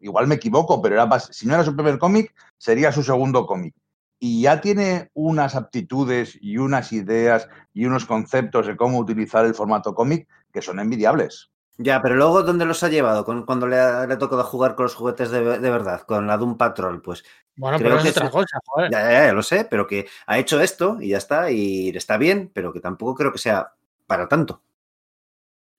[0.00, 3.74] Igual me equivoco, pero era, si no era su primer cómic, sería su segundo cómic.
[4.18, 9.54] Y ya tiene unas aptitudes y unas ideas y unos conceptos de cómo utilizar el
[9.54, 11.51] formato cómic que son envidiables.
[11.78, 13.24] Ya, pero luego, ¿dónde los ha llevado?
[13.24, 16.26] Con, cuando le ha, le ha, tocado jugar con los juguetes de, de, verdad, con
[16.26, 17.24] la Doom Patrol, pues.
[17.56, 18.90] Bueno, pero es otra cosa, joder.
[18.90, 22.18] Ya, ya, ya, lo sé, pero que ha hecho esto y ya está, y está
[22.18, 23.72] bien, pero que tampoco creo que sea
[24.06, 24.62] para tanto.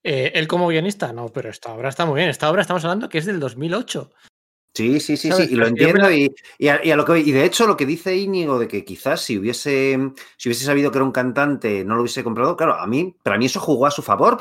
[0.03, 2.29] Eh, él como guionista, no, pero esta obra está muy bien.
[2.29, 4.11] Esta obra estamos hablando que es del 2008.
[4.75, 6.11] Sí, sí, sí, sí, y lo entiendo.
[6.11, 8.67] Y, y, a, y, a, lo que, y de hecho, lo que dice Íñigo de
[8.67, 9.97] que quizás si hubiese,
[10.35, 13.37] si hubiese sabido que era un cantante, no lo hubiese comprado, claro, a mí, para
[13.37, 14.39] mí eso jugó a su favor,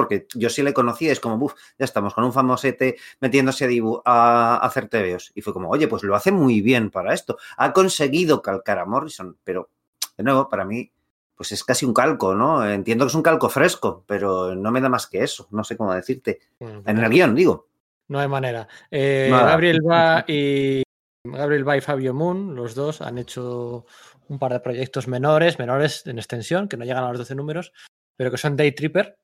[0.00, 3.68] porque yo sí le conocía, es como, uff, ya estamos con un famosete metiéndose a,
[3.68, 5.30] dibu a, a hacer tebeos.
[5.34, 7.36] Y fue como, oye, pues lo hace muy bien para esto.
[7.58, 9.68] Ha conseguido calcar a Morrison, pero
[10.16, 10.90] de nuevo, para mí,
[11.34, 12.66] pues es casi un calco, ¿no?
[12.66, 15.76] Entiendo que es un calco fresco, pero no me da más que eso, no sé
[15.76, 16.40] cómo decirte.
[16.58, 17.68] En el guion, digo.
[18.08, 18.66] No hay manera.
[18.90, 20.82] Eh, Gabriel va y
[21.24, 23.84] Gabriel va y Fabio Moon, los dos, han hecho
[24.28, 27.72] un par de proyectos menores, menores en extensión, que no llegan a los 12 números,
[28.16, 29.16] pero que son Day Tripper,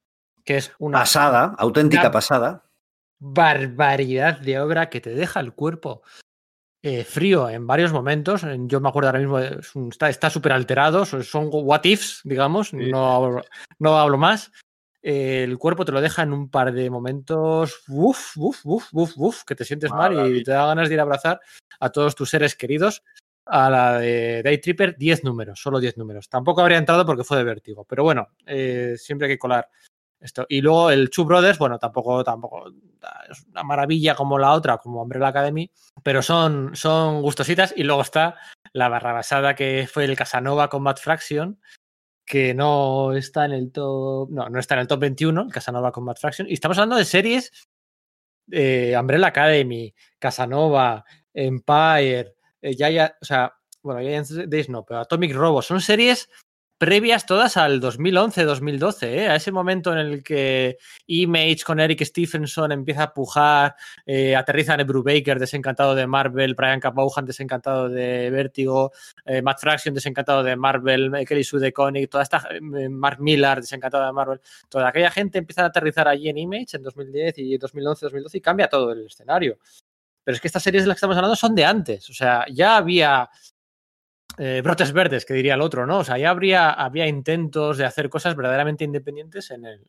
[0.47, 2.63] que es una pasada, auténtica pasada.
[3.19, 6.03] Barbaridad de obra que te deja el cuerpo
[6.83, 8.43] eh, frío en varios momentos.
[8.67, 9.41] Yo me acuerdo ahora mismo,
[10.07, 13.43] está súper alterado, son what ifs, digamos, no,
[13.81, 14.53] no hablo más.
[15.03, 19.45] el cuerpo te lo deja en un par de momentos, uf, uf, uf, uf, uf,
[19.45, 21.41] que te sientes mal y te da ganas de ir a abrazar
[21.81, 23.03] a todos tus seres queridos.
[23.49, 26.29] A la de Day Tripper, 10 números, solo 10 números.
[26.29, 29.69] Tampoco habría entrado porque fue de vértigo, pero bueno, eh, siempre hay que colar
[30.21, 30.47] esto.
[30.49, 32.69] Y luego el Two Brothers, bueno, tampoco, tampoco
[33.31, 35.71] es una maravilla como la otra, como Umbrella Academy,
[36.03, 37.75] pero son, son gustositas.
[37.77, 38.37] Y luego está
[38.73, 41.61] la barrabasada que fue el Casanova Combat Fraction,
[42.25, 45.93] que no está en el top, no, no está en el top 21, el Casanova
[45.93, 46.49] Combat Fraction.
[46.49, 47.53] Y estamos hablando de series
[48.51, 53.53] eh, Umbrella Academy, Casanova, Empire, eh, ya, o sea,
[53.83, 56.29] bueno, Giant Days no, pero Atomic Robo, son series
[56.79, 59.29] previas todas al 2011-2012, ¿eh?
[59.29, 60.77] a ese momento en el que
[61.07, 66.81] Image con Eric Stephenson empieza a pujar, eh, aterriza en Brubaker desencantado de Marvel, Brian
[66.81, 68.93] Capauhan desencantado de Vértigo,
[69.25, 71.73] eh, Matt Fraction desencantado de Marvel, Kelly Sue de
[72.07, 76.29] toda esta, eh, Mark Millar desencantado de Marvel, toda aquella gente empieza a aterrizar allí
[76.29, 79.59] en Image en 2010 y 2011-2012 y cambia todo el escenario.
[80.23, 82.45] Pero es que estas series de las que estamos hablando son de antes, o sea,
[82.51, 83.31] ya había
[84.39, 85.99] eh, brotes verdes, que diría el otro, ¿no?
[85.99, 89.87] O sea, ya habría, había intentos de hacer cosas verdaderamente independientes en el,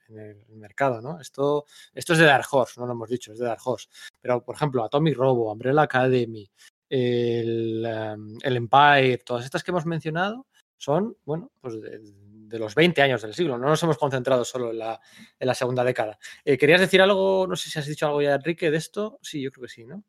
[0.50, 1.20] mercado, ¿no?
[1.20, 3.88] Esto, esto es de Dark Horse, no lo hemos dicho, es de Dark Horse.
[4.22, 6.50] Pero, por ejemplo, Atomic Robo, Umbrella Academy,
[6.90, 10.48] el, em, Empire, todas estas que hemos mencionado
[10.78, 13.58] son, bueno, pues de, los 20 años del siglo.
[13.58, 15.00] No nos hemos concentrado solo en la,
[15.38, 16.18] en la segunda década.
[16.46, 17.46] Eh, ¿Querías decir algo?
[17.48, 19.20] No sé si has dicho algo ya, Enrique, de esto.
[19.22, 20.04] Sí, yo creo que sí, ¿no?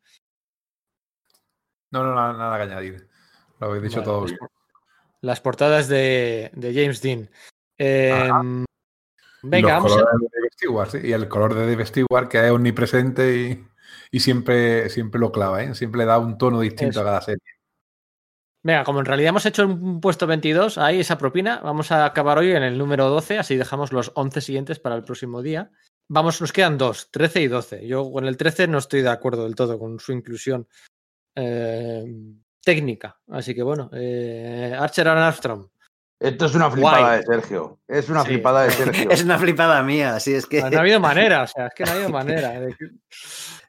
[1.90, 3.09] No, no, nada que añadir.
[3.60, 4.35] Lo habéis dicho todos.
[5.20, 7.28] Las portadas de, James Dean.
[7.76, 8.64] Em,
[9.43, 10.98] venga, vamos a...
[11.02, 13.68] Y el color de Dave Stewart que es omnipresente
[14.10, 15.74] y, siempre, siempre lo clava, ¿eh?
[15.74, 17.43] siempre le da un tono distinto a cada serie.
[18.62, 22.39] Venga, como en realidad hemos hecho un puesto 22, ahí esa propina, vamos a acabar
[22.39, 25.70] hoy en el número 12, así dejamos los 11 siguientes para el próximo día.
[26.09, 27.86] Vamos, nos quedan dos, 13 y 12.
[27.86, 30.66] Yo con el 13 no estoy de acuerdo del todo con su inclusión.
[31.36, 32.05] Eh,
[32.62, 33.18] técnica.
[33.28, 35.68] Así que bueno, eh, Archer and Armstrong.
[36.20, 37.78] Esto es una flipada de Sergio.
[37.86, 39.10] Es una flipada de Sergio.
[39.10, 40.60] es una flipada mía, así es que.
[40.60, 42.60] No, ha habido manera, o sea, es que no ha habido manera.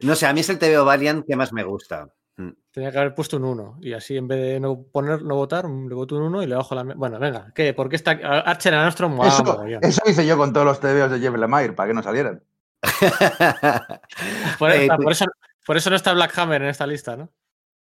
[0.01, 2.09] No sé, a mí es el TVO Valiant que más me gusta.
[2.37, 2.51] Mm.
[2.71, 5.65] Tenía que haber puesto un 1 y así en vez de no poner, no votar,
[5.65, 6.83] le voto un 1 y le bajo la.
[6.83, 7.73] Bueno, venga, ¿qué?
[7.73, 9.25] ¿Por qué está Archer and Armstrong?
[9.25, 12.41] Eso, eso, hice yo con todos los TVOs de Jeff Lemire para que no salieran.
[14.57, 15.25] por, eh, por, eso,
[15.65, 17.29] por eso no está Black Hammer en esta lista, ¿no?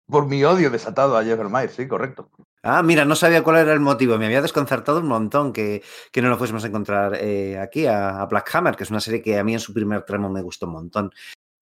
[0.08, 2.30] Por mi odio desatado a Jeffermeyer, sí, correcto.
[2.62, 4.18] Ah, mira, no sabía cuál era el motivo.
[4.18, 8.26] Me había desconcertado un montón que, que no lo fuésemos a encontrar eh, aquí, a,
[8.26, 10.66] Black Hammer, que es una serie que a mí en su primer tramo me gustó
[10.68, 11.12] un montón.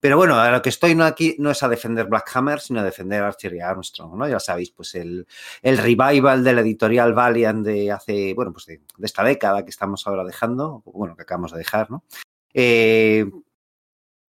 [0.00, 2.84] Pero bueno, a lo que estoy aquí no es a defender Black Hammer, sino a
[2.84, 4.28] defender Archer y Armstrong, ¿no?
[4.28, 5.26] Ya sabéis, pues el,
[5.62, 10.06] el revival de la editorial Valiant de hace, bueno, pues de, esta década que estamos
[10.06, 12.04] ahora dejando, bueno, que acabamos de dejar, ¿no?
[12.52, 13.24] Eh,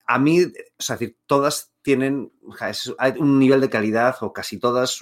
[0.06, 2.30] a mí, o decir, todas tienen
[3.18, 5.00] un nivel de calidad, o casi todas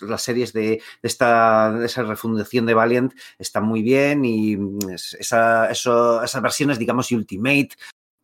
[0.00, 4.56] las series de, esta, esa refundación de Valiant están muy bien y
[5.18, 7.68] esas versiones, digamos, Ultimate,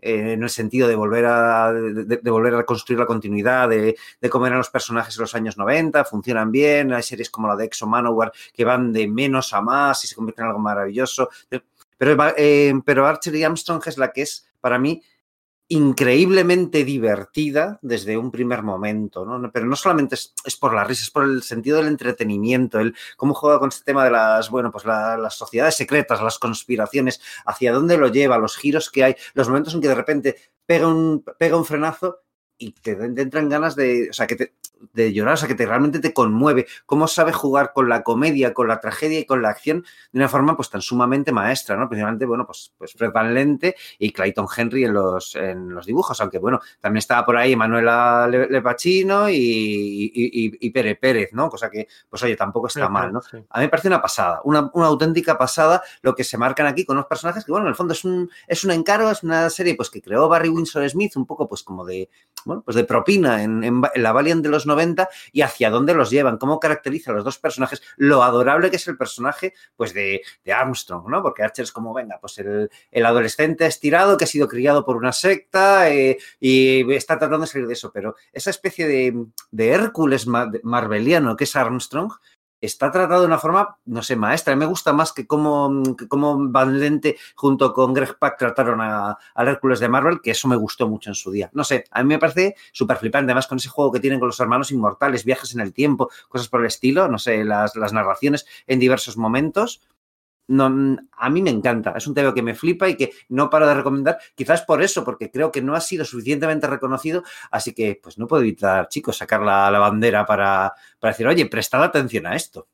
[0.01, 3.95] eh, en el sentido de volver a, de, volver a construir la continuidad, de,
[4.31, 6.95] comer a los personajes en los años 90, funcionan bien.
[6.95, 10.15] Hay series como la de Exo Manowar que van de menos a más y se
[10.15, 11.29] convierten en algo maravilloso.
[11.99, 15.03] Pero, eh, pero Archer y Armstrong es la que es, para mí,
[15.69, 19.51] increíblemente divertida desde un primer momento, ¿no?
[19.53, 23.35] Pero no solamente es, por la risa, es por el sentido del entretenimiento, el cómo
[23.35, 27.99] juega con este tema de las, bueno, pues las sociedades secretas, las conspiraciones, hacia dónde
[27.99, 31.57] lo lleva, los giros que hay, los momentos en que de repente pega un, pega
[31.57, 32.21] un frenazo
[32.59, 34.53] y te, te entran ganas de, o sea, que te,
[34.93, 38.55] de llorar, o sea, que te, realmente te conmueve, cómo sabe jugar con la comedia,
[38.55, 41.89] con la tragedia y con la acción de una forma pues tan sumamente maestra, ¿no?
[41.89, 46.21] Principalmente, bueno, pues, pues Fred Van Lente y Clayton Henry en los, en los dibujos,
[46.21, 51.49] aunque bueno, también estaba por ahí Manuela Lepachino y, y, Pere Pérez, ¿no?
[51.49, 53.21] Cosa que, pues oye, tampoco está mal, ¿no?
[53.51, 56.85] A mí me parece una pasada, una, una, auténtica pasada lo que se marcan aquí
[56.85, 59.51] con los personajes que, bueno, en el fondo es un, es un encaro, es una
[59.51, 62.09] serie pues que creó Barry Winsor Smith, un poco pues como de,
[62.49, 66.39] bueno, pues de propina en, la Valiant de los 90 y hacia dónde los llevan,
[66.39, 70.53] cómo caracteriza a los dos personajes, lo adorable que es el personaje pues de, de
[70.55, 71.23] Armstrong, ¿no?
[71.23, 74.97] Porque Archer es como, venga, pues el, el, adolescente estirado que ha sido criado por
[74.97, 79.69] una secta eh, y está tratando de salir de eso, pero esa especie de, de
[79.69, 82.13] Hércules marveliano que es Armstrong,
[82.61, 84.57] está tratado de una forma, no sé, maestra.
[84.57, 87.01] Me gusta más que cómo, cómo Van
[87.35, 91.11] junto con Greg Pak trataron a, al Hércules de Marvel, que eso me gustó mucho
[91.11, 91.51] en su día.
[91.53, 94.29] No sé, a mí me parece súper flipante, además con ese juego que tienen con
[94.29, 97.93] los hermanos inmortales, viajes en el tiempo, cosas por el estilo, no sé, las, las
[97.93, 99.83] narraciones en diversos momentos.
[100.49, 103.67] No, a mí me encanta, es un TV que me flipa y que no paro
[103.67, 108.01] de recomendar, quizás por eso, porque creo que no ha sido suficientemente reconocido, así que
[108.03, 112.27] pues no puedo evitar, chicos, sacar la, la bandera para, para, decir, oye, prestad atención
[112.27, 112.67] a esto.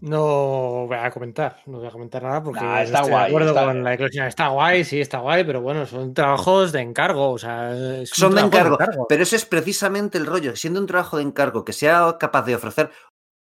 [0.00, 3.28] No voy a comentar, no voy a comentar nada porque nah, está estoy guay, de
[3.28, 4.26] acuerdo está con la declaración.
[4.26, 7.74] Está guay, sí, está guay, pero bueno, son trabajos de encargo, o sea,
[8.06, 8.78] Son de encargo,
[9.08, 12.54] pero ese es precisamente el rollo, siendo un trabajo de encargo que sea capaz de
[12.54, 12.90] ofrecer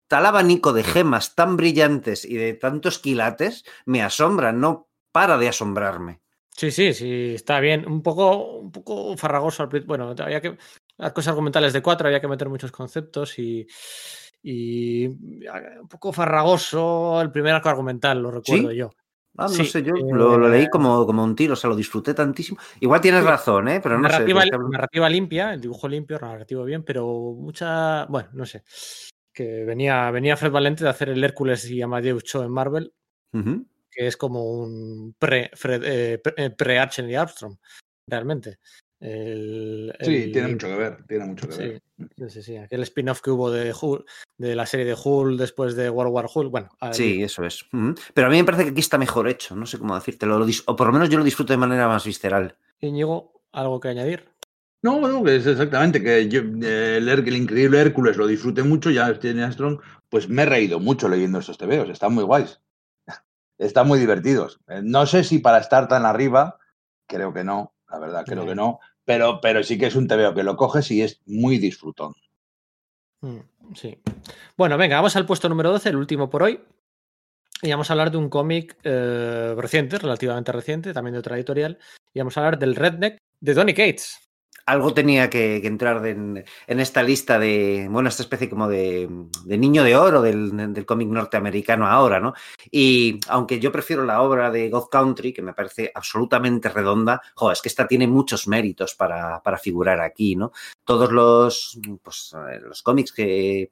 [0.08, 5.48] tal abanico de gemas tan brillantes y de tantos quilates me asombra, no para de
[5.50, 6.22] asombrarme.
[6.50, 7.86] Sí, sí, sí, está bien.
[7.86, 9.68] Un poco, un poco farragoso.
[9.86, 10.58] Bueno, había que.
[10.98, 13.68] Las cosas argumentales de cuatro, había que meter muchos conceptos y.
[14.42, 18.78] Y un poco farragoso el primer arco argumental, lo recuerdo ¿Sí?
[18.78, 18.92] yo.
[19.38, 21.70] Ah, no Sí, sé, yo eh, lo, lo leí como, como un tiro, o sea,
[21.70, 22.58] lo disfruté tantísimo.
[22.80, 23.28] Igual tienes Sí.
[23.28, 23.82] razón, ¿eh?
[23.82, 24.14] Pero no sé.
[24.14, 27.06] narrativa, hablo- narrativa limpia, el dibujo limpio, narrativo bien, pero
[27.38, 28.06] mucha.
[28.06, 28.64] Bueno, no sé.
[29.36, 32.94] Que venía, venía Fred Valente de hacer el Hércules y Amadeus Cho en Marvel,
[33.92, 37.58] que es como un pre-Fred, eh, pre- eh, pre-Archer y Armstrong,
[38.10, 38.60] realmente.
[39.02, 41.82] El- Sí, tiene mucho que ver, tiene mucho que Sí, ver.
[42.18, 42.56] sí, sí, sí.
[42.58, 44.10] Aquel spin-off que hubo de Hulk,
[44.40, 46.50] de la serie de Hulk después de World War Hulk.
[46.52, 47.66] Bueno, ahí- Sí, eso es.
[48.14, 50.46] Pero a mí me parece que aquí está mejor hecho, no sé cómo decírtelo, lo
[50.68, 52.56] o por lo menos yo lo disfruto de manera más visceral.
[52.80, 54.30] Íñigo, ¿algo que añadir?
[54.86, 58.92] No, no, que es exactamente que yo, eh, el, el increíble Hércules lo disfruté mucho,
[58.92, 59.80] ya tiene Armstrong,
[60.10, 62.62] pues me he reído mucho leyendo estos tebeos, están muy guays,
[63.58, 64.60] están muy divertidos.
[64.68, 66.60] Eh, No sé si para estar tan arriba,
[67.08, 70.36] creo que no, la verdad, creo que no, pero, pero sí que es un tebeo
[70.36, 72.14] que lo coges y es muy disfrutón.
[73.22, 73.40] Mm,
[73.74, 73.98] Sí.
[74.56, 76.60] Bueno, venga, vamos al puesto número 12, el último por hoy.
[77.64, 81.80] Y vamos a hablar de un cómic eh, reciente, relativamente reciente, también de otra editorial.
[82.14, 84.20] Y vamos a hablar del Redneck de Donny Cates.
[84.66, 89.08] Algo tenía que, entrar en, esta lista de, bueno, esta especie como de,
[89.44, 92.34] de niño de oro del, del cómic norteamericano ahora, ¿no?
[92.72, 97.52] Y aunque yo prefiero la obra de God Country, que me parece absolutamente redonda, jo,
[97.52, 100.52] es que esta tiene muchos méritos para, para figurar aquí, ¿no?
[100.84, 103.70] Todos los, pues, eh, los cómics que,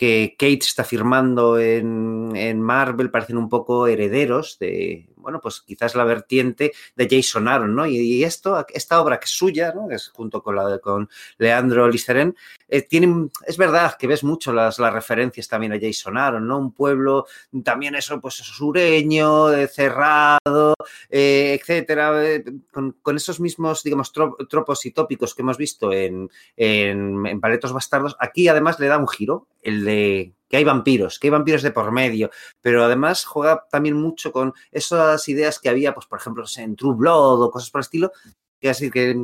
[0.00, 5.94] que Kate está firmando en, en Marvel parecen un poco herederos de, bueno, pues quizás
[5.94, 7.84] la vertiente de Jason Aaron, ¿no?
[7.84, 9.90] Y, y esto, esta obra que es suya, ¿no?
[9.90, 12.34] Es junto con la de con Leandro Listeren,
[12.70, 16.58] eh, tienen, es verdad que ves mucho las, las referencias también a Jason Aaron, ¿no?
[16.58, 17.26] Un pueblo
[17.64, 20.74] también eso, pues sureño, eh, cerrado,
[21.08, 26.30] eh, etcétera, eh, con, esos mismos, digamos, trop, tropos y tópicos que hemos visto en,
[26.56, 31.26] en, Paletos Bastardos, aquí además le da un giro, el de que hay vampiros, que
[31.26, 32.30] hay vampiros de por medio,
[32.60, 36.96] pero además juega también mucho con esas ideas que había, pues por ejemplo, en True
[36.96, 38.12] Blood o cosas por el estilo,
[38.60, 38.72] que,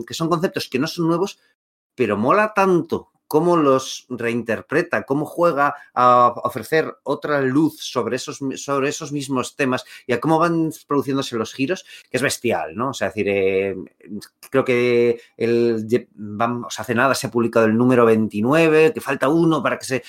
[0.06, 1.38] que son conceptos que no son nuevos,
[1.94, 8.88] pero mola tanto cómo los reinterpreta, cómo juega a ofrecer otra luz sobre esos, sobre
[8.88, 12.90] esos mismos temas y a cómo van produciéndose los giros, que es bestial, ¿no?
[12.90, 13.76] O sea, es decir, eh,
[14.50, 15.86] creo que el,
[16.76, 20.04] hace nada se ha publicado el número 29, que falta uno para que se,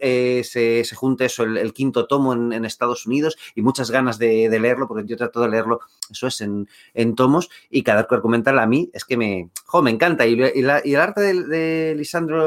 [0.00, 4.88] eh, se, junte eso, el, quinto tomo en, Estados Unidos y muchas ganas de, leerlo,
[4.88, 5.80] porque yo trato de leerlo,
[6.10, 6.66] eso es, en,
[7.14, 9.50] tomos y cada arco argumental a mí es que me,
[9.82, 10.26] me encanta.
[10.26, 12.45] Y, el arte de Lisandro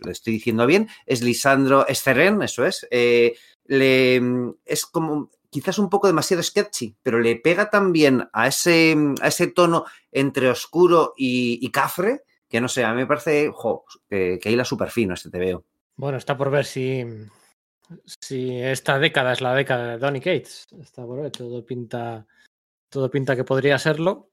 [0.00, 3.36] lo estoy diciendo bien, es Lisandro Esteren, eso es, eh,
[3.66, 4.20] le,
[4.64, 9.48] es como quizás un poco demasiado sketchy, pero le pega también a ese, a ese
[9.48, 13.52] tono entre oscuro y, cafre, que no sé, a mí me parece
[14.08, 15.64] que, ahí la super fino este te veo.
[15.96, 17.04] Bueno, está por ver si,
[18.20, 20.66] si esta década es la década de Donny Cates.
[20.80, 22.26] Está por ver, todo pinta,
[22.88, 24.29] todo pinta que podría serlo.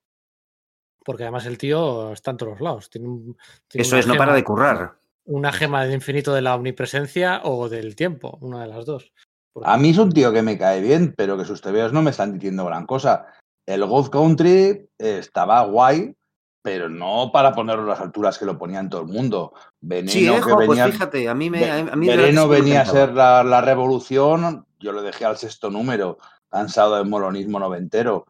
[1.08, 2.90] Porque además el tío está en todos los lados.
[2.90, 3.38] Tiene un,
[3.70, 4.96] tiene Eso es, gema, no para de currar.
[5.24, 9.14] Una gema del infinito de la omnipresencia o del tiempo, una de las dos.
[9.54, 9.70] Porque...
[9.70, 12.12] A mí es un tío que me cae bien, pero que sus tebeos no me
[12.12, 13.26] están diciendo gran cosa.
[13.66, 16.14] El God Country estaba guay,
[16.62, 19.54] pero no para ponerlo a las alturas que lo ponían todo el mundo.
[19.80, 21.72] Veneno, sí, eh, que venía, pues fíjate, a mí me.
[21.72, 26.18] A mí Veneno venía a ser la, la, revolución, yo lo dejé al sexto número,
[26.50, 28.26] cansado del molonismo noventero.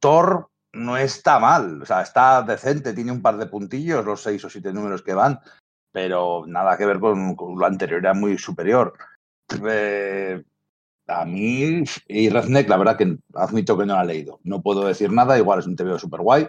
[0.00, 4.44] Thor no está mal, o sea, está decente, tiene un par de puntillos, los seis
[4.44, 5.40] o siete números que van,
[5.92, 8.94] pero nada que ver con, con lo anterior, era muy superior.
[9.68, 10.42] Eh,
[11.08, 14.40] a mí, y Redneck, la verdad que admito que no la he leído.
[14.44, 16.48] No puedo decir nada, igual es un TVO súper guay,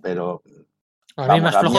[0.00, 0.42] pero.
[1.16, 1.78] A mí vamos, más flojo,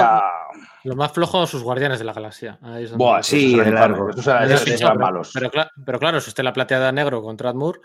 [0.83, 2.59] lo más flojo sus guardianes de la galaxia.
[2.61, 4.09] Ahí es donde- Buah, Sí, eran largo.
[4.09, 5.21] eran- Pero pero-.
[5.33, 7.79] Pero, cla- pero claro, si usted la plateada negro contra Moore,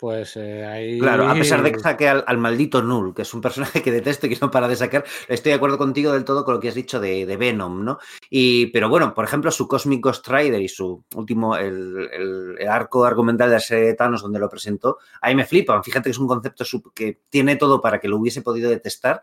[0.00, 0.98] pues eh, ahí.
[0.98, 3.92] Claro, a pesar de que saque al, al maldito Null, que es un personaje que
[3.92, 6.60] detesto y que no para de sacar, estoy de acuerdo contigo del todo con lo
[6.60, 7.98] que has dicho de, de Venom, ¿no?
[8.30, 12.68] Y, pero bueno, por ejemplo, su Cosmic Ghost Rider y su último, el, el- el
[12.68, 15.84] arco argumental de la serie de Thanos donde lo presentó, ahí me flipan.
[15.84, 19.22] Fíjate que es un concepto sub- que tiene todo para que lo hubiese podido detestar.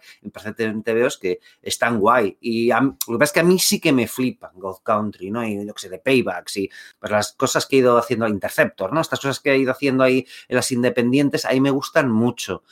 [0.58, 2.38] En TVOs que es tan guay.
[2.42, 5.32] Y a lo que pasa es que a mí sí que me flipan God Country,
[5.32, 5.46] ¿no?
[5.46, 8.94] Y yo que sé, de Paybacks y pues las cosas que he ido haciendo Interceptor,
[8.94, 9.02] ¿no?
[9.02, 12.64] Estas cosas que he ido haciendo ahí en las independientes, ahí me gustan mucho.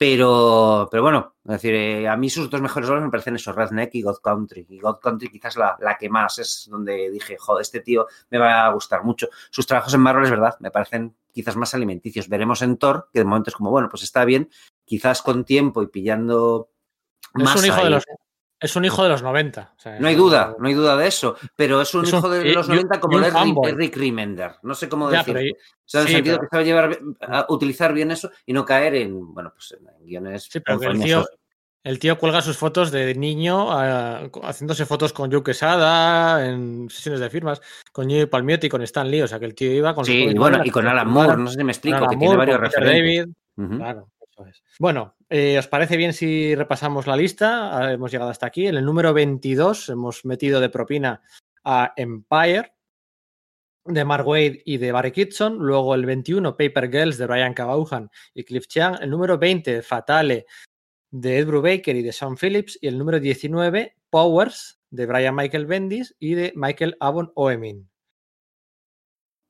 [0.00, 3.54] Pero, pero bueno, es decir, eh, a mí sus dos mejores obras me parecen esos,
[3.54, 4.64] Redneck y God Country.
[4.70, 8.38] Y God Country quizás la, la que más es donde dije, joder, este tío me
[8.38, 9.28] va a gustar mucho.
[9.50, 12.30] Sus trabajos en Marvel, es verdad, me parecen quizás más alimenticios.
[12.30, 14.48] Veremos en Thor, que de momento es como, bueno, pues está bien,
[14.86, 16.70] quizás con tiempo y pillando
[17.36, 17.84] Es más un hijo ahí.
[17.84, 18.04] de los.
[18.60, 19.72] Es un hijo de los 90.
[19.76, 22.18] o sea, No hay duda, no hay duda de eso, pero es un Es un-
[22.18, 23.24] hijo de y- los y un- 90 y como un
[23.68, 24.52] el Rick, Remender.
[24.62, 25.34] No sé cómo Ya, decirlo.
[25.34, 25.56] pero ahí- O
[25.86, 28.94] sea, en el sentido pero- que sabe llevar, a utilizar bien eso y no caer
[28.96, 31.26] en, bueno, pues en guiones Sí, pero el tío,
[31.82, 37.20] el tío cuelga sus fotos de niño ah, haciéndose fotos con Joe Quesada en sesiones
[37.20, 37.62] de firmas,
[37.92, 39.22] con Jimmy Palmiotti y con Stan Lee.
[39.22, 41.48] O sea, que el tío iba con Sí, y bueno, y con Alan Moore, no
[41.50, 42.94] sé si me explico, Alan que tiene varios referentes.
[42.94, 43.34] David.
[43.56, 43.76] Ujú.
[43.78, 44.62] Claro, eso es.
[44.78, 47.76] Bueno, eh, ¿os parece bien si repasamos la lista?
[47.76, 48.66] Ah, hemos llegado hasta aquí.
[48.66, 51.22] En el número 22 hemos metido de propina
[51.64, 52.72] a Empire
[53.84, 55.58] de Mark Wade y de Barry Kitson.
[55.58, 58.98] Luego el 21, Paper Girls de Brian Cabauhan y Cliff Chiang.
[59.00, 60.46] El número 20, Fatale
[61.10, 62.78] de Ed Brubaker y de Sean Phillips.
[62.80, 67.89] Y el número 19, Powers de Brian Michael Bendis y de Michael Avon Oemin.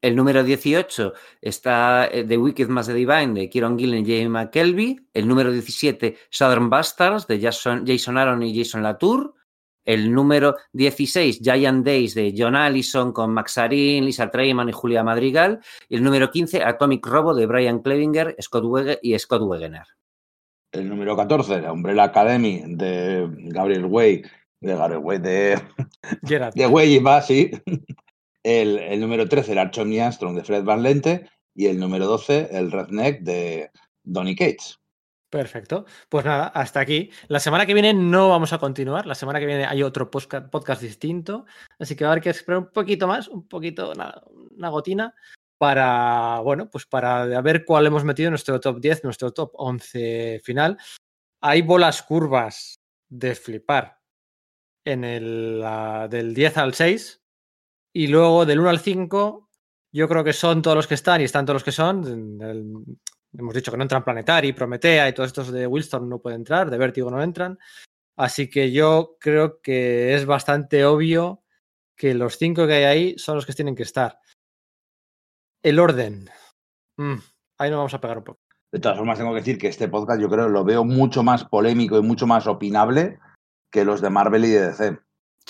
[0.03, 1.13] El número 18
[1.43, 4.99] está eh, The Wicked más The Divine de Kieron Gillen y Jamie McKelvey.
[5.13, 9.35] El número 17, Southern Bastards de Jason, Jason Aaron y Jason Latour.
[9.85, 15.03] El número 16, Giant Days de John Allison con Max Arin, Lisa Treyman y Julia
[15.03, 15.61] Madrigal.
[15.89, 19.85] Y el número 15, Atomic Robo de Brian Klevinger Scott Wege y Scott Wegener.
[20.73, 24.23] El número 14, la Umbrella Academy de Gabriel Way,
[24.61, 25.61] de Gabriel Way, de,
[26.25, 26.55] Gerard.
[26.55, 27.51] de Way y Basi.
[28.43, 31.29] El, número 13, el Archomi Armstrong de Fred Van Lente.
[31.55, 33.71] Y el número 12, el Redneck de
[34.03, 34.79] Donny Cates.
[35.29, 35.85] Perfecto.
[36.09, 37.11] Pues nada, hasta aquí.
[37.29, 39.07] La semana que viene no vamos a continuar.
[39.07, 41.45] La semana que viene hay otro podcast distinto.
[41.79, 45.15] Así que va a haber que esperar un poquito más, un poquito, una gotina,
[45.61, 50.41] para, bueno, pues para ver cuál hemos metido en nuestro top 10, nuestro top 11
[50.43, 50.79] final.
[51.43, 52.77] Hay bolas curvas
[53.11, 53.99] de flipar
[54.87, 55.63] en el
[56.09, 57.20] del 10 al 6.
[57.93, 59.49] Y luego del 1 al 5,
[59.93, 62.39] yo creo que son todos los que están y están todos los que son.
[63.33, 66.71] hemos dicho que no entran Planetary, Prometea y todos estos de Wilson no pueden entrar,
[66.71, 67.59] de Vértigo no entran.
[68.17, 71.43] Así que yo creo que es bastante obvio
[71.97, 74.21] que los cinco que hay ahí son los que tienen que estar.
[75.63, 76.29] El orden.
[76.97, 77.17] Mm,
[77.59, 78.41] ahí nos vamos a pegar un poco.
[78.73, 81.45] De todas formas, tengo que decir que este podcast yo creo lo veo mucho más
[81.45, 83.19] polémico y mucho más opinable
[83.71, 84.99] que los de Marvel y de DC.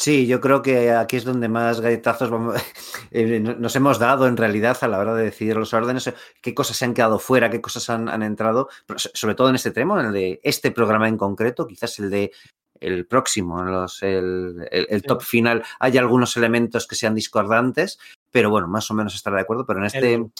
[0.02, 2.54] Sí, yo creo que aquí es donde más galletazos vamos-
[3.10, 6.54] eh, nos hemos dado en realidad a la hora de decidir los órdenes, eh, qué
[6.54, 9.72] cosas se han quedado fuera, qué cosas han, han entrado, pero sobre todo en este
[9.72, 12.32] tema, en el de este programa en concreto, quizás el de
[12.80, 17.98] el próximo, los- el, el- el top final, hay algunos elementos que sean discordantes,
[18.30, 19.98] pero bueno, más o menos estar de acuerdo, pero en este...
[20.14, 20.32] El-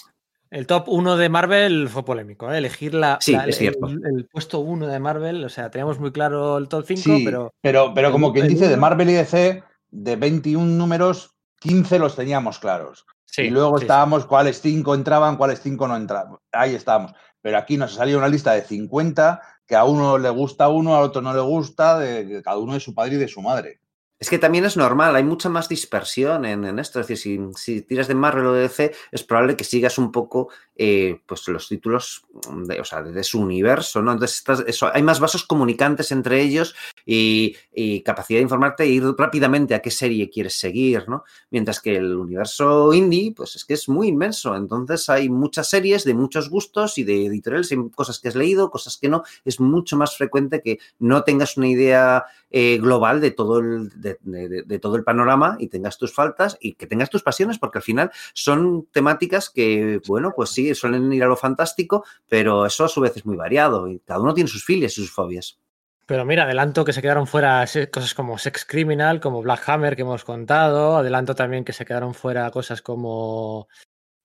[0.51, 2.57] El top 1 de Marvel fue polémico, ¿eh?
[2.57, 3.87] elegir la, Sí, la- es cierto.
[3.87, 7.21] el, el puesto 1 de Marvel, o sea, teníamos muy claro el top 5, Sí,
[7.25, 11.99] pero pero, pero el- como quien dice, de Marvel y DC, de 21 números, 15
[11.99, 13.05] los teníamos claros.
[13.25, 16.37] sí, y luego estábamos cuáles 5 entraban, cuáles 5 no entraban.
[16.51, 17.13] Ahí estábamos.
[17.41, 20.95] Pero aquí nos ha salido una lista de 50 que a uno le gusta uno,
[20.97, 23.41] al otro no le gusta, de, de cada uno de su padre y de su
[23.41, 23.79] madre.
[24.21, 26.99] Es que también es normal, hay mucha más dispersión en, esto.
[26.99, 30.11] Es decir, si, si tiras de Marvel o de DC, es probable que sigas un
[30.11, 30.49] poco
[30.83, 32.23] eh, pues los títulos
[32.65, 34.13] de, o sea, de, su universo, ¿no?
[34.13, 36.73] Entonces estás- eso, hay más vasos comunicantes entre ellos
[37.05, 37.55] y,
[38.03, 41.23] capacidad de informarte e ir rápidamente a qué serie quieres seguir, ¿no?
[41.51, 44.55] Mientras que el universo indie, pues es que es muy inmenso.
[44.55, 48.71] Entonces hay muchas series de muchos gustos y de editoriales, hay cosas que has leído,
[48.71, 49.23] cosas que no.
[49.45, 54.79] Es mucho más frecuente que no tengas una idea eh, global de todo, el, de
[54.79, 58.11] todo el panorama y tengas tus faltas y que tengas tus pasiones, porque al final
[58.33, 62.89] son temáticas que, bueno, pues sí, ir, suelen ir a lo fantástico, pero eso a
[62.89, 65.59] su vez es muy variado y cada uno tiene sus filias y sus fobias.
[66.05, 70.01] Pero mira, adelanto que se quedaron fuera cosas como Sex Criminal, como Black Hammer que
[70.01, 70.97] hemos contado.
[70.97, 73.69] Adelanto también que se quedaron fuera cosas como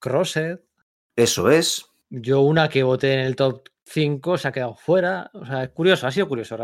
[0.00, 0.58] Crossed.
[1.14, 1.86] Eso es.
[2.10, 5.30] Yo una que voté en el top 5 se ha quedado fuera.
[5.32, 6.56] O sea, es curioso, ha sido curioso.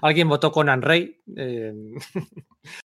[0.00, 1.20] Alguien votó con Rey.
[1.36, 1.72] Eh,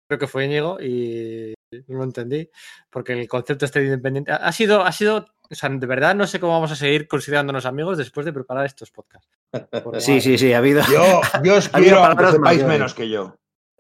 [0.07, 1.55] creo que fue Íñigo y
[1.87, 2.51] no lo entendí.
[2.91, 6.27] Porque el concepto este de independiente ha sido, ha sido o sea, de verdad no
[6.27, 9.29] sé cómo vamos a seguir considerándonos amigos después de preparar estos podcasts.
[9.99, 10.83] sí, sí, sí, ha habido.
[10.93, 13.37] Yo, yo os quiero, aunque sepáis menos que yo.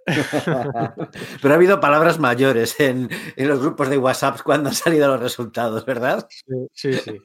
[1.42, 5.84] Pero ha habido palabras mayores en, los grupos de WhatsApp cuando han salido los resultados,
[5.84, 6.26] ¿verdad?
[6.72, 7.20] Sí, sí.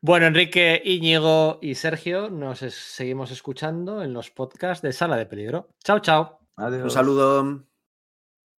[0.00, 5.68] Bueno, Enrique, Íñigo y Sergio, nos seguimos escuchando en los podcasts de Sala de Peligro.
[5.84, 6.40] Chao, chao.
[6.56, 6.84] Adiós.
[6.84, 7.64] Un saludo.